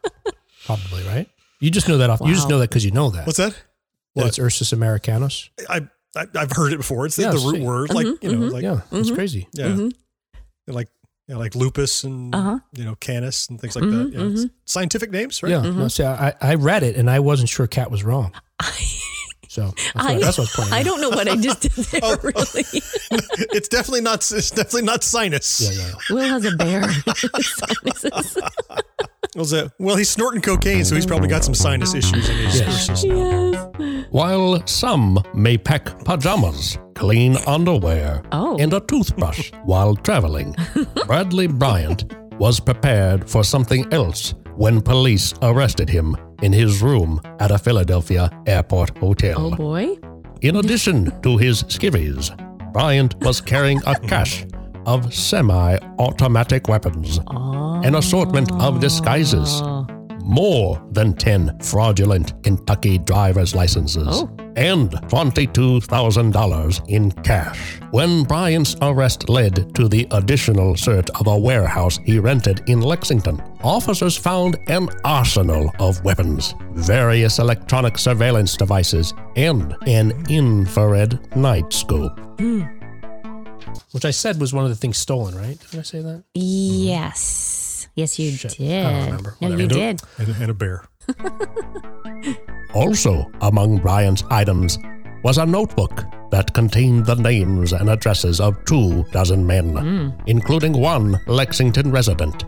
Probably, 0.66 1.04
right? 1.04 1.28
You 1.60 1.72
just 1.72 1.88
know 1.88 1.98
that 1.98 2.10
off. 2.10 2.22
You 2.22 2.34
just 2.34 2.48
know 2.50 2.60
that 2.60 2.70
because 2.70 2.86
you 2.86 2.92
know 2.92 3.10
that. 3.12 3.26
What's 3.26 3.38
that? 3.38 3.56
That 4.16 4.28
it's 4.28 4.40
Ursus 4.40 4.72
americanus. 4.74 5.50
I, 5.70 5.88
I 6.16 6.28
I've 6.36 6.52
heard 6.52 6.74
it 6.74 6.78
before. 6.78 7.06
It's 7.06 7.16
the, 7.16 7.24
Yeah, 7.24 7.32
the 7.32 7.40
see. 7.40 7.48
root 7.48 7.62
word, 7.62 7.94
like 7.94 8.08
mm-hmm, 8.08 8.26
you 8.26 8.32
know, 8.32 8.46
mm-hmm. 8.46 8.54
like 8.54 8.64
Yeah, 8.64 8.82
it's 8.92 9.08
mm-hmm. 9.10 9.16
crazy. 9.16 9.48
yeah, 9.54 9.90
like 10.68 10.88
yeah, 11.30 11.38
like 11.38 11.54
lupus 11.56 12.04
and 12.04 12.34
Uh-huh. 12.36 12.60
you 12.74 12.84
know 12.84 12.96
canis 12.96 13.48
and 13.50 13.62
things 13.62 13.76
like 13.76 13.86
that. 13.86 14.12
Yeah, 14.12 14.28
it's 14.34 14.46
scientific 14.66 15.12
names, 15.12 15.42
right? 15.44 15.52
Yeah. 15.52 15.62
No, 15.62 15.88
see, 15.88 16.04
I, 16.04 16.34
I 16.42 16.56
read 16.56 16.84
it 16.84 16.96
and 16.98 17.10
I 17.10 17.20
wasn't 17.20 17.48
sure 17.50 17.68
Kat 17.68 17.90
was 17.92 18.04
wrong. 18.04 18.34
So 19.52 19.74
that's, 19.74 19.92
I, 19.96 20.14
what, 20.14 20.22
that's 20.22 20.38
what's 20.38 20.56
pointing 20.56 20.74
I 20.76 20.84
don't 20.84 21.02
know 21.02 21.10
what 21.10 21.28
I 21.28 21.36
just 21.36 21.62
did 21.62 21.72
there, 21.72 22.02
Oh. 22.04 22.18
really. 22.22 22.66
It's 23.58 23.68
definitely 23.68 24.02
not. 24.02 24.18
It's 24.32 24.52
definitely 24.52 24.84
not 24.84 25.04
sinus. 25.04 25.60
Yeah, 25.60 25.88
yeah. 25.88 25.94
Will 26.16 26.24
has 26.24 26.46
a 26.46 26.56
bear. 26.56 26.84
Sinuses. 27.42 28.38
Was 29.36 29.54
it? 29.54 29.72
Well, 29.80 29.96
he's 29.96 30.10
snorting 30.10 30.42
cocaine, 30.42 30.84
so 30.86 30.96
he's 30.96 31.06
probably 31.06 31.28
got 31.28 31.44
some 31.44 31.54
sinus 31.54 31.94
issues 31.94 32.28
in 32.30 32.36
his 32.38 32.60
Yes. 32.60 33.04
ear 33.06 33.16
yes. 33.80 34.06
While 34.10 34.66
some 34.66 35.20
may 35.36 35.58
pack 35.58 36.04
pajamas, 36.04 36.78
clean 36.96 37.38
underwear, 37.46 38.24
Oh. 38.32 38.58
and 38.60 38.74
a 38.74 38.80
toothbrush 38.80 39.52
while 39.66 39.96
traveling, 39.96 40.56
Bradley 41.06 41.48
Bryant 41.48 42.06
was 42.40 42.60
prepared 42.60 43.30
for 43.30 43.44
something 43.44 43.86
else 43.94 44.34
when 44.56 44.82
police 44.82 45.34
arrested 45.44 45.90
him 45.90 46.16
in 46.42 46.52
his 46.52 46.82
room 46.82 47.22
at 47.40 47.52
a 47.52 47.58
Philadelphia 47.60 48.30
airport 48.48 48.98
hotel. 48.98 49.38
Oh 49.54 49.56
boy. 49.56 49.98
In 50.42 50.56
addition 50.56 51.12
to 51.22 51.38
his 51.38 51.64
skivvies, 51.64 52.32
Bryant 52.74 53.16
was 53.22 53.42
carrying 53.42 53.82
a 53.86 53.96
cache 54.00 54.46
of 54.90 55.14
semi 55.14 55.78
automatic 56.00 56.68
weapons, 56.68 57.20
ah. 57.28 57.80
an 57.82 57.96
assortment 57.96 58.52
of 58.60 58.80
disguises, 58.80 59.62
more 60.24 60.82
than 60.92 61.14
10 61.14 61.60
fraudulent 61.60 62.34
Kentucky 62.44 62.98
driver's 62.98 63.54
licenses, 63.56 64.08
Oh. 64.24 64.30
and 64.56 64.90
$22,000 65.10 66.82
in 66.88 67.12
cash. 67.24 67.80
When 67.92 68.24
Bryant's 68.24 68.76
arrest 68.82 69.30
led 69.30 69.74
to 69.76 69.88
the 69.88 70.08
additional 70.12 70.76
search 70.76 71.08
of 71.20 71.28
a 71.28 71.38
warehouse 71.38 72.00
he 72.06 72.20
rented 72.20 72.62
in 72.68 72.82
Lexington, 72.82 73.42
officers 73.64 74.18
found 74.18 74.58
an 74.68 74.90
arsenal 75.06 75.72
of 75.80 76.04
weapons, 76.04 76.56
various 76.74 77.40
electronic 77.40 77.98
surveillance 77.98 78.58
devices, 78.58 79.14
and 79.36 79.76
an 79.88 80.14
infrared 80.30 81.20
night 81.36 81.72
scope. 81.72 82.20
Hmm. 82.40 82.64
Which 83.92 84.06
I 84.06 84.12
said 84.12 84.40
was 84.40 84.54
one 84.54 84.64
of 84.64 84.70
the 84.70 84.76
things 84.76 84.98
stolen, 84.98 85.36
right? 85.36 85.58
Did 85.72 85.80
I 85.80 85.84
say 85.84 86.02
that? 86.02 86.24
Yes. 86.36 87.88
Yes, 87.96 88.18
you 88.20 88.32
Shit, 88.32 88.54
I 88.54 88.64
did. 88.64 88.84
don't 88.84 89.06
remember. 89.06 89.38
No, 89.42 89.50
Whatever. 89.50 89.62
you 89.62 89.68
did. 89.68 90.02
And, 90.18 90.28
and 90.42 90.52
a 90.52 90.54
bear. 90.54 90.86
Also, 92.76 93.32
among 93.42 93.78
Bryant's 93.80 94.24
items 94.30 94.78
was 95.24 95.40
a 95.40 95.46
notebook 95.46 96.04
that 96.30 96.54
contained 96.54 97.04
the 97.06 97.16
names 97.16 97.74
and 97.74 97.90
addresses 97.90 98.40
of 98.40 98.64
two 98.66 99.04
dozen 99.12 99.46
men, 99.46 99.76
hmm. 99.76 100.10
including 100.28 100.74
one 100.74 101.20
Lexington 101.26 101.90
resident, 101.92 102.46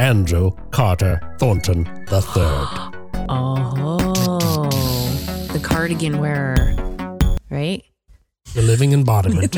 Andrew 0.00 0.50
Carter 0.70 1.18
Thornton 1.38 1.86
III. 2.12 2.90
Oh, 3.26 4.68
the 5.52 5.60
cardigan 5.62 6.18
wearer, 6.18 6.56
right? 7.48 7.82
The 8.54 8.60
living 8.60 8.92
embodiment 8.92 9.56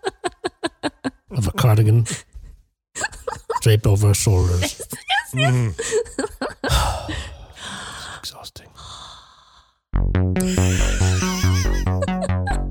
of 1.30 1.46
a 1.46 1.52
cardigan 1.52 2.06
draped 3.62 3.86
over 3.86 4.08
her 4.08 4.14
shoulders. 4.14 4.82
Mm. 5.32 5.74
Exhausting. 8.18 8.68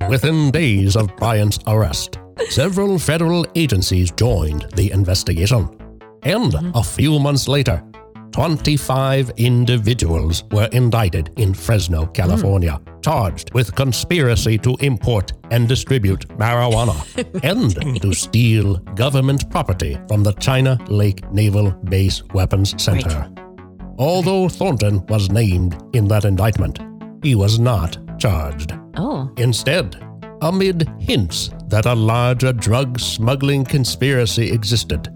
Within 0.10 0.52
days 0.52 0.95
of 0.95 1.15
Bryant's 1.17 1.60
arrest, 1.67 2.19
several 2.50 2.97
federal 2.97 3.45
agencies 3.56 4.12
joined 4.12 4.65
the 4.76 4.91
investigation. 4.91 5.69
And 6.23 6.54
a 6.76 6.84
few 6.84 7.19
months 7.19 7.47
later, 7.47 7.84
25 8.32 9.32
individuals 9.38 10.44
were 10.52 10.70
indicted 10.72 11.32
in 11.38 11.54
Fresno, 11.54 12.06
California, 12.08 12.80
charged 13.02 13.54
with 13.54 13.76
conspiracy 13.76 14.58
to 14.60 14.76
import 14.80 15.34
and 15.52 15.68
distribute 15.68 16.28
marijuana 16.38 16.96
and 17.44 18.02
to 18.02 18.13
steal 18.13 18.76
government 18.96 19.50
property 19.50 19.98
from 20.08 20.24
the 20.24 20.34
China 20.34 20.78
Lake 20.88 21.30
Naval 21.32 21.72
Base 21.72 22.24
Weapons 22.34 22.82
Center. 22.82 23.30
Although 23.98 24.50
Thornton 24.50 25.06
was 25.08 25.32
named 25.32 25.82
in 25.94 26.08
that 26.10 26.26
indictment, 26.26 26.80
he 27.24 27.34
was 27.34 27.58
not 27.60 27.98
charged. 28.20 28.74
Oh, 28.96 29.32
Instead, 29.38 29.96
amid 30.42 30.88
hints 31.00 31.50
that 31.70 31.86
a 31.86 31.96
larger 31.96 32.54
drug 32.54 33.00
smuggling 33.00 33.66
conspiracy 33.66 34.52
existed, 34.52 35.12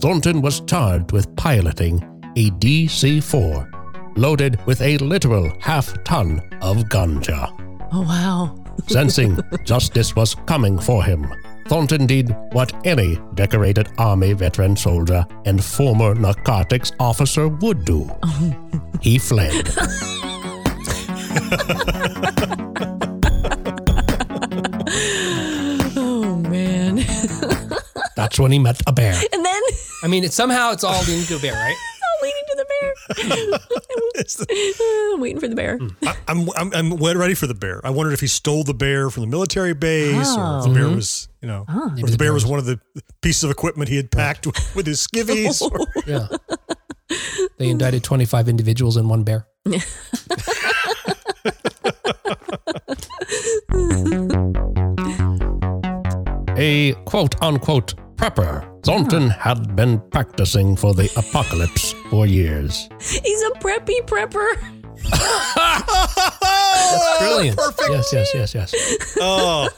Thornton 0.00 0.42
was 0.42 0.60
charged 0.62 1.12
with 1.12 1.34
piloting 1.36 2.04
a 2.36 2.50
DC 2.50 3.22
4 3.22 3.70
loaded 4.16 4.58
with 4.66 4.80
a 4.82 4.96
literal 4.98 5.50
half 5.60 6.02
ton 6.04 6.40
of 6.62 6.76
ganja. 6.84 7.50
oh 7.92 8.02
wow. 8.02 8.54
Sensing 8.88 9.38
justice 9.64 10.14
was 10.14 10.34
coming 10.46 10.78
for 10.78 11.02
him, 11.02 11.26
Thornton 11.66 12.06
did 12.06 12.36
what 12.52 12.72
any 12.86 13.18
decorated 13.34 13.88
Army 13.98 14.34
veteran 14.34 14.76
soldier 14.76 15.24
and 15.46 15.64
former 15.64 16.14
narcotics 16.14 16.92
officer 17.00 17.48
would 17.48 17.84
do. 17.84 18.08
He 19.02 19.18
fled. 19.18 19.68
Oh 25.98 26.36
man. 26.48 26.96
That's 28.16 28.38
when 28.38 28.52
he 28.52 28.58
met 28.58 28.80
a 28.86 28.92
bear. 28.92 29.14
and 29.32 29.44
then 29.44 29.62
I 30.02 30.08
mean, 30.08 30.24
it, 30.24 30.32
somehow 30.32 30.72
it's 30.72 30.84
all 30.84 31.00
leading 31.04 31.24
to 31.26 31.36
a 31.36 31.38
bear, 31.38 31.52
right? 31.54 31.76
All 32.82 33.16
leading 33.16 33.52
to 33.52 33.58
the 33.68 33.80
bear. 33.88 34.20
It's 34.20 34.34
the- 34.36 35.12
I'm 35.14 35.20
waiting 35.20 35.40
for 35.40 35.48
the 35.48 35.54
bear. 35.56 35.78
Hmm. 35.78 35.88
I, 36.06 36.16
I'm, 36.28 36.48
I'm 36.56 36.72
I'm 36.74 36.94
ready 36.96 37.34
for 37.34 37.46
the 37.46 37.54
bear. 37.54 37.80
I 37.84 37.90
wondered 37.90 38.12
if 38.12 38.20
he 38.20 38.26
stole 38.26 38.64
the 38.64 38.74
bear 38.74 39.10
from 39.10 39.22
the 39.22 39.26
military 39.28 39.74
base, 39.74 40.36
or 40.36 40.58
if 40.58 40.64
the 40.64 40.70
Oh. 40.70 40.74
bear 40.74 40.88
was, 40.88 41.28
you 41.42 41.48
know, 41.48 41.64
oh. 41.68 41.90
or 41.90 42.04
if 42.04 42.10
the 42.10 42.16
bear 42.16 42.32
was 42.32 42.44
one 42.46 42.58
of 42.58 42.64
the 42.66 42.80
pieces 43.22 43.44
of 43.44 43.50
equipment 43.50 43.88
he 43.88 43.96
had 43.96 44.10
packed 44.10 44.46
with, 44.46 44.56
with 44.76 44.86
his 44.86 45.06
skivvies. 45.06 45.60
or- 45.62 45.86
Yeah. 46.06 46.28
They 47.58 47.68
indicted 47.68 48.02
25 48.02 48.48
individuals 48.48 48.96
and 48.96 49.08
one 49.08 49.22
bear. 49.22 49.46
A 56.58 56.94
quote 57.04 57.40
unquote 57.42 57.94
prepper, 58.16 58.64
Thornton 58.84 59.28
had 59.30 59.76
been 59.76 60.00
practicing 60.10 60.76
for 60.76 60.94
the 60.94 61.10
apocalypse 61.16 61.92
for 62.10 62.26
years. 62.26 62.88
He's 63.00 63.42
a 63.42 63.50
preppy 63.60 64.00
prepper. 64.06 64.56
That's 65.56 67.18
Brilliant. 67.20 67.58
Yes, 67.90 68.12
yes, 68.12 68.34
yes, 68.34 68.54
yes. 68.54 69.16
oh, 69.20 69.68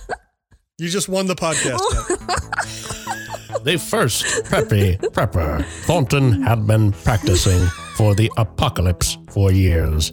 you 0.79 0.88
just 0.88 1.09
won 1.09 1.27
the 1.27 1.35
podcast. 1.35 1.81
Matt. 2.27 2.64
The 3.64 3.77
first 3.77 4.24
preppy 4.44 4.98
prepper, 5.12 5.64
Thornton 5.85 6.42
had 6.42 6.66
been 6.66 6.92
practicing 6.92 7.66
for 7.96 8.14
the 8.14 8.31
apocalypse 8.37 9.18
for 9.31 9.51
years. 9.51 10.12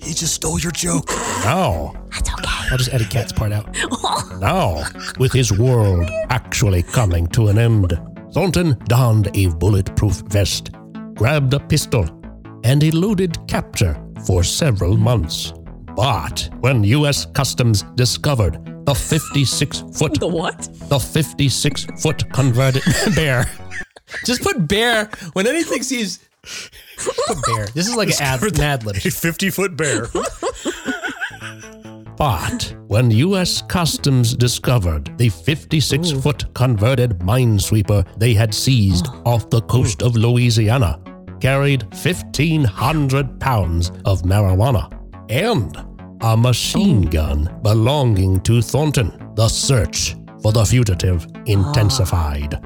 he 0.00 0.12
just 0.12 0.34
stole 0.34 0.58
your 0.58 0.72
joke. 0.72 1.08
Now, 1.44 1.94
I'll 2.72 2.78
just 2.78 2.92
edit 2.94 3.10
Kat's 3.10 3.32
part 3.32 3.52
out. 3.52 3.68
Now, 4.40 4.82
with 5.18 5.30
his 5.32 5.52
world 5.56 6.08
actually 6.30 6.82
coming 6.82 7.26
to 7.28 7.48
an 7.48 7.58
end, 7.58 7.92
Thornton 8.32 8.76
donned 8.86 9.28
a 9.36 9.48
bulletproof 9.48 10.22
vest, 10.28 10.70
grabbed 11.14 11.52
a 11.54 11.60
pistol, 11.60 12.04
and 12.64 12.82
eluded 12.82 13.36
capture 13.46 14.02
for 14.26 14.42
several 14.42 14.96
months. 14.96 15.52
But 15.94 16.48
when 16.60 16.82
U.S. 16.84 17.26
Customs 17.26 17.82
discovered 17.94 18.58
the 18.86 18.94
56 18.94 19.84
foot, 19.92 20.18
The 20.18 20.26
what? 20.26 20.68
the 20.88 20.98
56 20.98 21.84
foot 22.02 22.32
converted 22.32 22.82
bear, 23.14 23.48
Just 24.24 24.42
put 24.42 24.66
bear 24.66 25.10
when 25.34 25.46
anything 25.46 25.82
sees. 25.82 26.18
Put 26.96 27.36
bear. 27.46 27.66
This 27.66 27.86
is 27.86 27.94
like 27.94 28.08
an 28.08 28.14
ad, 28.20 28.58
Mad 28.58 28.84
Lib. 28.84 28.96
A 29.04 29.10
50 29.10 29.50
foot 29.50 29.76
bear. 29.76 30.08
But 32.22 32.76
when 32.86 33.10
U.S. 33.10 33.62
Customs 33.62 34.36
discovered 34.36 35.18
the 35.18 35.28
56 35.28 36.12
foot 36.12 36.54
converted 36.54 37.18
minesweeper 37.18 38.06
they 38.16 38.32
had 38.32 38.54
seized 38.54 39.08
off 39.24 39.50
the 39.50 39.62
coast 39.62 40.04
of 40.04 40.14
Louisiana, 40.14 41.00
carried 41.40 41.82
1,500 41.82 43.40
pounds 43.40 43.90
of 44.04 44.22
marijuana 44.22 44.88
and 45.30 45.76
a 46.20 46.36
machine 46.36 47.02
gun 47.02 47.58
belonging 47.64 48.40
to 48.42 48.62
Thornton, 48.62 49.32
the 49.34 49.48
search 49.48 50.14
for 50.42 50.52
the 50.52 50.64
fugitive 50.64 51.26
intensified. 51.46 52.64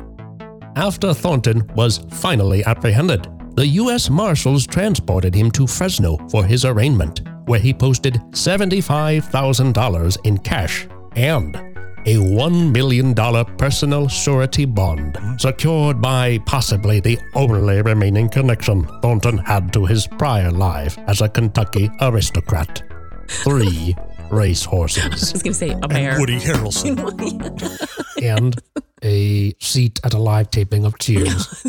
After 0.77 1.15
Thornton 1.15 1.67
was 1.75 2.05
finally 2.11 2.63
apprehended, 2.67 3.27
the 3.55 3.67
U.S. 3.69 4.11
Marshals 4.11 4.67
transported 4.67 5.35
him 5.35 5.51
to 5.53 5.67
Fresno 5.67 6.19
for 6.29 6.45
his 6.45 6.67
arraignment, 6.67 7.23
where 7.47 7.61
he 7.61 7.73
posted 7.73 8.15
$75,000 8.33 10.17
in 10.25 10.39
cash 10.39 10.87
and 11.17 11.57
a 12.07 12.15
$1 12.15 12.73
million 12.73 13.15
personal 13.57 14.07
surety 14.07 14.65
bond, 14.65 15.19
secured 15.39 16.01
by 16.01 16.39
possibly 16.47 17.01
the 17.01 17.19
only 17.35 17.83
remaining 17.83 18.29
connection 18.29 18.87
Thornton 19.03 19.39
had 19.39 19.73
to 19.73 19.85
his 19.85 20.07
prior 20.07 20.53
life 20.53 20.97
as 21.09 21.21
a 21.21 21.29
Kentucky 21.29 21.91
aristocrat. 22.01 22.83
Three 23.27 23.97
race 24.31 24.65
I 24.67 24.71
horses, 24.71 25.33
was 25.33 25.43
going 25.43 25.53
to 25.53 25.59
say 25.59 25.71
a 25.71 25.89
bear. 25.89 26.11
And 26.13 26.21
Woody 26.21 26.39
Harrelson. 26.39 26.97
and 28.23 28.57
A 29.03 29.53
seat 29.59 30.01
at 30.05 30.15
a 30.15 30.19
live 30.19 30.51
taping 30.51 30.85
of 30.85 30.97
Cheers. 31.01 31.65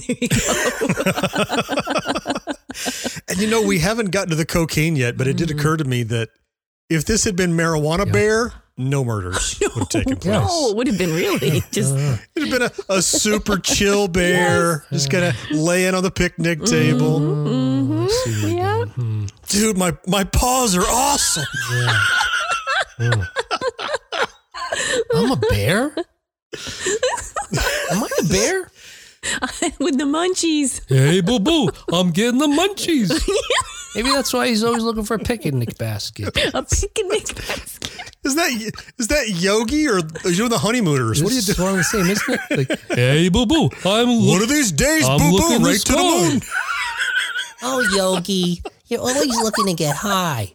And 3.30 3.39
you 3.39 3.47
know, 3.47 3.61
we 3.61 3.80
haven't 3.88 4.11
gotten 4.11 4.30
to 4.30 4.36
the 4.36 4.45
cocaine 4.45 4.95
yet, 4.95 5.17
but 5.17 5.28
it 5.28 5.38
did 5.38 5.51
occur 5.51 5.78
to 5.78 5.84
me 5.84 6.03
that 6.03 6.30
if 6.89 7.05
this 7.05 7.23
had 7.25 7.36
been 7.36 7.51
marijuana 7.51 8.09
bear, 8.11 8.53
no 8.78 9.03
murders 9.03 9.59
would 9.61 9.73
have 9.73 9.89
taken 9.89 10.15
place. 10.15 10.47
Oh, 10.49 10.71
it 10.71 10.78
would 10.78 10.88
have 10.88 10.97
been 10.97 11.13
really 11.13 11.61
just 11.71 11.93
It'd 11.93 12.49
have 12.49 12.59
been 12.59 12.61
a, 12.61 12.71
a 12.97 13.01
super 13.01 13.57
chill 13.57 14.07
bear, 14.07 14.86
just 14.91 15.09
kind 15.11 15.25
of 15.25 15.36
laying 15.51 15.93
on 15.95 16.03
the 16.03 16.11
picnic 16.11 16.59
mm-hmm. 16.59 16.73
table. 16.73 17.19
Mm-hmm. 17.19 18.05
Mm-hmm. 18.07 18.57
yeah. 18.57 18.86
Hmm. 18.86 19.25
Dude, 19.47 19.78
my, 19.78 19.97
my 20.07 20.23
paws 20.23 20.75
are 20.75 20.86
awesome. 20.88 21.45
Mm. 22.99 23.28
I'm 25.13 25.32
a 25.32 25.36
bear? 25.36 25.95
Am 27.91 28.03
I 28.03 28.09
a 28.19 28.23
bear? 28.28 28.71
with 29.80 29.97
the 29.97 30.05
munchies. 30.05 30.82
Hey, 30.88 31.21
boo 31.21 31.39
boo, 31.39 31.69
I'm 31.91 32.11
getting 32.11 32.39
the 32.39 32.47
munchies. 32.47 33.11
Maybe 33.95 34.09
that's 34.11 34.32
why 34.34 34.47
he's 34.47 34.63
always 34.63 34.84
looking 34.84 35.03
for 35.03 35.15
a 35.15 35.19
picnic 35.19 35.78
basket. 35.78 36.28
A 36.53 36.61
picnic 36.63 37.36
basket. 37.36 38.11
Is 38.23 38.36
that 38.36 38.71
is 38.99 39.07
that 39.07 39.30
Yogi 39.30 39.88
or 39.88 39.99
are 40.25 40.30
you 40.30 40.47
the 40.49 40.57
honeymooners? 40.59 41.23
What 41.23 41.32
are 41.32 41.36
you 41.36 41.41
doing? 41.41 41.67
one 41.67 41.78
the 41.78 41.84
same, 41.84 42.05
isn't 42.07 42.39
it? 42.51 42.69
Like, 42.69 42.80
hey, 42.89 43.30
boo 43.30 43.45
boo, 43.45 43.69
I'm 43.86 44.07
One 44.07 44.19
looking. 44.19 44.43
of 44.43 44.49
these 44.49 44.71
days, 44.71 45.07
I'm 45.07 45.17
boo 45.17 45.32
looking 45.32 45.57
boo, 45.59 45.63
the 45.63 45.69
right 45.71 45.80
to 45.80 45.91
the 45.93 45.97
moon. 45.97 46.41
Oh, 47.63 47.80
Yogi, 47.95 48.61
you're 48.88 48.99
always 49.01 49.36
looking 49.38 49.65
to 49.67 49.73
get 49.73 49.95
high. 49.95 50.51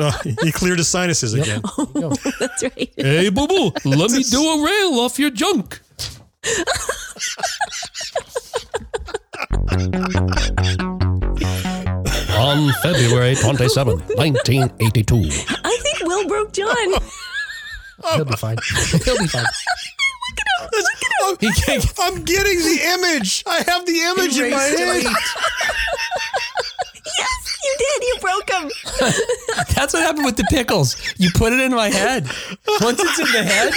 Oh, 0.00 0.20
he 0.42 0.52
cleared 0.52 0.78
his 0.78 0.88
sinuses 0.88 1.34
again. 1.34 1.60
Oh, 1.64 2.14
that's 2.38 2.62
right. 2.62 2.92
Hey, 2.96 3.28
boo 3.30 3.46
boo, 3.46 3.72
let 3.84 4.10
me 4.10 4.22
do 4.24 4.42
a 4.42 4.64
rail 4.64 5.00
off 5.00 5.18
your 5.18 5.30
junk. 5.30 5.80
on 12.38 12.72
February 12.82 13.34
27, 13.34 13.98
1982, 13.98 15.16
I 15.64 15.78
think 15.82 16.00
Will 16.02 16.28
broke 16.28 16.52
John. 16.52 16.76
He'll 18.14 18.24
be 18.24 18.36
fine. 18.36 18.56
He'll 19.04 19.18
be 19.18 19.26
fine. 19.26 19.44
Look 20.32 20.38
at 20.38 21.30
him! 21.30 21.36
He 21.40 21.50
can't 21.52 21.92
I'm 21.98 22.24
getting 22.24 22.58
the 22.58 22.80
image. 22.94 23.42
I 23.46 23.62
have 23.66 23.84
the 23.86 23.98
image 24.00 24.38
in 24.38 24.50
my 24.50 24.62
head. 24.62 25.02
yes, 27.18 27.58
you 27.64 27.76
did. 27.78 28.02
You 28.02 28.16
broke 28.20 28.50
him. 28.50 28.70
That's 29.74 29.92
what 29.92 30.02
happened 30.02 30.24
with 30.24 30.36
the 30.36 30.46
pickles. 30.50 30.96
You 31.18 31.30
put 31.34 31.52
it 31.52 31.60
in 31.60 31.72
my 31.72 31.88
head. 31.88 32.28
Once 32.80 33.00
it's 33.00 33.18
in 33.18 33.32
the 33.32 33.42
head, 33.42 33.72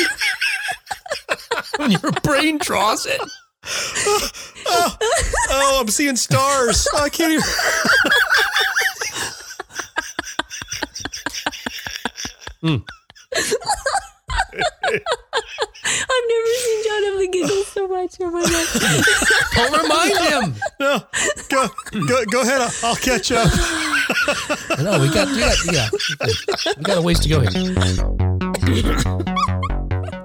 when 1.82 1.92
your 2.02 2.12
brain 2.24 2.58
draws 2.60 3.06
it. 3.06 3.22
Oh, 4.68 4.98
oh, 5.50 5.78
I'm 5.82 5.88
seeing 5.90 6.16
stars. 6.16 6.88
I 6.96 7.10
can't 7.10 7.34
even. 7.34 7.44
I've 15.84 16.26
never 16.28 16.48
seen 16.58 16.84
John 16.84 17.04
have 17.04 17.20
the 17.20 17.30
giggles 17.32 17.68
so 17.68 17.88
much. 17.88 18.16
Oh 18.20 18.30
my 18.30 18.42
god. 18.42 18.68
Don't 19.56 19.82
remind 19.82 20.18
him. 20.18 20.56
No, 20.80 21.04
go, 21.50 21.68
go, 22.08 22.26
go 22.26 22.42
ahead. 22.42 22.62
I'll, 22.62 22.72
I'll 22.84 22.96
catch 22.96 23.32
up. 23.32 23.52
No, 24.80 25.00
we 25.00 25.10
got, 25.10 25.28
we 25.30 25.40
got, 25.40 25.66
yeah, 25.72 25.90
we 26.78 26.84
got 26.84 26.98
a 26.98 27.02
ways 27.02 27.20
to 27.22 27.30
go 27.30 27.40
here. 27.42 27.74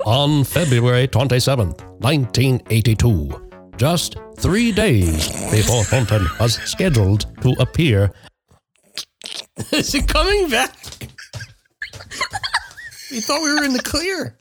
On 0.07 0.45
February 0.45 1.09
27, 1.09 1.69
1982, 1.99 3.51
just 3.77 4.17
three 4.39 4.73
days 4.73 5.29
before 5.51 5.85
Thornton 5.85 6.27
was 6.41 6.55
scheduled 6.55 7.27
to 7.43 7.55
appear 7.59 8.13
Is 9.73 9.95
it 9.95 10.07
coming 10.07 10.49
back? 10.49 10.75
We 13.11 13.21
thought 13.21 13.43
we 13.43 13.53
were 13.55 13.65
in 13.65 13.73
the 13.73 13.83
clear. 13.83 14.37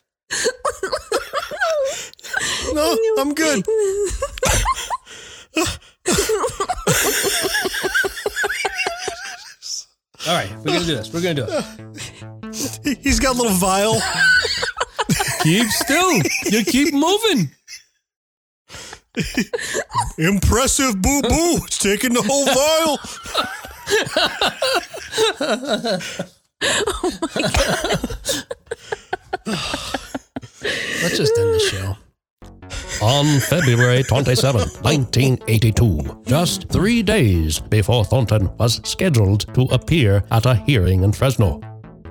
No, 2.74 2.98
I'm 3.18 3.34
good. 3.34 3.64
All 10.28 10.34
right, 10.34 10.52
we're 10.58 10.74
gonna 10.74 10.80
do 10.80 10.96
this. 10.96 11.14
We're 11.14 11.22
gonna 11.22 11.36
do 11.36 11.46
it. 11.48 12.98
He's 13.02 13.20
got 13.20 13.36
a 13.36 13.38
little 13.38 13.54
vial. 13.58 14.02
Keep 15.44 15.68
still. 15.68 16.22
You 16.46 16.64
keep 16.66 16.94
moving. 16.94 17.52
Impressive, 20.18 21.02
boo 21.02 21.22
boo. 21.22 21.60
It's 21.66 21.78
taking 21.78 22.14
the 22.14 22.22
whole 22.22 22.46
vial. 22.46 23.00
Let's 29.46 31.18
just 31.18 31.38
end 31.38 31.54
the 31.54 31.60
show. 31.60 31.96
on 33.02 33.40
February 33.42 34.04
27, 34.04 34.62
1982, 34.82 36.24
just 36.26 36.68
three 36.70 37.04
days 37.04 37.60
before 37.60 38.04
Thornton 38.06 38.50
was 38.58 38.82
scheduled 38.88 39.54
to 39.54 39.64
appear 39.72 40.24
at 40.32 40.46
a 40.46 40.56
hearing 40.56 41.04
in 41.04 41.12
Fresno. 41.12 41.62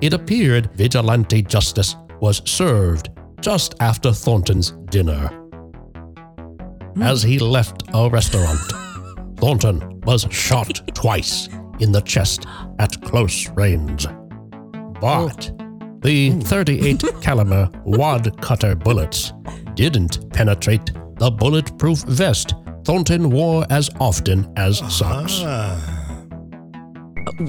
It 0.01 0.13
appeared 0.13 0.71
vigilante 0.75 1.41
justice 1.41 1.95
was 2.25 2.41
served 2.49 3.09
just 3.39 3.75
after 3.81 4.11
Thornton's 4.11 4.71
dinner. 4.89 5.27
Hmm. 6.95 7.03
As 7.03 7.21
he 7.21 7.37
left 7.37 7.83
a 7.93 8.09
restaurant, 8.09 8.59
Thornton 9.37 10.01
was 10.01 10.25
shot 10.31 10.81
twice 10.95 11.47
in 11.79 11.91
the 11.91 12.01
chest 12.01 12.47
at 12.79 12.99
close 13.03 13.47
range. 13.49 14.07
But 14.99 15.51
oh. 15.51 15.99
the 15.99 16.31
hmm. 16.31 16.39
38 16.39 17.03
caliber 17.21 17.69
wad 17.83 18.41
cutter 18.41 18.73
bullets 18.73 19.31
didn't 19.75 20.33
penetrate 20.33 20.91
the 21.19 21.29
bulletproof 21.29 21.99
vest 22.05 22.55
Thornton 22.85 23.29
wore 23.29 23.67
as 23.69 23.91
often 23.99 24.51
as 24.57 24.79
socks. 24.91 25.41
Ah. 25.43 26.25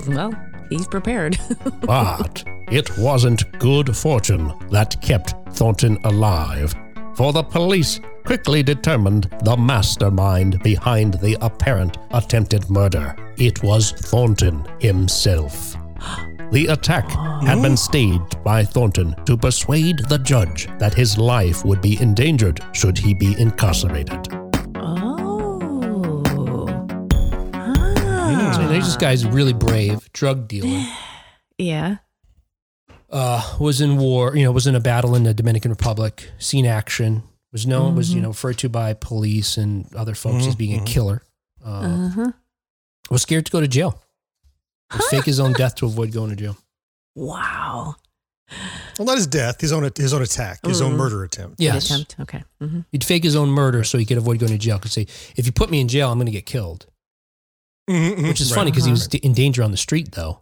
Well, 0.07 0.35
he's 0.68 0.87
prepared. 0.87 1.39
But 1.81 2.45
it 2.71 2.97
wasn't 2.99 3.59
good 3.59 3.97
fortune 3.97 4.53
that 4.71 5.01
kept 5.01 5.35
Thornton 5.57 5.99
alive, 6.05 6.75
for 7.14 7.33
the 7.33 7.43
police 7.43 8.01
quickly 8.25 8.62
determined 8.62 9.29
the 9.45 9.57
mastermind 9.57 10.62
behind 10.62 11.14
the 11.14 11.37
apparent 11.41 11.97
attempted 12.11 12.69
murder. 12.69 13.14
It 13.39 13.62
was 13.62 13.93
Thornton 13.93 14.67
himself. 14.81 15.77
The 16.53 16.67
attack 16.69 17.09
had 17.45 17.61
been 17.62 17.77
staged 17.77 18.43
by 18.45 18.64
Thornton 18.64 19.14
to 19.25 19.37
persuade 19.37 19.99
the 20.09 20.19
judge 20.19 20.69
that 20.79 20.95
his 20.95 21.19
life 21.19 21.64
would 21.64 21.81
be 21.81 22.01
endangered 22.01 22.61
should 22.73 22.99
he 22.99 23.14
be 23.14 23.35
incarcerated. 23.41 24.29
oh. 24.77 26.23
Ah. 27.55 28.53
So 28.57 28.69
this 28.69 28.97
guy's 28.97 29.27
really 29.27 29.53
brave, 29.53 30.12
drug 30.12 30.49
dealer. 30.49 30.85
Yeah. 31.59 31.97
Uh, 33.09 33.57
was 33.61 33.81
in 33.81 33.99
war, 33.99 34.37
you 34.37 34.43
know, 34.45 34.51
was 34.53 34.67
in 34.67 34.75
a 34.75 34.81
battle 34.81 35.15
in 35.15 35.23
the 35.23 35.33
Dominican 35.33 35.71
Republic, 35.71 36.31
seen 36.39 36.67
action, 36.67 37.23
was 37.53 37.67
known, 37.67 37.95
was, 37.95 38.13
you 38.13 38.21
know, 38.21 38.29
referred 38.29 38.59
to 38.59 38.69
by 38.69 38.95
police 38.95 39.57
and 39.57 39.93
other 39.95 40.15
folks 40.15 40.47
as 40.47 40.55
being 40.57 40.81
a 40.81 40.85
killer. 40.85 41.23
Uh, 41.65 41.69
Uh-huh. 41.71 42.33
was 43.11 43.23
scared 43.23 43.47
to 43.47 43.53
go 43.53 43.61
to 43.61 43.69
jail. 43.69 44.03
Would 44.93 45.03
fake 45.05 45.25
his 45.25 45.39
own 45.41 45.53
death 45.53 45.77
to 45.77 45.87
avoid 45.87 46.13
going 46.13 46.31
to 46.31 46.37
jail. 46.37 46.57
Wow. 47.15 47.95
Well, 48.99 49.07
not 49.07 49.17
his 49.17 49.27
death, 49.27 49.61
his 49.61 49.73
own 49.73 49.89
his 49.97 50.13
own 50.13 50.23
attack, 50.23 50.65
his 50.65 50.81
own 50.81 50.93
Mm. 50.93 50.97
murder 50.97 51.25
attempt. 51.25 51.61
Yes. 51.61 51.87
Attempt. 51.87 52.17
Okay. 52.21 52.45
Mm-hmm. 52.63 52.81
He'd 52.93 53.03
fake 53.05 53.25
his 53.25 53.35
own 53.35 53.49
murder 53.51 53.83
so 53.85 53.99
he 53.99 54.05
could 54.05 54.19
avoid 54.19 54.39
going 54.39 54.53
to 54.53 54.59
jail. 54.59 54.79
Could 54.79 54.93
say, 54.93 55.07
if 55.37 55.47
you 55.47 55.53
put 55.53 55.71
me 55.71 55.81
in 55.81 55.89
jail, 55.89 56.11
I'm 56.13 56.19
going 56.19 56.27
to 56.27 56.33
get 56.33 56.47
killed. 56.47 56.87
Mhm, 57.91 58.29
Which 58.29 58.41
is 58.41 58.51
right. 58.51 58.57
funny 58.57 58.71
because 58.71 58.85
he 58.85 58.91
was 58.93 59.07
in 59.09 59.33
danger 59.33 59.63
on 59.63 59.71
the 59.73 59.77
street, 59.77 60.13
though. 60.13 60.41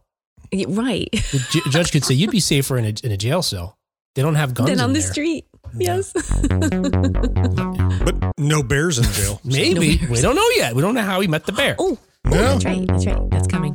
Right. 0.52 1.08
The 1.12 1.46
ju- 1.50 1.70
judge 1.70 1.92
could 1.92 2.04
say, 2.04 2.14
you'd 2.14 2.30
be 2.30 2.40
safer 2.40 2.76
in 2.78 2.84
a, 2.84 2.94
in 3.02 3.12
a 3.12 3.16
jail 3.16 3.42
cell. 3.42 3.78
They 4.14 4.22
don't 4.22 4.36
have 4.36 4.54
guns 4.54 4.68
then 4.70 4.80
on 4.80 4.90
in 4.90 4.94
the 4.94 5.00
there. 5.00 5.10
street. 5.12 5.46
Yes. 5.76 6.12
But 8.04 8.14
no 8.38 8.62
bears 8.62 8.98
in 8.98 9.04
jail. 9.12 9.40
Maybe. 9.44 9.98
we 10.10 10.20
don't 10.20 10.36
know 10.36 10.48
yet. 10.56 10.74
We 10.74 10.82
don't 10.82 10.94
know 10.94 11.02
how 11.02 11.20
he 11.20 11.26
met 11.28 11.46
the 11.46 11.52
bear. 11.52 11.74
oh, 11.78 11.98
oh, 12.26 12.30
that's 12.30 12.64
right. 12.64 12.86
That's 12.86 13.06
right. 13.06 13.30
That's 13.30 13.46
coming. 13.48 13.74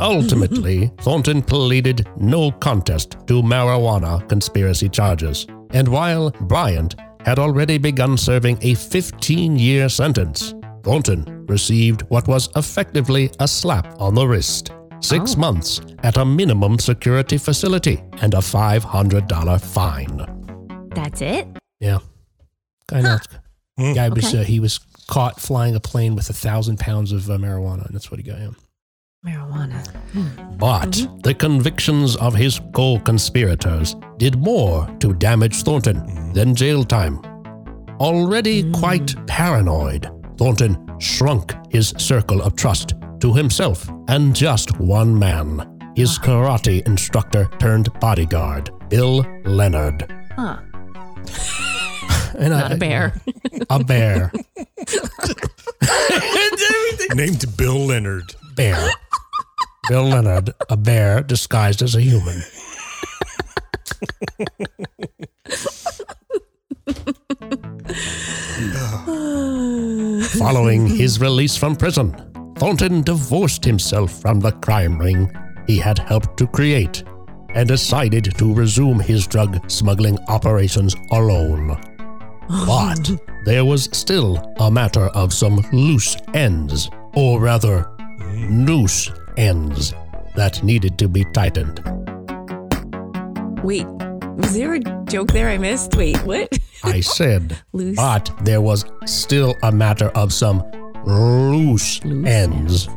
Ultimately, 0.00 0.90
Thornton 1.00 1.42
pleaded 1.42 2.06
no 2.18 2.50
contest 2.50 3.12
to 3.28 3.42
marijuana 3.42 4.28
conspiracy 4.28 4.88
charges. 4.88 5.46
And 5.70 5.88
while 5.88 6.30
Bryant 6.42 6.96
had 7.24 7.38
already 7.38 7.78
begun 7.78 8.16
serving 8.18 8.58
a 8.62 8.74
15 8.74 9.58
year 9.58 9.88
sentence, 9.88 10.54
Thornton 10.82 11.46
received 11.46 12.02
what 12.08 12.26
was 12.26 12.48
effectively 12.56 13.30
a 13.38 13.46
slap 13.48 13.86
on 14.00 14.14
the 14.14 14.26
wrist. 14.26 14.70
Six 15.02 15.36
months 15.36 15.80
at 16.02 16.16
a 16.16 16.24
minimum 16.24 16.78
security 16.78 17.38
facility, 17.38 18.02
and 18.20 18.34
a 18.34 18.38
$500 18.38 19.60
fine. 19.60 20.88
That's 20.94 21.20
it. 21.20 21.48
Yeah. 21.80 21.98
Guy 22.88 23.00
knows. 23.00 23.26
Guy 23.78 24.08
was 24.08 24.34
uh, 24.34 24.42
he 24.42 24.60
was 24.60 24.78
caught 25.08 25.40
flying 25.40 25.74
a 25.74 25.80
plane 25.80 26.14
with 26.14 26.28
a 26.30 26.32
thousand 26.32 26.78
pounds 26.78 27.12
of 27.12 27.28
uh, 27.28 27.36
marijuana, 27.38 27.86
and 27.86 27.94
that's 27.94 28.10
what 28.10 28.18
he 28.18 28.24
got. 28.24 28.38
Him. 28.38 28.56
Marijuana. 29.26 30.58
But 30.58 31.06
the 31.22 31.34
convictions 31.34 32.16
of 32.16 32.34
his 32.34 32.60
co 32.74 32.98
conspirators 32.98 33.96
did 34.18 34.36
more 34.36 34.86
to 35.00 35.14
damage 35.14 35.62
Thornton 35.62 36.32
than 36.32 36.54
jail 36.54 36.84
time. 36.84 37.20
Already 38.00 38.70
quite 38.72 39.14
paranoid, 39.26 40.10
Thornton 40.36 40.98
shrunk 40.98 41.54
his 41.70 41.94
circle 41.98 42.42
of 42.42 42.56
trust 42.56 42.94
to 43.22 43.32
himself 43.32 43.88
and 44.08 44.34
just 44.34 44.78
one 44.80 45.16
man 45.18 45.72
his 45.94 46.18
ah. 46.18 46.22
karate 46.24 46.86
instructor 46.86 47.48
turned 47.58 47.92
bodyguard, 48.00 48.70
Bill 48.88 49.26
Leonard. 49.44 50.10
Huh. 50.36 50.58
And 52.34 52.48
Not 52.48 52.72
I, 52.72 52.74
a 52.74 52.78
bear. 52.78 53.20
A 53.68 53.84
bear. 53.84 54.32
Named 57.14 57.44
Bill 57.58 57.78
Leonard. 57.78 58.34
bear. 58.56 58.90
Bill 59.90 60.04
Leonard, 60.04 60.54
a 60.70 60.78
bear 60.78 61.22
disguised 61.22 61.82
as 61.82 61.94
a 61.94 62.00
human. 62.00 62.40
Following 70.38 70.86
his 70.86 71.20
release 71.20 71.54
from 71.54 71.76
prison, 71.76 72.31
Thornton 72.62 73.02
divorced 73.02 73.64
himself 73.64 74.12
from 74.20 74.38
the 74.38 74.52
crime 74.52 74.96
ring 74.96 75.28
he 75.66 75.78
had 75.78 75.98
helped 75.98 76.36
to 76.36 76.46
create 76.46 77.02
and 77.56 77.66
decided 77.66 78.38
to 78.38 78.54
resume 78.54 79.00
his 79.00 79.26
drug 79.26 79.68
smuggling 79.68 80.16
operations 80.28 80.94
alone. 81.10 81.76
But 82.48 83.10
there 83.44 83.64
was 83.64 83.88
still 83.92 84.54
a 84.60 84.70
matter 84.70 85.06
of 85.06 85.32
some 85.32 85.56
loose 85.72 86.16
ends, 86.34 86.88
or 87.16 87.40
rather, 87.40 87.90
noose 88.32 89.10
ends, 89.36 89.92
that 90.36 90.62
needed 90.62 90.96
to 90.98 91.08
be 91.08 91.24
tightened. 91.32 91.80
Wait, 93.64 93.88
was 94.36 94.54
there 94.54 94.74
a 94.74 94.80
joke 95.06 95.32
there 95.32 95.48
I 95.50 95.58
missed? 95.58 95.96
Wait, 95.96 96.16
what? 96.18 96.56
I 96.84 97.00
said, 97.18 97.58
Loose. 97.72 97.96
but 97.96 98.30
there 98.42 98.60
was 98.60 98.84
still 99.04 99.56
a 99.64 99.72
matter 99.72 100.10
of 100.10 100.32
some 100.32 100.62
loose, 101.06 102.00
ends, 102.04 102.88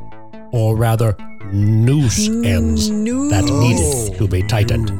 or 0.51 0.75
rather, 0.75 1.15
noose 1.51 2.27
ends 2.43 2.89
that 2.89 3.43
needed 3.45 4.17
to 4.17 4.27
be 4.27 4.41
tightened. 4.43 4.91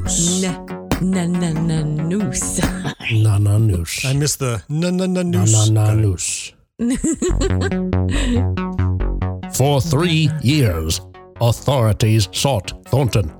Na 1.01 1.25
na 1.25 1.25
na 1.25 1.51
na 1.53 1.83
noose. 1.83 2.59
Na 3.11 3.37
na 3.37 3.57
noose. 3.57 4.05
I 4.05 4.13
missed 4.13 4.39
the 4.39 4.61
na 4.69 4.89
na 4.89 5.05
na 5.05 5.21
Na 5.23 5.39
noose. 5.45 5.69
na 5.71 5.85
Got 5.85 5.97
it. 5.97 6.01
noose. 6.01 6.53
For 9.57 9.79
three 9.81 10.29
years, 10.41 11.01
authorities 11.41 12.27
sought 12.31 12.73
Thornton 12.87 13.31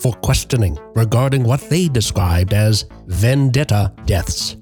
for 0.00 0.12
questioning 0.14 0.76
regarding 0.94 1.44
what 1.44 1.60
they 1.70 1.88
described 1.88 2.52
as 2.52 2.84
vendetta 3.06 3.92
deaths. 4.06 4.56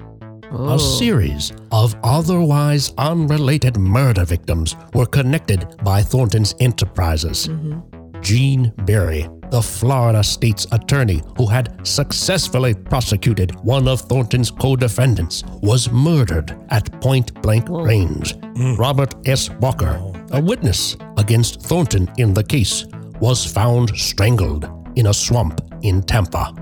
A 0.53 0.75
oh. 0.75 0.77
series 0.77 1.51
of 1.71 1.97
otherwise 2.05 2.93
unrelated 2.99 3.79
murder 3.79 4.27
victims 4.27 4.77
were 4.93 5.07
connected 5.07 5.67
by 5.83 6.03
Thornton's 6.03 6.55
enterprises. 6.61 7.49
Mm-hmm. 7.49 8.21
Gene 8.21 8.71
Berry, 8.85 9.31
the 9.51 9.63
Florida 9.63 10.23
state's 10.23 10.67
attorney 10.71 11.23
who 11.39 11.47
had 11.47 11.87
successfully 11.87 12.75
prosecuted 12.75 13.55
one 13.65 13.89
of 13.89 14.03
Thornton's 14.03 14.51
co 14.51 14.77
defendants, 14.77 15.43
was 15.63 15.91
murdered 15.91 16.55
at 16.69 17.01
point 17.01 17.33
blank 17.41 17.67
range. 17.71 18.37
Mm. 18.37 18.77
Robert 18.77 19.15
S. 19.27 19.49
Walker, 19.53 19.99
oh. 20.03 20.15
a 20.33 20.41
witness 20.41 20.99
against 21.17 21.63
Thornton 21.63 22.13
in 22.19 22.35
the 22.35 22.45
case, 22.45 22.85
was 23.21 23.51
found 23.51 23.97
strangled 23.97 24.69
in 24.97 25.07
a 25.07 25.15
swamp 25.15 25.63
in 25.81 26.03
Tampa. 26.03 26.62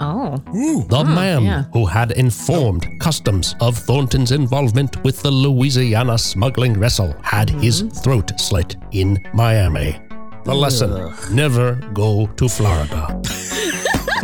Oh. 0.00 0.36
The 0.88 1.04
man 1.04 1.44
yeah. 1.44 1.64
who 1.72 1.86
had 1.86 2.12
informed 2.12 2.86
customs 3.00 3.54
of 3.60 3.76
Thornton's 3.76 4.32
involvement 4.32 5.02
with 5.04 5.22
the 5.22 5.30
Louisiana 5.30 6.18
smuggling 6.18 6.78
vessel 6.78 7.14
had 7.22 7.48
mm-hmm. 7.48 7.60
his 7.60 7.82
throat 8.02 8.38
slit 8.38 8.76
in 8.92 9.18
Miami. 9.32 9.98
The 10.44 10.54
lesson 10.54 11.14
never 11.32 11.74
go 11.94 12.26
to 12.26 12.48
Florida. 12.48 13.22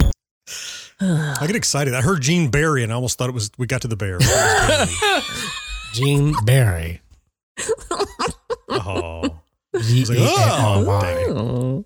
I 1.00 1.48
get 1.48 1.56
excited. 1.56 1.94
I 1.94 2.02
heard 2.02 2.22
Gene 2.22 2.50
Barry 2.50 2.84
and 2.84 2.92
I 2.92 2.96
almost 2.96 3.18
thought 3.18 3.30
it 3.30 3.34
was 3.34 3.52
we 3.58 3.68
got 3.68 3.82
to 3.82 3.88
the 3.88 3.96
bear. 3.96 4.20
Gene 5.94 6.34
Barry. 6.46 7.02
oh. 8.70 9.40
Like, 9.74 10.18
oh. 10.20 10.86
Oh. 11.30 11.86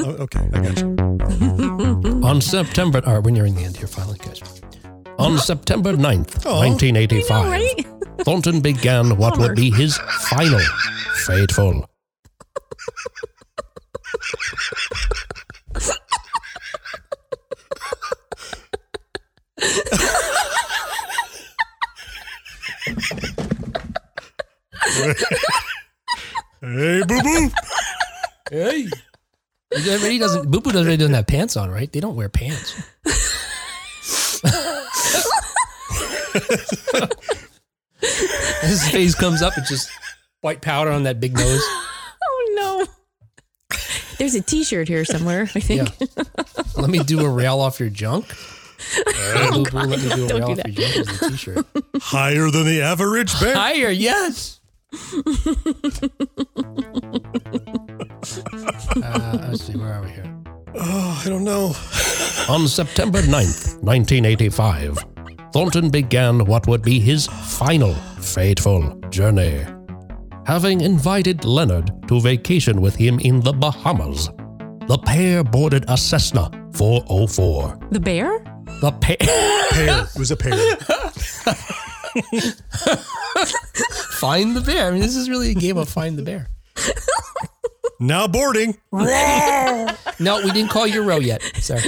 Oh, 0.00 0.10
okay, 0.24 0.50
I 0.52 0.60
got 0.60 0.78
you. 0.80 2.20
On 2.24 2.40
September, 2.40 3.00
All 3.06 3.14
right, 3.14 3.22
we're 3.24 3.30
nearing 3.30 3.54
the 3.54 3.62
end 3.64 3.76
here 3.76 3.86
finally, 3.86 4.18
guys. 4.18 4.42
on 5.18 5.38
September 5.50 5.92
9th, 5.94 6.44
Oh. 6.44 6.58
1985, 6.58 7.48
right? 7.48 7.86
Thornton 8.24 8.60
began 8.60 9.16
what 9.16 9.38
would 9.38 9.56
be 9.56 9.70
his 9.70 9.96
final 10.28 10.60
fateful 11.24 11.88
Hey, 26.60 27.02
boo 27.06 27.22
boo. 27.22 27.50
Hey. 28.50 28.86
He 29.74 30.18
doesn't. 30.18 30.48
Boo 30.50 30.60
Boo 30.60 30.70
doesn't 30.70 30.86
really 30.86 30.96
doesn't 30.96 31.14
have 31.14 31.26
pants 31.26 31.56
on, 31.56 31.68
right? 31.68 31.90
They 31.92 31.98
don't 31.98 32.14
wear 32.14 32.28
pants. 32.28 32.80
His 38.62 38.88
face 38.90 39.14
comes 39.14 39.42
up. 39.42 39.54
It's 39.56 39.68
just 39.68 39.90
white 40.40 40.60
powder 40.62 40.90
on 40.90 41.04
that 41.04 41.20
big 41.20 41.34
nose. 41.36 41.62
Oh 42.28 42.86
no. 43.70 43.76
There's 44.18 44.34
a 44.34 44.40
T-shirt 44.40 44.88
here 44.88 45.04
somewhere. 45.04 45.42
I 45.54 45.60
think. 45.60 45.90
Yeah. 46.00 46.24
Let 46.76 46.88
me 46.90 46.98
do 47.00 47.20
a 47.24 47.28
rail 47.28 47.60
off 47.60 47.78
your 47.78 47.90
junk. 47.90 48.26
Boo 49.52 49.64
Boo, 49.64 49.78
let 49.78 50.00
me 50.00 50.08
do 50.14 50.24
a 50.24 50.28
don't 50.28 50.40
rail 50.40 50.54
do 50.54 50.60
off 50.60 50.66
your 50.66 50.74
junk 50.88 50.96
as 50.96 51.22
a 51.22 51.30
t-shirt. 51.30 51.66
Higher 52.00 52.50
than 52.50 52.64
the 52.64 52.82
average 52.82 53.38
bear. 53.40 53.54
Higher, 53.54 53.90
yes. 53.90 54.55
Uh, 59.02 59.38
let's 59.48 59.64
see, 59.64 59.76
where 59.76 59.94
are 59.94 60.02
we 60.02 60.10
here? 60.10 60.36
Oh, 60.74 61.22
I 61.24 61.28
don't 61.28 61.44
know. 61.44 61.72
On 62.48 62.68
September 62.68 63.20
9th, 63.22 63.82
1985, 63.82 64.98
Thornton 65.52 65.90
began 65.90 66.44
what 66.44 66.66
would 66.66 66.82
be 66.82 67.00
his 67.00 67.26
final 67.26 67.94
fateful 68.20 68.94
journey. 69.10 69.64
Having 70.46 70.82
invited 70.82 71.44
Leonard 71.44 71.90
to 72.08 72.20
vacation 72.20 72.80
with 72.80 72.94
him 72.94 73.18
in 73.20 73.40
the 73.40 73.52
Bahamas, 73.52 74.30
the 74.86 74.98
pair 75.04 75.42
boarded 75.42 75.84
a 75.88 75.96
Cessna 75.96 76.50
404. 76.74 77.78
The 77.90 78.00
bear? 78.00 78.38
The 78.80 78.92
pair. 78.92 79.16
Pear. 79.18 80.06
It 80.14 80.18
was 80.18 80.30
a 80.30 80.36
pear. 80.36 80.54
Find 84.18 84.56
the 84.56 84.62
bear. 84.64 84.88
I 84.88 84.90
mean, 84.92 85.00
this 85.00 85.16
is 85.16 85.28
really 85.28 85.50
a 85.50 85.54
game 85.54 85.76
of 85.76 85.88
find 85.88 86.18
the 86.18 86.22
bear. 86.22 86.48
Now 88.00 88.26
boarding. 88.26 88.76
No, 88.92 90.40
we 90.42 90.50
didn't 90.52 90.70
call 90.70 90.86
your 90.86 91.02
row 91.02 91.18
yet. 91.18 91.42
Sorry. 91.60 91.82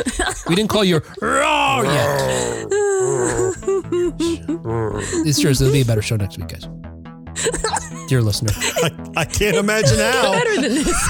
We 0.48 0.54
didn't 0.54 0.70
call 0.70 0.84
your 0.84 1.02
row 1.20 1.82
yet. 1.82 2.66
It's 5.26 5.40
true. 5.40 5.54
So 5.54 5.64
it'll 5.64 5.72
be 5.72 5.80
a 5.82 5.84
better 5.84 6.02
show 6.02 6.16
next 6.16 6.38
week, 6.38 6.48
guys. 6.48 6.66
Dear 8.08 8.22
listener. 8.22 8.52
I, 8.56 9.12
I 9.18 9.24
can't 9.24 9.56
imagine 9.56 9.98
how. 9.98 10.32
Better 10.32 10.54
than 10.60 10.74
this. 10.74 11.08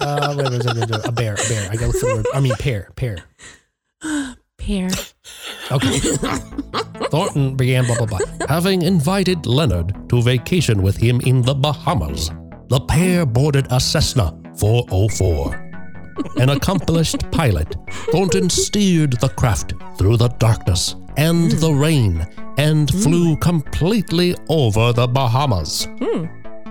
Uh, 0.00 0.34
wait, 0.36 0.50
wait, 0.50 0.64
wait, 0.64 0.76
wait, 0.76 0.90
wait. 0.90 1.04
a 1.04 1.12
bear, 1.12 1.34
a 1.34 1.48
bear. 1.48 1.70
I 1.70 1.74
gotta 1.74 1.86
look 1.88 1.96
for 1.96 2.06
the 2.06 2.14
word. 2.16 2.26
I 2.34 2.40
mean, 2.40 2.54
pear, 2.56 2.90
pear. 2.96 3.18
Pear. 4.58 4.88
Okay. 5.70 6.00
Thornton 7.10 7.56
began 7.56 7.86
blah 7.86 7.96
blah 7.96 8.06
blah. 8.06 8.46
Having 8.48 8.82
invited 8.82 9.46
Leonard 9.46 10.08
to 10.08 10.22
vacation 10.22 10.82
with 10.82 10.96
him 10.96 11.20
in 11.22 11.42
the 11.42 11.54
Bahamas, 11.54 12.30
the 12.68 12.80
pair 12.80 13.24
boarded 13.26 13.66
a 13.70 13.80
Cessna 13.80 14.32
404. 14.58 15.62
An 16.38 16.50
accomplished 16.50 17.30
pilot, 17.30 17.76
Thornton 18.10 18.48
steered 18.50 19.12
the 19.20 19.28
craft 19.28 19.74
through 19.98 20.16
the 20.16 20.28
darkness 20.28 20.96
and 21.16 21.50
the 21.52 21.72
rain 21.72 22.26
and 22.58 22.90
flew 22.90 23.36
completely 23.36 24.34
over 24.48 24.92
the 24.92 25.06
Bahamas. 25.06 25.88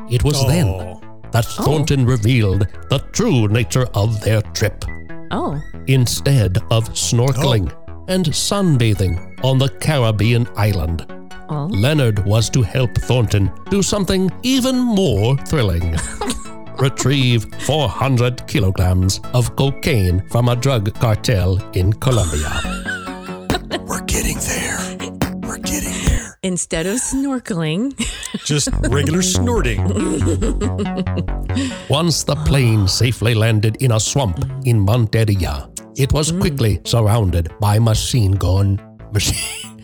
It 0.10 0.24
was 0.24 0.44
oh. 0.44 0.48
then 0.48 0.68
Oh. 0.68 1.02
that 1.32 1.46
Thornton 1.46 2.06
revealed 2.06 2.68
the 2.90 3.00
true 3.12 3.48
nature 3.48 3.88
of 3.94 4.22
their 4.22 4.42
trip. 4.42 4.84
Oh. 5.32 5.62
Instead 5.88 6.58
of 6.72 6.90
snorkeling 6.90 7.72
oh. 7.72 8.06
and 8.08 8.26
sunbathing 8.26 9.35
on 9.44 9.58
the 9.58 9.70
Caribbean 9.80 10.48
island, 10.56 11.06
Oh. 11.50 11.68
Leonard 11.72 12.26
was 12.26 12.50
to 12.50 12.62
help 12.64 12.96
Thornton 12.96 13.52
do 13.70 13.84
something 13.84 14.32
even 14.42 14.78
more 14.80 15.38
thrilling. 15.46 15.96
Retrieve 16.80 17.46
400 17.66 18.48
kilograms 18.48 19.22
of 19.34 19.56
cocaine 19.56 20.28
from 20.30 20.50
a 20.50 20.56
drug 20.56 20.94
cartel 21.00 21.62
in 21.74 21.94
Colombia. 21.94 22.50
We're 23.86 24.02
getting 24.02 24.38
there. 24.40 24.80
We're 25.48 25.60
getting 25.60 25.94
there. 26.06 26.38
Instead 26.42 26.88
of 26.88 26.98
snorkeling, 26.98 27.94
Just 28.46 28.70
regular 28.90 29.22
snorting. 29.22 29.82
Once 31.90 32.24
the 32.24 32.36
plane 32.46 32.88
safely 32.88 33.34
landed 33.34 33.82
in 33.82 33.92
a 33.94 34.00
swamp 34.00 34.40
in 34.66 34.86
Monteria, 34.86 35.70
it 35.98 36.12
was 36.12 36.32
mm. 36.32 36.42
quickly 36.42 36.82
surrounded 36.84 37.52
by 37.60 37.80
machine 37.80 38.34
gun 38.34 38.80
machine 39.16 39.84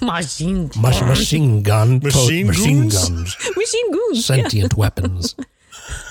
machine, 0.00 0.70
mach- 0.80 1.06
machine 1.06 1.62
gun 1.62 2.00
to- 2.00 2.06
Machine 2.06 2.46
machine 2.46 2.88
guns? 2.88 3.36
machine 3.56 3.90
goons. 3.92 4.24
sentient 4.24 4.74
weapons 4.76 5.34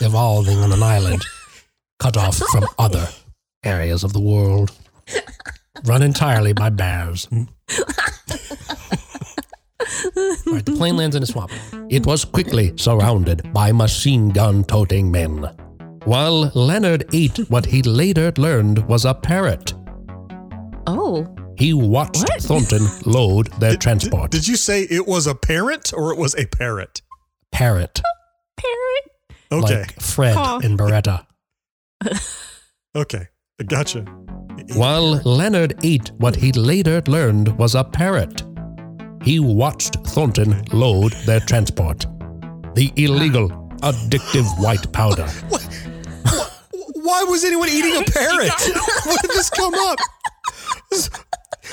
evolving 0.01 0.57
on 0.59 0.72
an 0.72 0.84
island 0.84 1.24
cut 1.99 2.17
off 2.17 2.38
from 2.51 2.65
other 2.78 3.07
areas 3.63 4.03
of 4.03 4.11
the 4.13 4.19
world 4.19 4.72
run 5.86 6.01
entirely 6.03 6.53
by 6.53 6.69
bears. 6.69 7.26
Hmm. 7.26 7.43
All 10.15 10.53
right, 10.53 10.65
the 10.65 10.76
plane 10.78 10.97
lands 10.97 11.15
in 11.15 11.24
a 11.24 11.26
swamp. 11.26 11.51
It 11.89 12.05
was 12.05 12.24
quickly 12.26 12.74
surrounded 12.78 13.51
by 13.53 13.72
machine 13.72 14.30
gun 14.30 14.63
toting 14.63 15.11
men. 15.11 15.43
While 16.05 16.51
Leonard 16.55 17.05
ate 17.13 17.38
what 17.49 17.65
he 17.65 17.82
later 17.82 18.32
learned 18.38 18.80
was 18.88 19.05
a 19.05 19.13
parrot, 19.13 19.74
Oh, 20.88 21.28
he 21.62 21.74
watched 21.74 22.24
What? 22.28 22.41
Thornton 22.41 22.88
load 23.05 23.47
their 23.59 23.76
transport. 23.76 24.32
Did 24.32 24.47
you 24.47 24.55
say 24.55 24.82
it 24.84 25.05
was 25.07 25.28
a 25.28 25.36
parrot 25.36 25.93
or 25.93 26.12
it 26.12 26.18
was 26.18 26.34
a 26.36 26.45
parrot? 26.47 27.01
parrot, 27.51 28.01
parrot. 28.57 29.05
Okay. 29.51 29.80
like 29.82 30.01
Fred 30.01 30.36
Aw. 30.38 30.59
and 30.64 30.80
Baretta. 30.80 31.26
okay. 32.95 33.28
Gotcha. 33.68 34.01
While 34.74 35.22
Leonard 35.24 35.74
ate 35.84 36.12
what 36.18 36.36
he 36.36 36.51
later 36.53 37.01
learned 37.07 37.49
was 37.59 37.76
a 37.76 37.84
parrot, 37.84 38.43
he 39.22 39.39
watched 39.39 39.95
Thornton 40.07 40.64
load 40.72 41.12
their 41.28 41.41
transport. 41.41 42.05
The 42.74 42.91
illegal, 42.95 43.49
addictive 43.84 44.47
white 44.64 44.91
powder. 44.93 45.28
What? 45.49 45.68
Why 47.03 47.24
was 47.24 47.43
anyone 47.43 47.68
eating 47.70 47.97
a 48.01 48.03
parrot? 48.18 48.51
Where 49.05 49.18
did 49.22 49.32
this 49.32 49.49
come 49.49 49.74
up? 49.74 49.99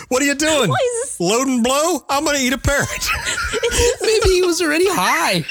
What 0.09 0.23
are 0.23 0.27
you 0.27 0.35
doing? 0.35 0.71
Why 0.71 0.77
is 0.77 1.03
this- 1.03 1.21
Load 1.21 1.49
and 1.49 1.63
blow? 1.63 2.05
I'm 2.09 2.25
going 2.25 2.37
to 2.37 2.43
eat 2.43 2.53
a 2.53 2.59
parrot. 2.59 2.89
Maybe 4.03 4.29
he 4.35 4.43
was 4.43 4.61
already 4.63 4.87
high. 4.89 5.45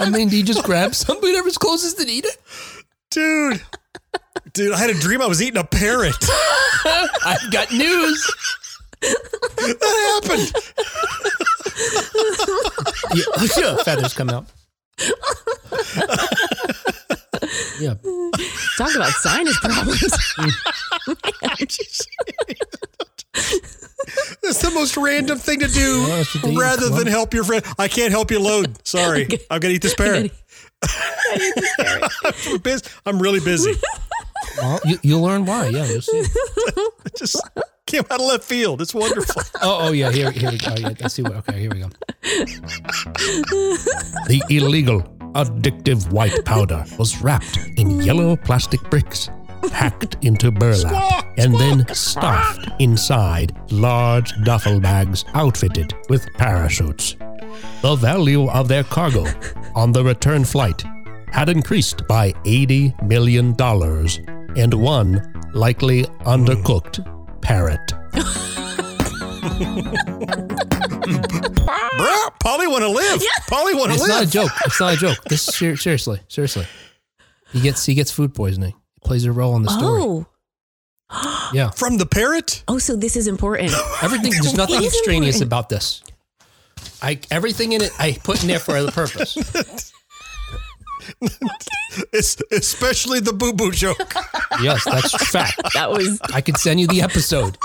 I 0.00 0.10
mean, 0.10 0.28
do 0.28 0.36
you 0.36 0.42
just 0.42 0.62
grab 0.64 0.94
something, 0.94 1.28
whatever's 1.28 1.58
closest 1.58 1.98
and 2.00 2.08
eat 2.10 2.24
it? 2.24 2.36
Dude. 3.10 3.62
Dude, 4.52 4.72
I 4.72 4.78
had 4.78 4.90
a 4.90 4.94
dream 4.94 5.20
I 5.22 5.26
was 5.26 5.40
eating 5.42 5.58
a 5.60 5.64
parrot. 5.64 6.14
I've 6.84 7.50
got 7.52 7.70
news. 7.72 8.34
That 9.00 10.20
happened. 10.22 10.52
Yeah, 13.14 13.24
yeah, 13.76 13.76
feathers 13.82 14.14
come 14.14 14.30
out. 14.30 14.46
yeah. 17.80 17.94
Talk 18.76 18.94
about 18.94 19.10
sinus 19.12 19.58
problems. 19.60 20.14
That's 24.42 24.60
the 24.60 24.70
most 24.74 24.96
random 24.96 25.38
thing 25.38 25.60
to 25.60 25.68
do 25.68 26.00
Yeah, 26.00 26.16
that's 26.16 26.34
what 26.34 26.44
they 26.44 26.50
eat. 26.52 26.58
rather 26.58 26.88
than 26.88 27.06
help 27.06 27.32
your 27.34 27.44
friend. 27.44 27.64
I 27.78 27.86
can't 27.86 28.10
help 28.10 28.30
you 28.30 28.40
load. 28.40 28.76
Sorry. 28.86 29.28
I'm 29.50 29.60
going 29.60 29.70
to 29.72 29.76
eat 29.76 29.82
this 29.82 29.94
parrot. 29.94 30.32
I'm, 30.82 32.58
busy. 32.62 32.84
I'm 33.06 33.20
really 33.20 33.40
busy. 33.40 33.74
Well, 34.56 34.80
you, 34.84 34.98
you'll 35.02 35.22
learn 35.22 35.44
why. 35.44 35.68
Yeah, 35.68 35.86
you'll 35.86 36.00
see. 36.02 36.24
Just 37.16 37.40
came 37.86 38.02
out 38.10 38.20
of 38.20 38.26
left 38.26 38.42
field. 38.44 38.80
It's 38.82 38.92
wonderful. 38.94 39.42
Oh, 39.62 39.88
oh 39.88 39.92
yeah. 39.92 40.10
Here, 40.10 40.30
here 40.32 40.50
we 40.50 40.58
go. 40.58 40.72
Oh, 40.72 40.78
yeah, 40.78 40.92
I 41.04 41.08
see 41.08 41.22
what. 41.22 41.32
Okay, 41.36 41.60
here 41.60 41.70
we 41.70 41.80
go. 41.80 41.88
The 44.26 44.42
illegal, 44.50 45.02
addictive 45.34 46.10
white 46.10 46.44
powder 46.44 46.84
was 46.98 47.20
wrapped 47.22 47.58
in 47.76 48.00
yellow 48.00 48.34
plastic 48.36 48.80
bricks, 48.90 49.28
packed 49.68 50.16
into 50.22 50.50
burlap, 50.50 50.76
Squawk, 50.76 51.26
and 51.38 51.54
then 51.54 51.86
stuffed 51.94 52.68
inside 52.78 53.56
large 53.70 54.32
duffel 54.44 54.80
bags 54.80 55.24
outfitted 55.34 55.94
with 56.08 56.32
parachutes. 56.34 57.16
The 57.82 57.96
value 57.96 58.48
of 58.50 58.68
their 58.68 58.84
cargo 58.84 59.24
on 59.74 59.92
the 59.92 60.04
return 60.04 60.44
flight 60.44 60.82
had 61.32 61.48
increased 61.48 62.06
by 62.06 62.32
$80 62.44 63.02
million, 63.02 63.54
and 63.58 63.60
one 63.60 64.52
and 64.56 64.74
one 64.74 65.42
likely 65.52 66.04
undercooked 66.26 67.00
parrot. 67.40 67.92
Bruh, 71.00 72.38
Polly 72.40 72.66
want 72.66 72.82
to 72.82 72.88
live. 72.88 73.22
Polly 73.48 73.74
want 73.74 73.92
to 73.92 73.98
live. 73.98 74.00
It's 74.00 74.08
not 74.08 74.22
a 74.24 74.30
joke. 74.30 74.50
It's 74.66 74.80
not 74.80 74.94
a 74.94 74.96
joke. 74.96 75.24
This 75.24 75.48
is 75.48 75.54
ser- 75.54 75.76
seriously, 75.76 76.20
seriously. 76.28 76.66
He 77.52 77.60
gets 77.60 77.84
he 77.86 77.94
gets 77.94 78.10
food 78.10 78.34
poisoning. 78.34 78.74
It 79.02 79.06
plays 79.06 79.24
a 79.24 79.32
role 79.32 79.56
in 79.56 79.62
the 79.62 79.70
story. 79.70 80.02
Oh, 80.02 80.26
Yeah. 81.52 81.70
From 81.70 81.98
the 81.98 82.06
parrot? 82.06 82.62
oh, 82.68 82.78
so 82.78 82.94
this 82.96 83.16
is 83.16 83.26
important. 83.26 83.72
Everything 84.02 84.30
there's 84.32 84.54
nothing 84.62 84.76
It 84.76 84.84
is 84.84 84.94
extraneous 84.94 85.36
important. 85.40 85.48
about 85.48 85.68
this. 85.68 86.02
I 87.02 87.18
everything 87.30 87.72
in 87.72 87.82
it 87.82 87.90
I 87.98 88.12
put 88.22 88.42
in 88.42 88.48
there 88.48 88.58
for 88.58 88.76
a 88.76 88.86
purpose. 88.90 89.92
It's 92.12 92.36
especially 92.52 93.18
the 93.18 93.32
boo 93.32 93.52
boo 93.52 93.72
joke. 93.72 94.14
Yes, 94.62 94.84
that's 94.84 95.10
fact. 95.30 95.60
That 95.74 95.90
was 95.90 96.20
I 96.32 96.40
could 96.40 96.56
send 96.56 96.78
you 96.78 96.86
the 96.86 97.02
episode. 97.02 97.58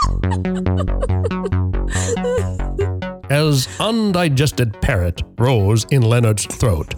As 3.29 3.67
undigested 3.79 4.81
parrot 4.81 5.21
rose 5.37 5.85
in 5.91 6.01
Leonard's 6.01 6.45
throat, 6.47 6.95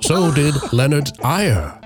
so 0.00 0.30
did 0.34 0.54
Leonard's 0.74 1.12
ire. 1.22 1.79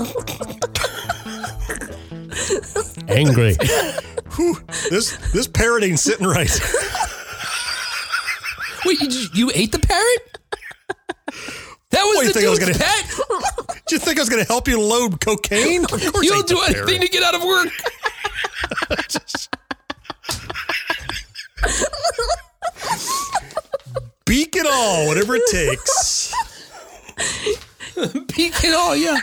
Angry, 3.08 3.54
This 4.90 5.16
this 5.32 5.46
parrot 5.46 5.84
ain't 5.84 5.98
sitting 5.98 6.26
right. 6.26 6.50
Wait, 8.86 8.98
you, 9.00 9.08
just, 9.08 9.34
you 9.36 9.50
ate 9.54 9.72
the 9.72 9.78
parrot? 9.78 10.38
That 11.90 12.02
was 12.04 12.16
What, 12.16 12.26
you 12.26 12.28
the 12.28 12.34
think 12.34 12.46
I 12.46 12.50
was 12.50 12.58
gonna- 12.58 12.74
pet. 12.74 13.06
Do 13.86 13.94
you 13.96 13.98
think 13.98 14.18
I 14.18 14.22
was 14.22 14.28
going 14.28 14.42
to 14.42 14.48
help 14.48 14.68
you 14.68 14.80
load 14.80 15.20
cocaine? 15.20 15.84
Of 15.84 16.00
You 16.02 16.10
I 16.14 16.22
don't 16.22 16.46
do 16.48 16.60
anything 16.60 16.84
parrot. 16.84 17.00
to 17.02 17.08
get 17.08 17.22
out 17.24 17.34
of 17.34 17.42
work. 17.42 17.68
Beak 24.24 24.54
it 24.56 24.66
all, 24.66 25.06
whatever 25.08 25.34
it 25.36 25.42
takes. 25.50 26.32
Beak 28.34 28.54
it 28.64 28.74
all, 28.74 28.94
yeah. 28.94 29.18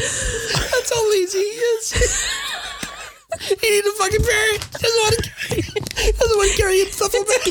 That's 0.00 0.92
how 0.94 1.10
lazy 1.10 1.38
he 1.38 1.44
is. 1.44 1.92
he 3.40 3.70
needs 3.70 3.86
a 3.86 3.92
fucking 3.92 4.24
parrot. 4.24 4.64
He 4.64 4.82
doesn't 4.82 5.00
want 5.00 5.14
to 5.16 5.22
carry. 5.30 5.62
He 5.62 6.12
doesn't 6.12 6.36
want 6.36 6.50
to 6.50 6.56
carry 6.56 6.78
himself 6.80 7.12
back. 7.12 7.44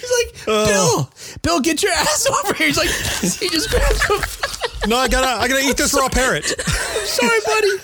He's 0.00 0.12
like, 0.16 0.30
oh. 0.48 0.66
Bill, 0.66 1.10
Bill, 1.42 1.60
get 1.60 1.82
your 1.82 1.92
ass 1.92 2.26
over 2.26 2.54
here. 2.54 2.68
He's 2.68 2.78
like, 2.78 2.88
he 2.88 3.48
just 3.48 3.70
grabs 3.70 4.02
him. 4.04 4.20
No, 4.88 4.96
I 4.96 5.08
gotta 5.08 5.42
I 5.42 5.48
gotta 5.48 5.62
eat 5.62 5.76
this 5.76 5.92
raw 5.92 6.08
parrot. 6.08 6.50
I'm 6.58 7.06
Sorry, 7.06 7.40
buddy. 7.44 7.78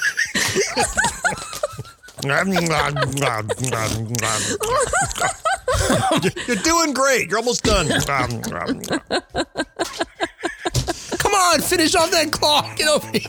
You're 6.47 6.57
doing 6.57 6.95
great. 6.95 7.29
You're 7.29 7.39
almost 7.39 7.65
done. 7.65 7.89
Come 11.45 11.55
on, 11.57 11.61
finish 11.61 11.95
off 11.95 12.11
that 12.11 12.33
claw. 12.33 12.63
Get 12.75 12.89
over 12.89 13.07
here. 13.13 13.21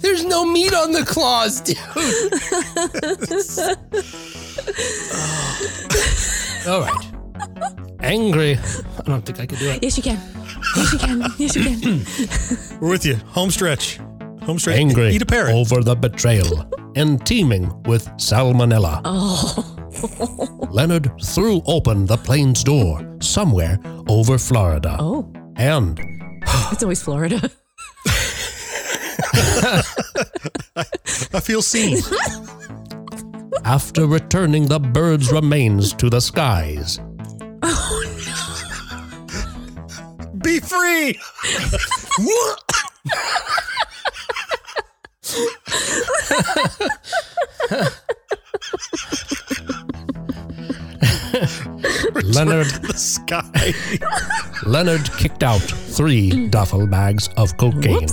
There's 0.00 0.24
no 0.24 0.44
meat 0.44 0.72
on 0.72 0.92
the 0.92 1.04
claws, 1.04 1.60
dude. 1.60 1.76
All 6.68 6.80
right. 6.82 7.06
angry, 8.00 8.56
I 8.98 9.02
don't 9.06 9.24
think 9.26 9.40
I 9.40 9.46
could 9.46 9.58
do 9.58 9.68
it. 9.70 9.82
yes, 9.82 9.96
you 9.96 10.02
can. 10.02 10.20
Yes, 10.76 10.92
you 10.92 10.98
can. 10.98 11.24
Yes, 11.38 11.56
you 11.56 11.64
can. 11.64 12.80
We're 12.80 12.90
with 12.90 13.04
you. 13.04 13.16
Home 13.34 13.50
stretch. 13.50 13.98
Home 14.42 14.58
stretch. 14.58 14.76
angry 14.78 15.10
Eat 15.10 15.22
a 15.22 15.26
parrot. 15.26 15.54
over 15.54 15.82
the 15.82 15.96
betrayal. 15.96 16.66
and 16.96 17.24
teeming 17.26 17.68
with 17.84 18.06
salmonella. 18.16 19.00
Oh. 19.04 19.76
Leonard 20.70 21.10
threw 21.22 21.62
open 21.66 22.06
the 22.06 22.16
plane's 22.16 22.62
door 22.62 23.00
somewhere 23.20 23.78
over 24.08 24.38
Florida. 24.38 24.96
Oh. 25.00 25.28
And 25.60 26.00
It's 26.72 26.82
always 26.82 27.02
Florida. 27.02 27.36
I 31.34 31.40
feel 31.42 31.60
seen. 31.60 31.98
after 33.66 34.06
returning 34.06 34.68
the 34.68 34.80
bird's 34.80 35.30
remains 35.30 35.92
to 35.94 36.08
the 36.08 36.20
skies, 36.20 36.98
oh, 37.62 38.04
Be 40.42 40.60
free. 40.60 41.18
Leonard 52.24 52.66
the 52.82 52.94
sky. 52.96 53.74
Leonard 54.66 55.10
kicked 55.18 55.42
out 55.42 55.60
three 55.60 56.48
duffel 56.48 56.86
bags 56.86 57.28
of 57.36 57.56
cocaine. 57.56 58.08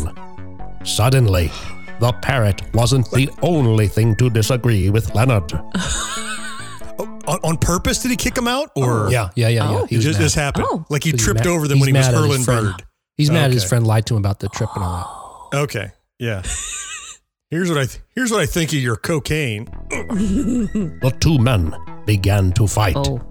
Suddenly, 0.84 1.52
the 2.00 2.14
parrot 2.22 2.62
wasn't 2.74 3.10
the 3.12 3.30
only 3.41 3.88
thing 3.88 4.16
to 4.16 4.30
disagree 4.30 4.89
with 4.89 5.14
Leonard. 5.16 5.52
on, 7.00 7.39
on 7.43 7.58
purpose 7.58 8.02
did 8.02 8.12
he 8.12 8.18
kick 8.18 8.38
him 8.38 8.48
out 8.48 8.72
or 8.76 9.10
Yeah, 9.12 9.30
yeah, 9.36 9.50
yeah, 9.50 9.72
yeah. 9.72 9.78
Oh. 9.80 9.88
it 9.89 9.95
was 9.98 10.04
just, 10.06 10.20
mad. 10.20 10.24
just 10.26 10.36
happened? 10.36 10.66
Oh. 10.70 10.86
Like 10.89 11.04
he 11.04 11.12
He's 11.12 11.24
tripped 11.24 11.39
mad- 11.41 11.48
over 11.48 11.68
them 11.68 11.80
when 11.80 11.88
he 11.89 11.93
was 11.93 12.06
mad 12.08 12.16
at 12.16 12.22
his 12.30 12.45
hurling 12.48 12.64
bird. 12.72 12.84
He's 13.18 13.32
mad 13.32 13.52
his 13.52 13.64
friend 13.64 13.86
lied 13.86 14.06
to 14.08 14.14
him 14.16 14.20
about 14.20 14.39
the 14.39 14.48
trip 14.50 14.70
and 14.76 14.84
all 14.84 15.50
Okay, 15.54 15.91
yeah. 16.20 16.43
Here's 17.50 17.70
what 17.70 17.78
I 17.78 17.86
th- 17.86 18.02
here's 18.14 18.30
what 18.30 18.41
I 18.41 18.45
think 18.45 18.72
of 18.74 18.80
your 18.80 18.98
cocaine. 18.98 19.66
The 19.89 21.16
two 21.22 21.38
men 21.39 21.74
began 22.06 22.52
to 22.54 22.68
fight. 22.68 22.98
Oh. 22.98 23.22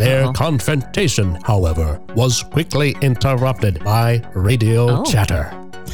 Their 0.00 0.22
Uh-huh. 0.24 0.32
confrontation, 0.32 1.38
however, 1.44 2.00
was 2.16 2.42
quickly 2.42 2.96
interrupted 3.02 3.84
by 3.84 4.22
radio 4.34 5.00
Oh. 5.00 5.04
chatter. 5.04 5.52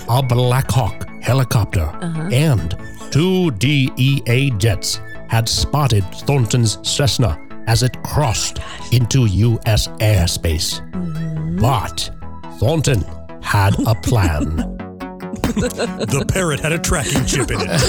A 0.09 0.22
Black 0.22 0.70
Hawk 0.70 1.07
helicopter 1.22 1.88
Uh-huh. 2.00 2.28
and 2.32 2.76
two 3.11 3.50
DEA 3.52 4.50
jets 4.59 5.00
had 5.28 5.48
spotted 5.48 6.04
Thornton's 6.26 6.78
Cessna 6.82 7.36
as 7.66 7.82
it 7.82 8.00
crossed 8.04 8.61
into 8.92 9.26
U.S. 9.26 9.88
airspace. 9.98 10.80
Mm-hmm. 10.92 11.59
But 11.61 12.11
Thornton 12.61 13.04
had 13.42 13.74
a 13.86 13.94
plan. 13.96 14.72
The 15.57 16.24
parrot 16.28 16.61
had 16.61 16.72
a 16.72 16.78
tracking 16.78 17.24
chip 17.24 17.50
in 17.50 17.59
it. 17.62 17.80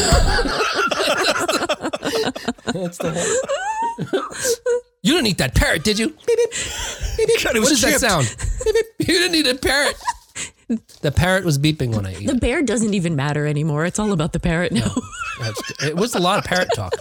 You 5.08 5.14
didn't 5.14 5.28
eat 5.28 5.38
that 5.38 5.56
parrot, 5.56 5.84
did 5.84 5.98
you? 5.98 6.10
Beep, 6.10 6.26
beep. 6.28 6.52
Beep. 7.18 7.44
God, 7.44 7.58
what 7.60 7.70
does 7.70 7.82
that 7.82 8.00
sound? 8.00 8.36
Beep, 8.66 8.76
beep. 8.98 9.08
You 9.08 9.14
didn't 9.20 9.36
eat 9.36 9.48
a 9.48 9.56
parrot. 9.56 9.96
The 11.02 11.12
parrot 11.14 11.46
was 11.46 11.58
beeping 11.58 11.96
when 11.96 12.06
I 12.06 12.12
ate. 12.14 12.28
The 12.28 12.34
it. 12.34 12.42
bear 12.42 12.62
doesn't 12.62 12.94
even 12.94 13.16
matter 13.16 13.48
anymore. 13.48 13.86
It's 13.86 14.00
all 14.00 14.12
about 14.12 14.34
the 14.34 14.40
parrot 14.40 14.74
now. 14.74 14.94
That's- 15.40 15.72
It 15.84 15.96
was 15.96 16.14
a 16.14 16.20
lot 16.20 16.40
of 16.40 16.46
parrot 16.46 16.70
talk. 16.76 16.94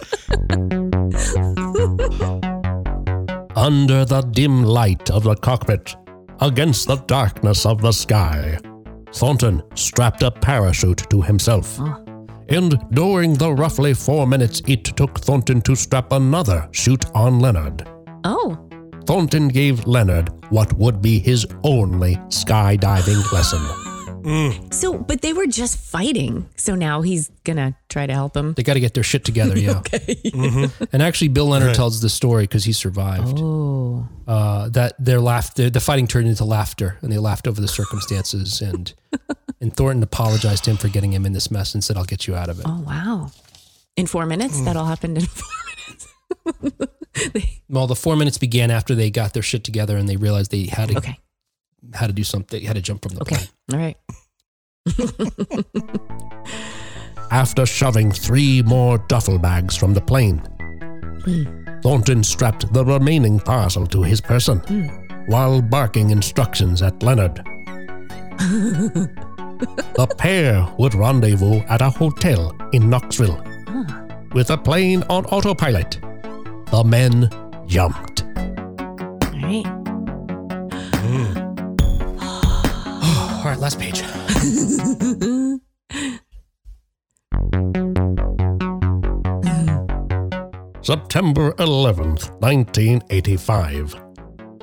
Under 3.57 4.05
the 4.05 4.21
dim 4.31 4.63
light 4.63 5.09
of 5.09 5.23
the 5.23 5.35
cockpit, 5.35 5.95
against 6.39 6.87
the 6.87 6.95
darkness 7.07 7.65
of 7.65 7.81
the 7.81 7.91
sky, 7.91 8.57
Thornton 9.13 9.63
strapped 9.75 10.23
a 10.23 10.31
parachute 10.31 11.09
to 11.09 11.21
himself. 11.21 11.79
And 12.49 12.77
during 12.91 13.33
the 13.33 13.51
roughly 13.51 13.93
four 13.93 14.25
minutes 14.27 14.61
it 14.67 14.85
took 14.85 15.19
Thornton 15.19 15.59
to 15.61 15.75
strap 15.75 16.11
another 16.13 16.69
chute 16.71 17.05
on 17.13 17.39
Leonard, 17.39 17.87
Oh. 18.27 18.57
Thornton 19.05 19.47
gave 19.47 19.87
Leonard 19.87 20.29
what 20.51 20.73
would 20.73 21.01
be 21.01 21.17
his 21.17 21.45
only 21.63 22.17
skydiving 22.27 23.31
lesson. 23.31 23.59
Mm. 24.23 24.73
So, 24.73 24.97
but 24.97 25.21
they 25.21 25.31
were 25.31 25.45
just 25.47 25.77
fighting. 25.77 26.49
So 26.57 26.75
now 26.75 27.01
he's 27.01 27.29
going 27.45 27.55
to 27.55 27.73
try 27.87 28.05
to 28.05 28.13
help 28.13 28.35
him. 28.35 28.53
They 28.55 28.63
got 28.63 28.73
to 28.73 28.81
get 28.81 28.93
their 28.93 29.03
shit 29.03 29.23
together, 29.23 29.57
yeah. 29.57 29.77
Okay. 29.77 30.15
Mm-hmm. 30.25 30.83
And 30.91 31.01
actually, 31.01 31.29
Bill 31.29 31.45
Leonard 31.45 31.75
tells 31.75 32.01
the 32.01 32.09
story 32.09 32.43
because 32.43 32.65
he 32.65 32.73
survived. 32.73 33.37
Oh. 33.39 34.09
Uh, 34.27 34.67
that 34.69 34.93
their 34.99 35.21
laughter, 35.21 35.69
the 35.69 35.79
fighting 35.79 36.07
turned 36.07 36.27
into 36.27 36.43
laughter, 36.43 36.97
and 37.01 37.09
they 37.09 37.17
laughed 37.17 37.47
over 37.47 37.61
the 37.61 37.67
circumstances. 37.69 38.61
And 38.61 38.93
and 39.61 39.73
Thornton 39.73 40.03
apologized 40.03 40.65
to 40.65 40.71
him 40.71 40.77
for 40.77 40.89
getting 40.89 41.13
him 41.13 41.25
in 41.25 41.31
this 41.31 41.49
mess 41.49 41.73
and 41.73 41.81
said, 41.81 41.95
"I'll 41.95 42.03
get 42.03 42.27
you 42.27 42.35
out 42.35 42.49
of 42.49 42.59
it." 42.59 42.65
Oh, 42.67 42.81
wow. 42.81 43.31
In 43.95 44.05
four 44.07 44.25
minutes? 44.25 44.59
Mm. 44.59 44.65
That 44.65 44.75
all 44.75 44.85
happened 44.85 45.17
in 45.17 45.25
four 45.25 46.61
minutes. 46.73 46.93
Well, 47.69 47.87
the 47.87 47.95
four 47.95 48.15
minutes 48.15 48.37
began 48.37 48.71
after 48.71 48.95
they 48.95 49.09
got 49.09 49.33
their 49.33 49.43
shit 49.43 49.63
together 49.63 49.97
and 49.97 50.07
they 50.07 50.15
realized 50.15 50.51
they 50.51 50.67
had 50.67 50.89
to 50.89 50.97
Okay. 50.97 51.17
had 51.93 52.07
to 52.07 52.13
do 52.13 52.23
something, 52.23 52.63
had 52.63 52.75
to 52.75 52.81
jump 52.81 53.01
from 53.03 53.15
the 53.15 53.21
Okay. 53.21 53.35
plane. 53.35 53.49
All 53.73 53.79
right. 53.79 53.97
After 57.31 57.65
shoving 57.65 58.09
three 58.11 58.61
more 58.61 58.99
duffel 59.09 59.37
bags 59.37 59.75
from 59.75 59.93
the 59.93 59.99
plane, 59.99 60.37
hmm. 61.25 61.43
Thornton 61.81 62.23
strapped 62.23 62.71
the 62.71 62.85
remaining 62.85 63.37
parcel 63.39 63.85
to 63.87 64.01
his 64.01 64.21
person 64.21 64.59
hmm. 64.59 64.87
while 65.25 65.61
barking 65.61 66.11
instructions 66.11 66.81
at 66.81 67.03
Leonard. 67.03 67.35
the 68.39 70.07
pair 70.17 70.65
would 70.77 70.95
rendezvous 70.95 71.59
at 71.67 71.81
a 71.81 71.89
hotel 71.89 72.55
in 72.71 72.89
Knoxville. 72.89 73.43
Ah. 73.67 74.05
With 74.33 74.51
a 74.51 74.57
plane 74.57 75.03
on 75.09 75.25
autopilot, 75.25 75.99
the 76.71 76.83
men 76.83 77.29
jumped. 77.67 78.23
All 78.23 79.41
right. 79.41 79.65
All 83.37 83.43
right, 83.45 83.59
last 83.59 83.79
page. 83.79 84.03
September 90.81 91.51
11th, 91.53 92.31
1985. 92.39 93.95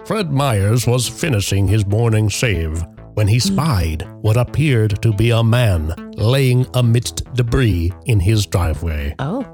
Fred 0.07 0.31
Myers 0.33 0.87
was 0.87 1.07
finishing 1.07 1.69
his 1.69 1.85
morning 1.87 2.29
shave 2.29 2.83
when 3.15 3.29
he 3.29 3.39
spied 3.39 4.07
what 4.23 4.37
appeared 4.37 5.03
to 5.03 5.13
be 5.13 5.31
a 5.31 5.43
man 5.43 5.95
laying 6.17 6.67
amidst 6.75 7.25
debris 7.35 7.93
in 8.07 8.21
his 8.21 8.47
driveway. 8.47 9.15
Oh. 9.19 9.54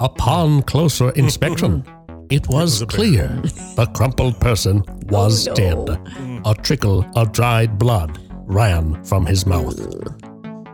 Upon 0.00 0.62
closer 0.62 1.10
inspection, 1.10 1.84
it 2.30 2.46
was 2.48 2.84
clear 2.88 3.26
the 3.76 3.86
crumpled 3.94 4.40
person 4.40 4.84
was 5.08 5.48
Oh, 5.48 5.54
dead. 5.54 5.88
A 6.44 6.54
trickle 6.54 7.04
of 7.16 7.32
dried 7.32 7.78
blood 7.78 8.18
ran 8.46 9.02
from 9.04 9.26
his 9.26 9.44
mouth. 9.46 9.76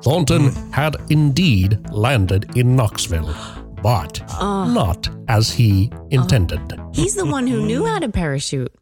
Thornton 0.02 0.50
had 0.72 0.96
indeed 1.08 1.78
landed 1.90 2.54
in 2.56 2.76
Knoxville, 2.76 3.34
but 3.82 4.20
ah. 4.28 4.70
not 4.72 5.08
as 5.28 5.50
he 5.50 5.90
ah. 5.92 5.98
intended. 6.10 6.60
He's 6.92 7.14
the 7.14 7.24
one 7.24 7.46
who 7.46 7.64
knew 7.64 7.86
how 7.86 8.00
to 8.00 8.10
parachute, 8.10 8.74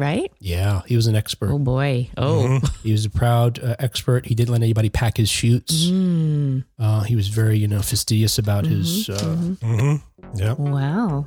right? 0.00 0.32
Yeah, 0.40 0.82
he 0.86 0.96
was 0.96 1.06
an 1.06 1.14
expert. 1.14 1.50
Oh, 1.52 1.58
boy. 1.58 2.08
Oh. 2.16 2.60
He 2.82 2.92
was 2.92 3.04
a 3.04 3.10
proud 3.10 3.62
uh, 3.62 3.76
expert. 3.78 4.24
He 4.26 4.34
didn't 4.34 4.50
let 4.50 4.62
anybody 4.62 4.88
pack 4.88 5.18
his 5.18 5.28
chutes. 5.28 5.86
Mm. 5.86 6.64
Uh, 6.78 7.02
he 7.02 7.14
was 7.14 7.28
very, 7.28 7.58
you 7.58 7.68
know, 7.68 7.82
fastidious 7.82 8.38
about 8.38 8.64
his. 8.66 9.08
Uh, 9.08 9.36
Mm-hmm. 9.60 9.96
Yeah. 10.38 10.54
Wow. 10.54 11.26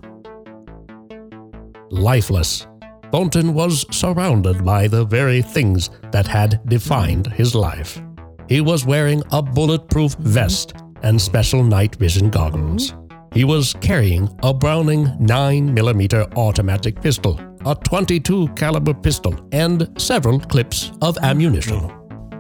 Lifeless, 1.92 2.66
Thornton 3.12 3.54
was 3.54 3.86
surrounded 3.96 4.64
by 4.66 4.88
the 4.88 5.06
very 5.06 5.42
things 5.42 5.90
that 6.12 6.26
had 6.26 6.60
defined 6.68 7.28
his 7.28 7.54
life. 7.54 8.02
He 8.50 8.62
was 8.62 8.86
wearing 8.86 9.22
a 9.32 9.42
bulletproof 9.42 10.16
vest 10.16 10.74
and 11.04 11.22
special 11.22 11.64
night 11.64 11.96
vision 11.96 12.30
goggles. 12.30 12.94
He 13.34 13.44
was 13.44 13.74
carrying 13.82 14.30
a 14.44 14.54
Browning 14.54 15.06
9mm 15.20 16.36
automatic 16.38 17.02
pistol, 17.02 17.40
a 17.66 17.76
22 17.76 18.50
caliber 18.50 18.94
pistol, 18.94 19.36
and 19.52 19.90
several 19.98 20.40
clips 20.40 20.92
of 21.02 21.18
ammunition. 21.20 21.90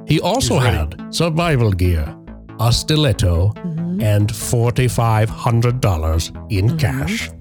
He 0.08 0.20
also 0.20 0.60
had 0.60 0.96
survival 1.14 1.72
gear, 1.72 2.16
a 2.60 2.72
stiletto, 2.72 3.54
mm-hmm. 3.56 4.02
and 4.02 4.30
$4,500 4.30 6.52
in 6.52 6.68
mm-hmm. 6.68 6.78
cash, 6.78 7.32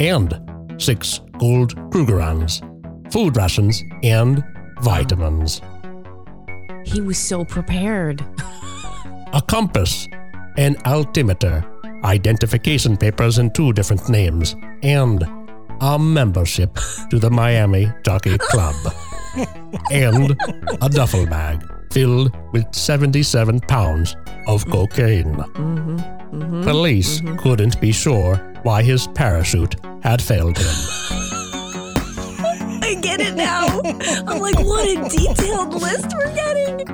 and 0.00 0.40
six 0.80 1.20
gold 1.38 1.76
Krugerrands, 1.90 2.60
food 3.12 3.36
rations, 3.36 3.82
and 4.02 4.42
vitamins. 4.80 5.60
He 6.84 7.00
was 7.00 7.18
so 7.18 7.44
prepared. 7.44 8.24
a 9.32 9.40
compass, 9.46 10.08
an 10.56 10.76
altimeter, 10.84 11.64
identification 12.04 12.96
papers 12.96 13.38
in 13.38 13.50
two 13.50 13.72
different 13.72 14.08
names, 14.08 14.56
and 14.82 15.24
a 15.82 15.98
membership 15.98 16.78
to 17.10 17.18
the 17.18 17.30
Miami 17.30 17.92
Jockey 18.04 18.38
Club. 18.38 18.74
and 19.90 20.36
a 20.80 20.88
duffel 20.88 21.26
bag 21.26 21.62
filled 21.90 22.30
with 22.52 22.66
77 22.74 23.60
pounds 23.60 24.14
of 24.46 24.64
cocaine. 24.70 25.34
Police 26.64 27.20
couldn't 27.38 27.80
be 27.80 27.92
sure 27.92 28.36
why 28.62 28.82
his 28.82 29.06
parachute 29.08 29.74
had 30.02 30.20
failed 30.22 30.56
him. 30.58 30.74
I 32.84 32.98
get 33.00 33.20
it 33.20 33.34
now. 33.34 33.66
I'm 34.26 34.38
like, 34.40 34.58
what 34.60 34.86
a 34.88 35.08
detailed 35.08 35.74
list 35.74 36.06
we're 36.14 36.34
getting. 36.34 36.86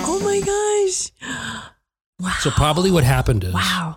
Oh 0.00 0.20
my 0.22 0.40
gosh. 0.40 1.12
Wow. 2.20 2.34
So 2.40 2.50
probably 2.50 2.90
what 2.90 3.04
happened 3.04 3.44
is 3.44 3.54
wow. 3.54 3.96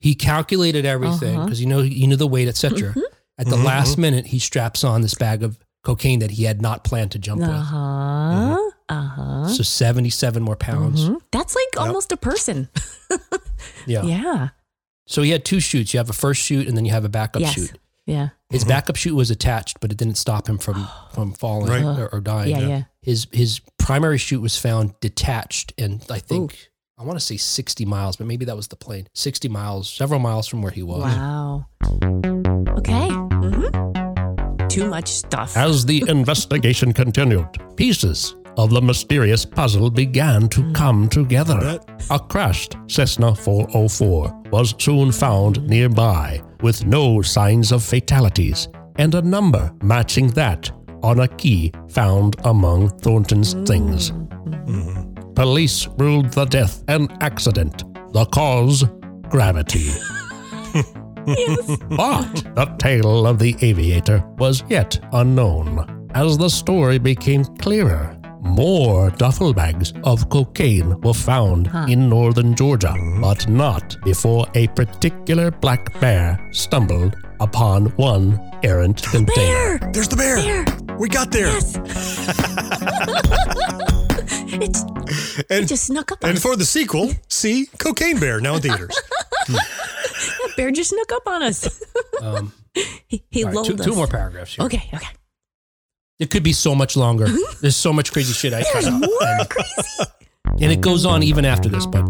he 0.00 0.14
calculated 0.14 0.84
everything 0.84 1.36
Uh-huh. 1.36 1.44
because 1.46 1.60
you 1.60 1.66
know 1.66 1.80
you 1.80 2.06
knew 2.06 2.16
the 2.16 2.26
weight, 2.26 2.48
etc. 2.48 2.94
At 3.42 3.48
the 3.50 3.56
Mhm. 3.56 3.64
last 3.64 3.98
minute, 3.98 4.26
he 4.26 4.38
straps 4.38 4.84
on 4.84 5.02
this 5.02 5.14
bag 5.14 5.42
of 5.42 5.58
cocaine 5.84 6.20
that 6.20 6.30
he 6.32 6.44
had 6.44 6.62
not 6.62 6.84
planned 6.84 7.10
to 7.10 7.18
jump 7.18 7.40
with. 7.40 7.50
Uh 7.50 7.52
with. 7.52 7.66
huh. 7.66 8.58
Uh 8.88 9.02
huh. 9.08 9.48
So 9.48 9.62
seventy-seven 9.62 10.42
more 10.42 10.56
pounds. 10.56 11.08
That's 11.32 11.54
like 11.54 11.86
almost 11.86 12.12
a 12.12 12.16
person. 12.16 12.68
Yeah. 13.86 14.02
Yeah. 14.04 14.48
So 15.06 15.22
he 15.22 15.30
had 15.30 15.44
two 15.44 15.60
chutes. 15.60 15.92
You 15.94 15.98
have 15.98 16.10
a 16.10 16.12
first 16.14 16.40
chute, 16.42 16.66
and 16.68 16.76
then 16.76 16.84
you 16.84 16.92
have 16.92 17.04
a 17.04 17.08
backup 17.08 17.42
Yes. 17.42 17.54
chute. 17.54 17.78
Yeah. 18.06 18.30
His 18.50 18.64
backup 18.64 18.96
chute 18.96 19.14
was 19.14 19.30
attached, 19.30 19.78
but 19.80 19.90
it 19.92 19.98
didn't 19.98 20.16
stop 20.18 20.48
him 20.48 20.58
from 20.58 20.88
from 21.12 21.32
falling 21.32 21.70
Right. 21.70 21.84
or, 21.84 22.08
or 22.08 22.20
dying. 22.20 22.50
Yeah. 22.50 22.60
Yeah. 22.66 22.82
His 23.02 23.26
his 23.32 23.60
primary 23.78 24.18
chute 24.18 24.40
was 24.42 24.56
found 24.56 24.94
detached, 25.00 25.72
and 25.78 26.04
I 26.10 26.18
think 26.18 26.70
I 26.98 27.04
want 27.04 27.18
to 27.18 27.24
say 27.24 27.36
sixty 27.36 27.84
miles, 27.84 28.16
but 28.16 28.26
maybe 28.26 28.44
that 28.44 28.56
was 28.56 28.68
the 28.68 28.76
plane. 28.76 29.06
Sixty 29.14 29.48
miles, 29.48 29.90
several 29.92 30.20
miles 30.20 30.46
from 30.46 30.62
where 30.62 30.70
he 30.72 30.82
was. 30.82 31.02
Wow. 31.02 31.66
Okay. 32.78 33.08
hmm 33.08 34.66
Too 34.68 34.88
much 34.88 35.08
stuff. 35.08 35.56
As 35.56 35.84
the 35.86 36.04
investigation 36.08 36.92
continued, 36.92 37.48
pieces 37.76 38.36
of 38.58 38.70
the 38.70 38.80
mysterious 38.82 39.44
puzzle 39.44 39.90
began 39.90 40.48
to 40.50 40.70
come 40.72 41.08
together. 41.08 41.80
A 42.10 42.18
crashed 42.18 42.76
Cessna 42.86 43.34
404 43.34 44.42
was 44.50 44.74
soon 44.78 45.10
found 45.12 45.66
nearby 45.66 46.42
with 46.60 46.84
no 46.84 47.22
signs 47.22 47.72
of 47.72 47.82
fatalities 47.82 48.68
and 48.96 49.14
a 49.14 49.22
number 49.22 49.72
matching 49.82 50.28
that 50.32 50.70
on 51.02 51.20
a 51.20 51.28
key 51.28 51.72
found 51.88 52.36
among 52.44 52.90
Thornton's 52.98 53.54
things. 53.66 54.12
Police 55.34 55.88
ruled 55.98 56.32
the 56.32 56.44
death 56.44 56.84
an 56.88 57.08
accident, 57.20 57.84
the 58.12 58.24
cause 58.26 58.84
gravity. 59.28 59.90
But 61.24 62.34
the 62.56 62.74
tale 62.78 63.28
of 63.28 63.38
the 63.38 63.54
aviator 63.60 64.24
was 64.38 64.64
yet 64.68 64.98
unknown. 65.12 66.10
As 66.14 66.36
the 66.36 66.48
story 66.48 66.98
became 66.98 67.44
clearer, 67.44 68.18
more 68.40 69.10
duffel 69.10 69.54
bags 69.54 69.92
of 70.02 70.28
cocaine 70.30 71.00
were 71.00 71.14
found 71.14 71.70
in 71.88 72.08
northern 72.08 72.56
Georgia, 72.56 72.94
but 73.20 73.48
not 73.48 73.96
before 74.02 74.46
a 74.54 74.66
particular 74.68 75.52
black 75.52 75.98
bear 76.00 76.44
stumbled 76.50 77.14
upon 77.38 77.86
one 77.96 78.40
errant 78.64 79.00
container. 79.04 79.78
Bear. 79.78 79.92
There's 79.92 80.08
the 80.08 80.16
bear. 80.16 80.36
Bear. 80.64 80.96
We 80.98 81.08
got 81.08 81.30
there. 81.30 81.46
Yes. 81.46 81.78
it's, 84.62 85.38
it 85.38 85.46
And 85.50 85.68
just 85.68 85.84
snuck 85.84 86.12
up 86.12 86.22
on 86.24 86.30
and 86.30 86.36
us. 86.38 86.42
for 86.42 86.56
the 86.56 86.64
sequel, 86.64 87.10
see 87.28 87.66
Cocaine 87.78 88.18
Bear 88.20 88.40
now 88.40 88.54
in 88.56 88.62
theaters. 88.62 88.96
That 89.48 90.52
bear 90.56 90.70
just 90.70 90.90
snuck 90.90 91.10
up 91.12 91.26
on 91.26 91.42
us. 91.42 91.82
Um, 92.20 92.52
he 93.08 93.24
he 93.30 93.42
all 93.42 93.48
right, 93.48 93.54
lulled 93.56 93.66
two, 93.66 93.74
us. 93.74 93.84
two 93.84 93.94
more 93.94 94.06
paragraphs. 94.06 94.54
Here. 94.54 94.64
Okay. 94.66 94.88
Okay. 94.94 95.06
It 96.20 96.30
could 96.30 96.44
be 96.44 96.52
so 96.52 96.74
much 96.76 96.96
longer. 96.96 97.26
There's 97.60 97.74
so 97.76 97.92
much 97.92 98.12
crazy 98.12 98.32
shit 98.32 98.52
I 98.52 98.62
cut 98.72 98.84
out, 98.84 99.00
More 99.00 99.10
and, 99.22 99.48
crazy. 99.48 100.10
and 100.60 100.70
it 100.72 100.80
goes 100.80 101.04
on 101.04 101.22
even 101.24 101.44
after 101.44 101.68
this. 101.68 101.86
But 101.86 102.02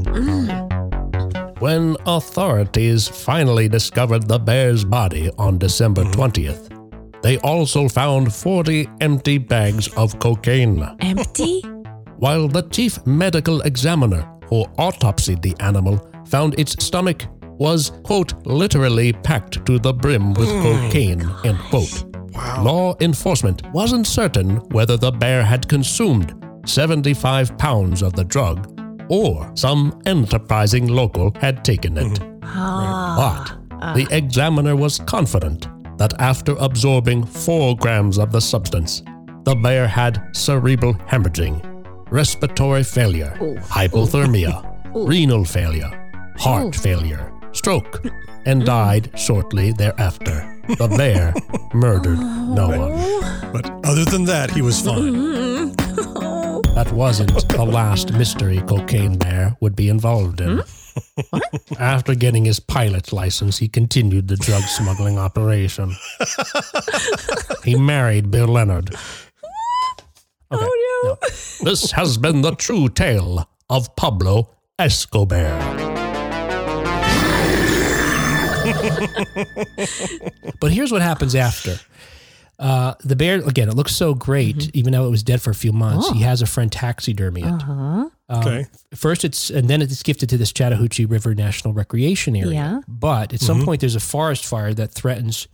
When 1.61 1.97
authorities 2.07 3.09
finally 3.09 3.69
discovered 3.69 4.29
the 4.29 4.39
bear's 4.39 4.85
body 4.85 5.31
on 5.39 5.57
December 5.59 6.05
20th, 6.05 6.69
they 7.23 7.39
also 7.39 7.89
found 7.89 8.35
40 8.35 8.89
empty 9.01 9.39
bags 9.39 9.89
of 9.97 10.19
cocaine. 10.19 10.83
Empty. 11.01 11.63
While 12.23 12.47
the 12.47 12.63
chief 12.71 13.05
medical 13.05 13.63
examiner 13.63 14.23
who 14.49 14.65
autopsied 14.79 15.43
the 15.43 15.57
animal 15.59 15.99
found 16.29 16.57
its 16.57 16.73
stomach 16.85 17.25
was, 17.59 17.91
quote, 18.05 18.33
literally 18.47 19.13
packed 19.13 19.67
to 19.67 19.77
the 19.81 19.93
brim 19.93 20.33
with 20.35 20.49
cocaine, 20.63 21.29
end 21.45 21.59
quote. 21.69 22.05
Law 22.61 22.95
enforcement 23.01 23.63
wasn't 23.73 24.07
certain 24.07 24.59
whether 24.71 24.97
the 24.97 25.11
bear 25.11 25.43
had 25.43 25.69
consumed 25.69 26.33
75 26.65 27.59
pounds 27.59 28.03
of 28.03 28.13
the 28.13 28.25
drug 28.25 28.69
or 29.09 29.51
some 29.57 30.01
enterprising 30.07 30.87
local 30.87 31.33
had 31.41 31.65
taken 31.65 31.99
it. 31.99 32.21
Ah. 32.45 33.59
But 33.81 33.95
the 33.95 34.07
examiner 34.17 34.77
was 34.77 35.01
confident 35.01 35.67
that 35.99 36.15
after 36.21 36.55
absorbing 36.61 37.27
4 37.27 37.77
grams 37.79 38.19
of 38.19 38.31
the 38.31 38.41
substance, 38.41 39.03
the 39.43 39.57
bear 39.57 39.89
had 39.89 40.31
cerebral 40.37 40.95
hemorrhaging, 40.95 41.72
respiratory 42.13 42.85
failure, 42.85 43.35
hypothermia, 43.71 44.63
renal 44.95 45.45
failure, 45.45 45.91
heart 46.37 46.77
failure, 46.77 47.33
stroke, 47.53 48.05
and 48.45 48.67
died 48.67 49.11
shortly 49.19 49.73
thereafter. 49.73 50.49
The 50.69 50.89
bear 50.89 51.35
murdered 51.75 52.19
no 52.19 52.69
one. 52.69 53.53
But 53.53 53.71
other 53.85 54.05
than 54.05 54.25
that, 54.27 54.51
he 54.51 54.63
was 54.63 54.81
fine. 54.81 55.75
That 56.75 56.91
wasn't 56.93 57.49
the 57.51 57.65
last 57.67 58.15
mystery 58.15 58.63
Cocaine 58.63 59.19
Bear 59.19 59.57
would 59.61 59.77
be 59.77 59.91
involved 59.91 60.41
in. 60.41 60.63
After 61.79 62.15
getting 62.15 62.47
his 62.47 62.61
pilot's 62.61 63.13
license, 63.13 63.59
he 63.59 63.69
continued 63.69 64.29
the 64.29 64.37
drug 64.37 64.63
smuggling 64.63 65.19
operation. 65.19 65.95
he 67.63 67.77
married 67.77 68.31
Bill 68.31 68.49
Leonard. 68.49 68.97
Okay, 70.53 70.65
Oh 70.65 71.05
no. 71.05 71.17
This 71.65 71.91
has 71.93 72.17
been 72.19 72.43
the 72.43 72.55
true 72.55 72.89
tale 72.89 73.49
of 73.71 73.95
Pablo 73.97 74.51
Escobar. 74.79 75.61
But 80.61 80.71
here's 80.73 80.93
what 80.93 81.03
happens 81.03 81.35
after. 81.35 81.77
Uh, 82.59 82.95
the 83.03 83.17
bear, 83.17 83.37
again, 83.41 83.69
it 83.69 83.75
looks 83.75 83.95
so 83.97 84.15
great, 84.15 84.57
Mm-hmm. 84.57 84.71
even 84.79 84.93
though 84.93 85.07
it 85.07 85.11
was 85.11 85.23
dead 85.25 85.43
for 85.43 85.51
a 85.51 85.55
few 85.55 85.73
months. 85.73 86.07
Oh. 86.09 86.13
He 86.15 86.21
has 86.23 86.43
a 86.43 86.47
friend 86.47 86.71
taxidermy 86.71 87.43
it. 87.43 87.47
Uh-huh. 87.49 87.73
Um, 87.73 88.11
Okay. 88.31 88.67
First, 88.95 89.25
it's 89.25 89.51
and 89.51 89.69
then 89.69 89.83
it's 89.83 90.03
gifted 90.03 90.29
to 90.31 90.39
this 90.39 90.53
Chattahoochee 90.53 91.05
River 91.07 91.35
National 91.35 91.75
Recreation 91.75 92.37
Area. 92.37 92.53
Yeah. 92.53 92.81
But 92.89 93.33
at 93.35 93.41
some 93.41 93.63
point, 93.65 93.81
there's 93.81 93.97
a 93.97 94.01
forest 94.01 94.47
fire 94.47 94.73
that 94.75 94.93
threatens 94.93 95.49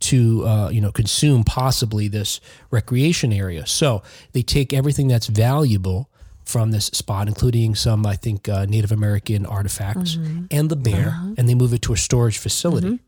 to 0.00 0.46
uh, 0.46 0.68
you 0.70 0.80
know 0.80 0.92
consume 0.92 1.44
possibly 1.44 2.08
this 2.08 2.40
recreation 2.70 3.32
area. 3.32 3.66
So 3.66 4.02
they 4.32 4.42
take 4.42 4.72
everything 4.72 5.08
that's 5.08 5.26
valuable 5.26 6.10
from 6.44 6.70
this 6.72 6.86
spot, 6.86 7.26
including 7.28 7.74
some 7.74 8.04
I 8.06 8.16
think 8.16 8.48
uh, 8.48 8.66
Native 8.66 8.92
American 8.92 9.46
artifacts 9.46 10.16
and 10.50 10.68
the 10.68 10.76
bear, 10.76 11.18
and 11.38 11.48
they 11.48 11.54
move 11.54 11.72
it 11.72 11.82
to 11.82 11.92
a 11.92 11.96
storage 11.96 12.38
facility. 12.38 13.00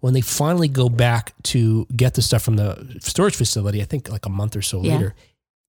When 0.00 0.14
they 0.14 0.20
finally 0.20 0.68
go 0.68 0.88
back 0.88 1.34
to 1.44 1.86
get 1.94 2.14
the 2.14 2.22
stuff 2.22 2.42
from 2.42 2.56
the 2.56 2.98
storage 3.00 3.34
facility, 3.36 3.80
I 3.82 3.84
think 3.84 4.08
like 4.10 4.26
a 4.26 4.30
month 4.30 4.54
or 4.56 4.62
so 4.62 4.82
Yeah. 4.82 4.92
later, 4.94 5.14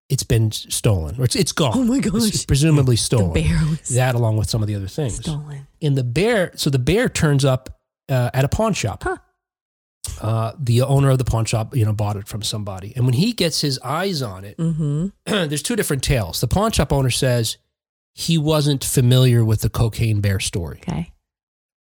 it's 0.08 0.24
been 0.24 0.52
stolen 0.52 1.20
or 1.20 1.24
it's, 1.26 1.36
it's 1.36 1.52
gone. 1.52 1.74
Oh 1.76 1.84
my 1.84 1.98
It's 1.98 2.10
gosh. 2.10 2.46
presumably 2.46 2.96
The 2.96 3.02
stolen. 3.02 3.34
bear 3.34 3.60
was 3.70 3.90
That 3.90 4.16
along 4.16 4.38
with 4.38 4.50
some 4.50 4.62
of 4.62 4.68
the 4.68 4.76
other 4.76 4.88
things. 4.88 5.16
stolen. 5.18 5.68
And 5.82 5.98
the 5.98 6.04
bear, 6.04 6.52
so 6.56 6.70
the 6.70 6.80
bear 6.80 7.10
turns 7.10 7.44
up 7.44 7.80
uh, 8.08 8.30
at 8.34 8.46
a 8.46 8.48
pawn 8.48 8.74
shop. 8.74 9.04
Huh. 9.04 9.18
Uh, 10.22 10.54
the 10.60 10.82
owner 10.82 11.10
of 11.10 11.18
the 11.18 11.24
pawn 11.26 11.45
shop, 11.45 11.76
you 11.76 11.86
know, 11.86 11.93
bought 11.93 12.16
it 12.16 12.28
from 12.28 12.41
somebody. 12.41 12.93
And 12.95 13.06
when 13.06 13.14
he 13.14 13.32
gets 13.34 13.62
his 13.62 13.78
eyes 13.80 14.22
on 14.22 14.43
it, 14.45 14.58
Mm-hmm. 14.58 15.08
there's 15.26 15.62
two 15.62 15.76
different 15.76 16.04
tales. 16.04 16.41
The 16.41 16.47
pawn 16.47 16.72
shop 16.72 16.91
owner 16.93 17.10
says 17.10 17.58
he 18.14 18.38
wasn't 18.38 18.84
familiar 18.84 19.43
with 19.45 19.62
the 19.62 19.70
cocaine 19.70 20.20
bear 20.22 20.39
story, 20.39 20.80
Okay. 20.82 21.12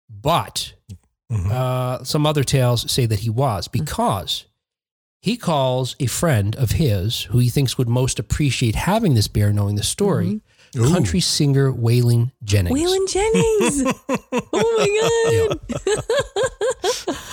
but 0.09 0.75
Mhm. 1.31 1.51
uh, 1.51 2.05
some 2.05 2.27
other 2.27 2.45
tales 2.45 2.91
say 2.91 3.07
that 3.07 3.21
he 3.21 3.31
was 3.31 3.67
because 3.69 4.45
he 5.21 5.37
calls 5.37 5.97
a 5.99 6.07
friend 6.07 6.55
of 6.57 6.73
his 6.73 7.23
who 7.25 7.39
he 7.39 7.49
thinks 7.49 7.79
would 7.79 7.89
most 7.89 8.19
appreciate 8.19 8.75
having 8.75 9.15
this 9.15 9.29
bear 9.29 9.53
knowing 9.53 9.77
the 9.77 9.83
story, 9.83 10.41
Ooh. 10.77 10.93
country 10.93 11.21
singer 11.21 11.73
Waylon 11.73 12.33
Jennings. 12.43 12.79
Waylon 12.79 13.09
Jennings. 13.09 13.95
oh 14.53 14.69
my 14.79 15.59
god. 15.59 15.61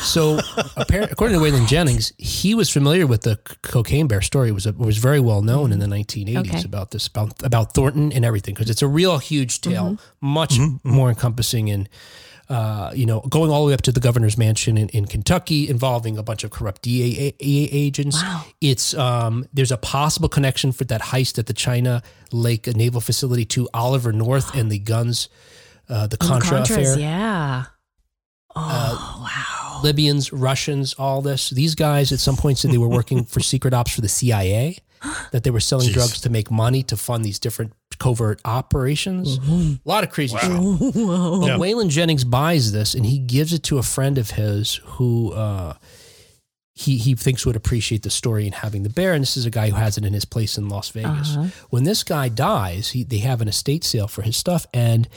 So, 0.02 0.38
appar- 0.38 1.12
according 1.12 1.40
to 1.40 1.44
Waylon 1.46 1.68
Jennings, 1.68 2.12
he 2.18 2.56
was 2.56 2.70
familiar 2.70 3.08
with 3.08 3.22
the 3.22 3.38
cocaine 3.62 4.08
bear 4.08 4.22
story. 4.22 4.50
It 4.50 4.54
was 4.54 4.66
a, 4.66 4.74
was 4.74 4.98
very 4.98 5.20
well 5.20 5.42
known 5.42 5.72
in 5.72 5.80
the 5.80 5.86
mm. 5.86 6.06
1980s 6.06 6.38
Okay. 6.40 6.64
about 6.66 6.92
this 6.92 7.08
about, 7.08 7.44
about 7.44 7.74
Thornton 7.74 8.12
and 8.12 8.26
everything 8.26 8.54
because 8.54 8.70
it's 8.70 8.82
a 8.82 8.88
real 8.88 9.18
huge 9.20 9.62
tale, 9.62 9.92
mm-hmm. 9.92 10.28
much 10.28 10.56
mm-hmm. 10.56 10.90
more 10.90 11.10
encompassing 11.10 11.70
and 11.70 11.88
uh, 12.52 12.92
you 12.94 13.06
know, 13.06 13.22
going 13.22 13.50
all 13.50 13.64
the 13.64 13.70
way 13.70 13.74
up 13.74 13.82
to 13.84 13.92
the 13.92 14.00
governor's 14.02 14.38
mansion 14.38 14.78
in, 14.78 14.90
in 14.90 15.06
Kentucky, 15.08 15.70
involving 15.70 16.18
a 16.18 16.24
bunch 16.24 16.44
of 16.44 16.52
corrupt 16.52 16.82
DEA 16.82 17.34
agents. 17.40 18.22
Wow. 18.22 18.44
It's 18.60 18.94
um, 18.94 19.48
there's 19.54 19.72
a 19.72 19.78
possible 19.78 20.28
connection 20.30 20.72
for 20.74 20.84
that 20.86 21.02
heist 21.02 21.40
at 21.40 21.46
the 21.48 21.54
China 21.54 22.04
Lake 22.32 22.68
Naval 22.68 23.00
Facility 23.02 23.46
to 23.46 23.70
Oliver 23.74 24.12
North 24.12 24.54
and 24.54 24.70
the 24.72 24.80
guns, 24.80 25.30
uh, 25.90 26.08
the 26.08 26.18
Contra 26.18 26.60
Contras, 26.60 26.72
affair. 26.94 27.00
yeah. 27.00 27.64
Oh, 28.56 28.62
Uh, 28.62 29.24
wow. 29.24 29.82
Libyans, 29.84 30.34
Russians, 30.34 30.94
all 30.96 31.22
this. 31.22 31.50
These 31.52 31.74
guys 31.76 32.12
at 32.12 32.20
some 32.20 32.36
point 32.36 32.58
said 32.60 32.72
they 32.72 32.78
were 32.78 32.90
working 32.90 33.24
for 33.24 33.40
secret 33.54 33.74
ops 33.74 33.94
for 33.96 34.02
the 34.02 34.10
CIA, 34.10 34.78
that 35.32 35.44
they 35.44 35.50
were 35.52 35.60
selling 35.62 35.90
Jeez. 35.90 35.94
drugs 35.94 36.22
to 36.22 36.30
make 36.30 36.52
money 36.52 36.84
to 36.84 36.98
fund 36.98 37.24
these 37.26 37.40
different 37.40 37.74
covert 38.02 38.42
operations. 38.46 39.38
A 39.38 39.78
lot 39.86 40.04
of 40.04 40.10
crazy 40.10 40.36
shit. 40.38 40.50
But 40.50 40.58
Yeah. 40.58 41.58
Waylon 41.58 41.90
Jennings 41.90 42.24
buys 42.24 42.72
this 42.72 42.96
and 42.96 43.06
he 43.06 43.20
gives 43.20 43.54
it 43.54 43.62
to 43.64 43.78
a 43.78 43.84
friend 43.84 44.18
of 44.18 44.32
his 44.32 44.76
who 44.98 45.32
uh, 45.34 45.76
he 46.74 46.98
he 46.98 47.14
thinks 47.16 47.46
would 47.46 47.56
appreciate 47.56 48.02
the 48.02 48.10
story 48.10 48.46
and 48.48 48.56
having 48.56 48.82
the 48.82 48.90
bear. 48.90 49.14
And 49.14 49.22
this 49.22 49.38
is 49.38 49.46
a 49.46 49.52
guy 49.52 49.70
who 49.70 49.76
has 49.76 49.98
it 50.00 50.04
in 50.06 50.14
his 50.14 50.26
place 50.26 50.58
in 50.58 50.68
Las 50.68 50.90
Vegas. 50.90 51.38
When 51.70 51.84
this 51.84 52.04
guy 52.04 52.28
dies, 52.30 52.90
he, 52.92 53.04
they 53.04 53.20
have 53.20 53.40
an 53.42 53.48
estate 53.48 53.84
sale 53.84 54.08
for 54.08 54.24
his 54.24 54.36
stuff, 54.36 54.66
and 54.74 55.08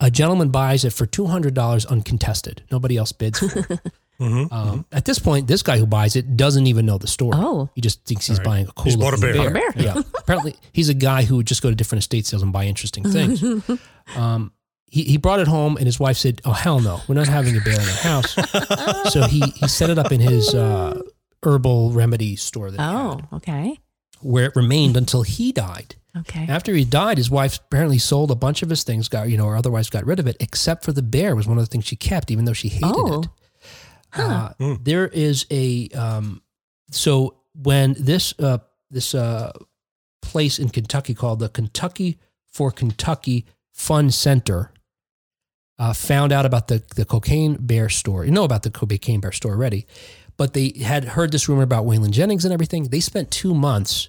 a 0.00 0.10
gentleman 0.10 0.48
buys 0.50 0.82
it 0.84 0.94
for 0.94 1.04
two 1.06 1.26
hundred 1.26 1.52
dollars 1.52 1.84
uncontested. 1.84 2.62
Nobody 2.70 2.96
else 2.96 3.12
bids 3.12 3.40
for 4.28 4.40
it. 4.42 4.52
Um, 4.52 4.86
at 4.92 5.04
this 5.04 5.18
point, 5.18 5.46
this 5.46 5.62
guy 5.62 5.78
who 5.78 5.86
buys 5.86 6.16
it 6.16 6.36
doesn't 6.36 6.66
even 6.66 6.86
know 6.86 6.98
the 6.98 7.06
story. 7.06 7.32
Oh. 7.40 7.68
he 7.74 7.80
just 7.80 8.04
thinks 8.04 8.26
he's 8.26 8.38
buying 8.40 8.66
a 8.68 8.72
cool. 8.72 8.84
He's 8.84 8.96
bought 8.96 9.14
a 9.14 9.16
looking 9.16 9.40
bear. 9.40 9.48
A 9.48 9.52
bear. 9.52 9.72
Yeah, 9.76 10.02
apparently 10.18 10.56
he's 10.72 10.88
a 10.88 10.94
guy 10.94 11.22
who 11.22 11.36
would 11.36 11.46
just 11.46 11.62
go 11.62 11.70
to 11.70 11.74
different 11.74 12.00
estate 12.02 12.26
sales 12.26 12.42
and 12.42 12.52
buy 12.52 12.64
interesting 12.66 13.04
things. 13.04 13.42
um, 14.16 14.52
he, 14.86 15.04
he 15.04 15.16
brought 15.18 15.38
it 15.40 15.46
home 15.48 15.76
and 15.76 15.86
his 15.86 15.98
wife 16.00 16.16
said, 16.16 16.40
"Oh 16.44 16.52
hell 16.52 16.80
no, 16.80 17.00
we're 17.08 17.14
not 17.14 17.28
having 17.28 17.56
a 17.56 17.60
bear 17.60 17.74
in 17.74 17.80
our 17.80 17.86
house." 17.86 18.34
so 19.12 19.22
he 19.26 19.40
he 19.56 19.68
set 19.68 19.90
it 19.90 19.98
up 19.98 20.12
in 20.12 20.20
his 20.20 20.54
uh, 20.54 21.00
herbal 21.42 21.92
remedy 21.92 22.36
store 22.36 22.70
that 22.70 22.80
he 22.80 22.86
Oh, 22.86 23.16
had, 23.16 23.26
okay. 23.34 23.78
where 24.20 24.46
it 24.46 24.56
remained 24.56 24.96
until 24.96 25.22
he 25.22 25.52
died. 25.52 25.94
Okay. 26.18 26.44
After 26.48 26.74
he 26.74 26.84
died, 26.84 27.18
his 27.18 27.30
wife 27.30 27.58
apparently 27.66 27.98
sold 27.98 28.32
a 28.32 28.34
bunch 28.34 28.62
of 28.64 28.68
his 28.68 28.82
things, 28.82 29.08
got 29.08 29.28
you 29.28 29.36
know, 29.36 29.46
or 29.46 29.54
otherwise 29.56 29.88
got 29.88 30.04
rid 30.04 30.18
of 30.18 30.26
it, 30.26 30.36
except 30.40 30.84
for 30.84 30.90
the 30.90 31.02
bear 31.02 31.36
was 31.36 31.46
one 31.46 31.56
of 31.56 31.62
the 31.62 31.68
things 31.70 31.84
she 31.86 31.94
kept, 31.94 32.32
even 32.32 32.44
though 32.46 32.52
she 32.52 32.68
hated 32.68 32.90
Oh. 32.92 33.20
it. 33.20 33.28
Uh, 34.12 34.52
There 34.82 35.06
is 35.08 35.46
a 35.50 35.88
um, 35.90 36.42
so 36.90 37.36
when 37.54 37.94
this 37.98 38.34
uh, 38.38 38.58
this 38.90 39.14
uh, 39.14 39.52
place 40.22 40.58
in 40.58 40.68
Kentucky 40.68 41.14
called 41.14 41.38
the 41.38 41.48
Kentucky 41.48 42.18
for 42.52 42.70
Kentucky 42.70 43.46
Fun 43.72 44.10
Center 44.10 44.72
uh, 45.78 45.92
found 45.92 46.32
out 46.32 46.44
about 46.46 46.68
the 46.68 46.82
the 46.96 47.04
cocaine 47.04 47.56
bear 47.60 47.88
store. 47.88 48.24
You 48.24 48.30
know 48.32 48.44
about 48.44 48.62
the 48.62 48.70
cocaine 48.70 49.20
bear 49.20 49.32
store 49.32 49.52
already, 49.52 49.86
but 50.36 50.52
they 50.54 50.72
had 50.82 51.04
heard 51.04 51.32
this 51.32 51.48
rumor 51.48 51.62
about 51.62 51.84
Waylon 51.86 52.10
Jennings 52.10 52.44
and 52.44 52.52
everything. 52.52 52.84
They 52.84 53.00
spent 53.00 53.30
two 53.30 53.54
months 53.54 54.08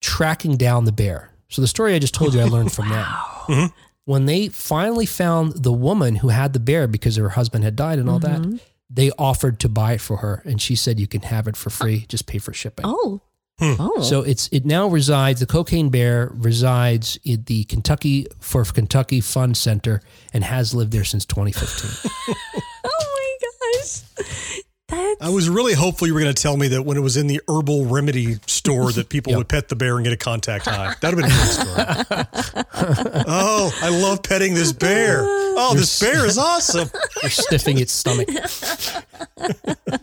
tracking 0.00 0.56
down 0.56 0.84
the 0.86 0.92
bear. 0.92 1.30
So 1.48 1.60
the 1.60 1.68
story 1.68 1.94
I 1.94 1.98
just 1.98 2.14
told 2.14 2.32
you, 2.34 2.40
I 2.40 2.44
learned 2.44 2.72
from 2.72 2.88
that. 2.90 3.72
When 4.06 4.24
they 4.26 4.48
finally 4.48 5.06
found 5.06 5.62
the 5.62 5.72
woman 5.72 6.16
who 6.16 6.28
had 6.28 6.52
the 6.52 6.58
bear 6.60 6.86
because 6.88 7.16
her 7.16 7.28
husband 7.30 7.62
had 7.64 7.76
died 7.76 7.98
and 7.98 8.08
all 8.08 8.18
that, 8.20 8.60
they 8.90 9.10
offered 9.12 9.60
to 9.60 9.68
buy 9.68 9.92
it 9.92 10.00
for 10.00 10.18
her, 10.18 10.42
and 10.44 10.60
she 10.60 10.74
said, 10.74 10.98
"You 10.98 11.06
can 11.06 11.22
have 11.22 11.46
it 11.46 11.56
for 11.56 11.70
free. 11.70 12.06
Just 12.08 12.26
pay 12.26 12.38
for 12.38 12.52
shipping." 12.52 12.84
Oh. 12.86 13.20
Hmm. 13.60 13.74
Oh. 13.78 14.00
So 14.00 14.22
it's 14.22 14.48
it 14.48 14.64
now 14.64 14.88
resides. 14.88 15.40
The 15.40 15.46
Cocaine 15.46 15.90
Bear 15.90 16.30
resides 16.34 17.18
in 17.24 17.44
the 17.44 17.64
Kentucky 17.64 18.26
for 18.40 18.64
Kentucky 18.64 19.20
Fun 19.20 19.54
Center 19.54 20.00
and 20.32 20.42
has 20.42 20.74
lived 20.74 20.92
there 20.92 21.04
since 21.04 21.26
2015. 21.26 22.10
oh 22.84 22.88
my 22.88 23.80
gosh. 23.82 24.59
That's 24.90 25.20
I 25.22 25.28
was 25.28 25.48
really 25.48 25.74
hopeful 25.74 26.06
you 26.06 26.14
were 26.14 26.20
going 26.20 26.34
to 26.34 26.42
tell 26.42 26.56
me 26.56 26.68
that 26.68 26.82
when 26.82 26.96
it 26.96 27.00
was 27.00 27.16
in 27.16 27.26
the 27.26 27.40
herbal 27.48 27.86
remedy 27.86 28.36
store 28.46 28.92
that 28.92 29.08
people 29.08 29.30
Yep. 29.32 29.38
would 29.38 29.48
pet 29.48 29.68
the 29.68 29.76
bear 29.76 29.96
and 29.96 30.04
get 30.04 30.12
a 30.12 30.16
contact 30.16 30.64
high. 30.66 30.94
That 31.00 31.14
would 31.14 31.24
have 31.24 32.08
been 32.08 32.24
a 32.24 32.24
good 32.24 32.44
story. 32.44 33.24
oh, 33.28 33.78
I 33.82 33.88
love 33.90 34.22
petting 34.22 34.54
this 34.54 34.72
bear. 34.72 35.20
Oh, 35.22 35.74
this 35.76 36.00
bear 36.00 36.26
is 36.26 36.38
awesome. 36.38 36.90
You're 37.22 37.30
sniffing 37.30 37.78
its 37.78 37.92
stomach 37.92 38.28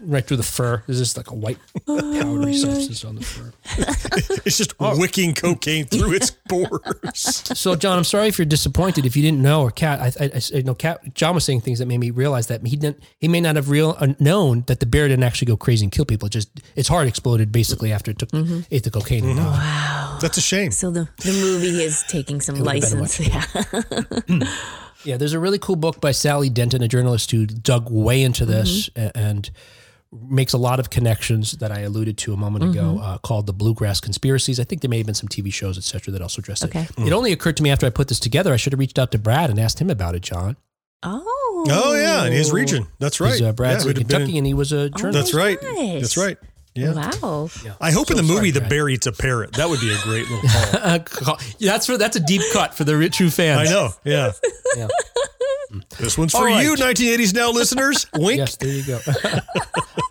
right 0.01 0.25
through 0.25 0.37
the 0.37 0.43
fur. 0.43 0.83
There's 0.85 0.99
just 0.99 1.17
like 1.17 1.31
a 1.31 1.35
white 1.35 1.57
powdery 1.85 2.55
substance 2.55 3.03
on 3.03 3.15
the 3.15 3.23
fur. 3.23 3.51
It's 4.45 4.57
just 4.57 4.73
wicking 4.79 5.33
cocaine 5.33 5.85
through 5.85 6.13
its 6.13 6.31
pores. 6.31 7.43
So, 7.57 7.75
John, 7.75 7.97
I'm 7.97 8.03
sorry 8.03 8.27
if 8.27 8.37
you're 8.37 8.45
disappointed 8.45 9.05
if 9.05 9.15
you 9.15 9.23
didn't 9.23 9.41
know, 9.41 9.63
or 9.63 9.71
Kat. 9.71 9.99
I, 9.99 10.25
I, 10.25 10.41
I 10.55 10.61
know 10.61 10.75
Kat. 10.75 11.13
John 11.13 11.35
was 11.35 11.45
saying 11.45 11.61
things 11.61 11.79
that 11.79 11.87
made 11.87 11.99
me 11.99 12.11
realize 12.11 12.47
that 12.47 12.65
he 12.65 12.75
didn't. 12.75 13.01
He 13.19 13.27
may 13.27 13.41
not 13.41 13.55
have 13.55 13.69
real 13.69 13.95
uh, 13.99 14.13
known 14.19 14.63
that 14.67 14.76
the 14.79 14.85
bear 14.85 15.07
didn't 15.07 15.23
actually 15.23 15.47
go 15.47 15.57
crazy 15.57 15.85
and 15.85 15.91
kill 15.91 16.05
people. 16.05 16.27
It 16.27 16.31
just 16.31 16.49
its 16.75 16.87
heart 16.87 17.07
exploded 17.07 17.51
basically 17.51 17.91
after 17.91 18.11
it 18.11 18.19
took 18.19 18.31
mm-hmm. 18.31 18.61
ate 18.71 18.83
the 18.83 18.91
cocaine. 18.91 19.25
and 19.25 19.37
died. 19.37 20.21
That's 20.21 20.37
a 20.37 20.41
shame. 20.41 20.71
so 20.71 20.91
the, 20.91 21.07
the 21.17 21.31
movie 21.31 21.83
is 21.83 22.03
taking 22.07 22.41
some 22.41 22.59
would've 22.59 22.81
been 22.81 22.97
a 22.97 23.01
license. 23.01 23.27
Yeah. 23.27 23.43
Hmm. 24.27 24.43
Yeah, 25.03 25.15
there's 25.15 25.33
a 25.33 25.39
really 25.39 25.59
cool 25.59 25.75
book 25.75 26.01
by 26.01 26.11
Sally 26.11 26.49
Denton, 26.49 26.81
a 26.81 26.87
journalist 26.87 27.31
who 27.31 27.45
dug 27.45 27.89
way 27.89 28.23
into 28.23 28.45
this 28.45 28.89
mm-hmm. 28.89 29.17
a- 29.17 29.21
and 29.21 29.49
makes 30.11 30.53
a 30.53 30.57
lot 30.57 30.79
of 30.79 30.89
connections 30.89 31.53
that 31.53 31.71
I 31.71 31.81
alluded 31.81 32.17
to 32.19 32.33
a 32.33 32.37
moment 32.37 32.63
ago, 32.63 32.95
mm-hmm. 32.95 33.01
uh, 33.01 33.17
called 33.19 33.45
the 33.45 33.53
Bluegrass 33.53 33.99
Conspiracies. 33.99 34.59
I 34.59 34.63
think 34.63 34.81
there 34.81 34.89
may 34.89 34.97
have 34.97 35.05
been 35.05 35.15
some 35.15 35.29
TV 35.29 35.53
shows, 35.53 35.77
etc., 35.77 36.11
that 36.13 36.21
also 36.21 36.39
addressed 36.39 36.63
Okay. 36.65 36.87
it. 36.97 37.07
It 37.07 37.13
only 37.13 37.31
occurred 37.31 37.57
to 37.57 37.63
me 37.63 37.69
after 37.69 37.85
I 37.85 37.89
put 37.89 38.07
this 38.07 38.19
together. 38.19 38.53
I 38.53 38.57
should 38.57 38.73
have 38.73 38.79
reached 38.79 38.97
out 38.97 39.11
to 39.11 39.19
Brad 39.19 39.49
and 39.49 39.59
asked 39.59 39.79
him 39.79 39.89
about 39.89 40.15
it, 40.15 40.21
John. 40.23 40.57
Oh. 41.03 41.36
Oh, 41.69 41.95
yeah, 41.95 42.25
in 42.25 42.33
his 42.33 42.51
region. 42.51 42.87
That's 42.99 43.19
right. 43.19 43.33
He's, 43.33 43.41
uh, 43.41 43.51
Brad's 43.53 43.83
Yeah, 43.85 43.91
in 43.91 43.95
who'd 43.97 44.07
been 44.07 44.17
Kentucky, 44.17 44.31
in- 44.33 44.37
and 44.39 44.47
he 44.47 44.53
was 44.53 44.71
a 44.71 44.89
journalist. 44.89 45.13
That's 45.13 45.33
right. 45.33 45.59
gosh. 45.61 46.01
That's 46.01 46.17
right. 46.17 46.37
Yeah. 46.75 46.93
Wow. 46.93 47.49
I 47.81 47.89
hope 47.91 48.11
in 48.11 48.17
the 48.17 48.23
So 48.23 48.27
movie 48.27 48.35
sorry, 48.37 48.51
the 48.51 48.59
Brad. 48.59 48.69
bear 48.69 48.89
eats 48.89 49.07
a 49.07 49.11
parrot. 49.11 49.53
That 49.53 49.67
would 49.67 49.79
be 49.79 49.91
a 49.91 49.97
great 50.03 50.29
little 50.29 50.47
call. 51.05 51.33
Uh, 51.35 51.37
yeah, 51.57 51.71
that's 51.71 51.87
for, 51.87 51.97
that's 51.97 52.15
a 52.17 52.19
deep 52.19 52.43
cut 52.53 52.75
for 52.75 52.83
the 52.83 52.95
ri- 52.95 53.09
true 53.09 53.31
I 53.57 53.63
know. 53.65 53.89
Yeah. 54.03 54.31
Yeah. 54.75 54.87
This 55.99 56.17
one's 56.17 56.33
for 56.33 56.45
right. 56.45 56.63
you, 56.63 56.75
1980s 56.75 57.33
now 57.33 57.51
listeners. 57.51 58.05
Wink. 58.15 58.37
Yes, 58.37 58.55
there 58.57 58.69
you 58.69 58.83
go. 58.85 58.99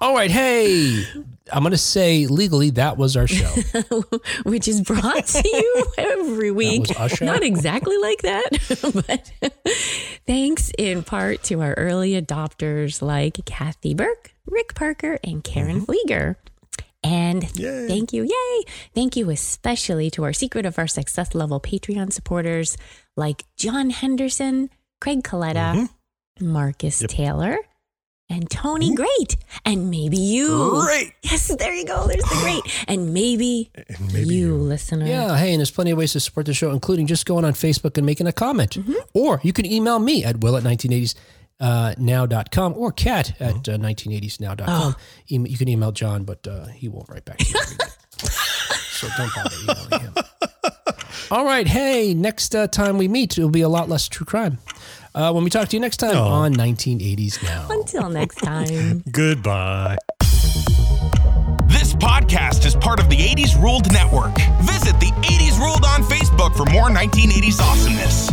All 0.01 0.15
right, 0.15 0.31
hey, 0.31 1.05
I'm 1.53 1.63
going 1.63 1.73
to 1.73 1.79
say 1.79 2.27
legally 2.27 2.71
that 2.71 2.97
was 2.97 3.17
our 3.17 3.27
show. 3.27 3.49
Which 4.45 4.67
is 4.67 4.81
brought 4.81 5.27
to 5.27 5.49
you 5.49 5.87
every 5.97 6.51
week. 6.51 6.81
was 6.81 6.97
Usher? 6.97 7.25
Not 7.25 7.43
exactly 7.43 7.97
like 7.99 8.23
that, 8.23 8.51
but 9.41 9.53
thanks 10.27 10.73
in 10.77 11.03
part 11.03 11.43
to 11.45 11.63
our 11.63 11.75
early 11.75 12.21
adopters 12.21 13.01
like 13.01 13.45
Kathy 13.45 13.95
Burke, 13.95 14.35
Rick 14.47 14.75
Parker, 14.75 15.19
and 15.23 15.45
Karen 15.45 15.83
mm-hmm. 15.83 16.13
Flieger. 16.13 16.37
And 17.05 17.57
Yay. 17.57 17.87
thank 17.87 18.13
you, 18.13 18.25
yay! 18.25 18.65
Thank 18.93 19.17
you 19.17 19.31
especially 19.31 20.11
to 20.11 20.25
our 20.25 20.33
Secret 20.33 20.67
of 20.67 20.77
Our 20.77 20.89
Success 20.89 21.37
level 21.37 21.61
Patreon 21.61 22.13
supporters 22.13 22.77
like 23.17 23.45
John 23.57 23.91
Henderson, 23.91 24.71
Craig 25.01 25.23
Coletta, 25.23 25.75
mm-hmm. 25.77 26.53
Marcus 26.53 27.05
Taylor, 27.07 27.59
and 28.29 28.51
Tony 28.51 28.95
Great, 28.95 29.37
and 29.65 29.91
maybe 29.91 30.17
you. 30.17 30.83
Great. 30.85 31.13
Yes, 31.23 31.55
there 31.57 31.75
you 31.75 31.87
go. 31.87 32.07
There's 32.07 32.25
the 32.25 32.37
great. 32.41 32.63
And 32.89 33.13
maybe, 33.13 33.71
maybe 34.13 34.35
you, 34.35 34.47
you. 34.49 34.55
listener. 34.55 35.07
Yeah, 35.07 35.37
hey, 35.37 35.53
and 35.53 35.61
there's 35.61 35.71
plenty 35.71 35.91
of 35.91 35.99
ways 35.99 36.13
to 36.13 36.21
support 36.21 36.47
the 36.47 36.55
show, 36.55 36.71
including 36.71 37.07
just 37.07 37.27
going 37.27 37.45
on 37.45 37.53
Facebook 37.53 37.97
and 37.97 38.07
making 38.07 38.27
a 38.27 38.33
comment. 38.33 38.73
Mm-hmm. 38.73 38.95
Or 39.15 39.41
you 39.43 39.53
can 39.53 39.67
email 39.67 39.99
me 39.99 40.25
at 40.25 40.41
will 40.41 40.57
at 40.57 40.63
1980s. 40.63 41.15
Uh, 41.59 41.95
now.com 41.97 42.75
or 42.77 42.93
cat 42.93 43.33
at 43.41 43.67
uh, 43.67 43.79
1980snow.com. 43.79 44.67
Oh. 44.69 44.95
Em- 45.31 45.47
you 45.47 45.57
can 45.57 45.69
email 45.69 45.91
John, 45.91 46.25
but 46.25 46.47
uh, 46.47 46.67
he 46.67 46.87
won't 46.89 47.09
write 47.09 47.25
back 47.25 47.39
to 47.39 47.49
you. 47.49 47.55
so 48.29 49.09
don't 49.17 49.35
bother 49.35 49.57
emailing 49.63 50.01
him. 50.01 50.15
All 51.31 51.47
right. 51.47 51.67
Hey, 51.67 52.13
next 52.13 52.55
uh, 52.55 52.67
time 52.67 52.99
we 52.99 53.09
meet, 53.09 53.39
it'll 53.39 53.49
be 53.49 53.63
a 53.63 53.71
lot 53.71 53.89
less 53.89 54.07
true 54.07 54.27
crime. 54.27 54.59
Uh, 55.17 55.33
when 55.33 55.45
we 55.45 55.49
talk 55.49 55.67
to 55.67 55.75
you 55.77 55.81
next 55.81 55.97
time 55.97 56.15
on 56.15 56.55
1980s 56.55 57.43
Now. 57.43 57.67
Until 57.71 58.11
next 58.11 58.37
time. 58.37 59.03
Goodbye. 59.11 59.97
This 61.69 61.95
podcast 61.95 62.67
is 62.67 62.77
part 62.77 63.01
of 63.01 63.09
the 63.09 63.17
80s 63.17 63.61
Ruled 63.61 63.91
Network. 63.91 64.37
Visit 64.61 65.01
the 65.01 65.11
80s 65.25 65.59
Ruled 65.59 65.87
on 65.87 66.03
Facebook 66.03 66.55
for 66.55 66.67
more 66.71 66.91
1980s 66.91 67.61
awesomeness. 67.61 68.31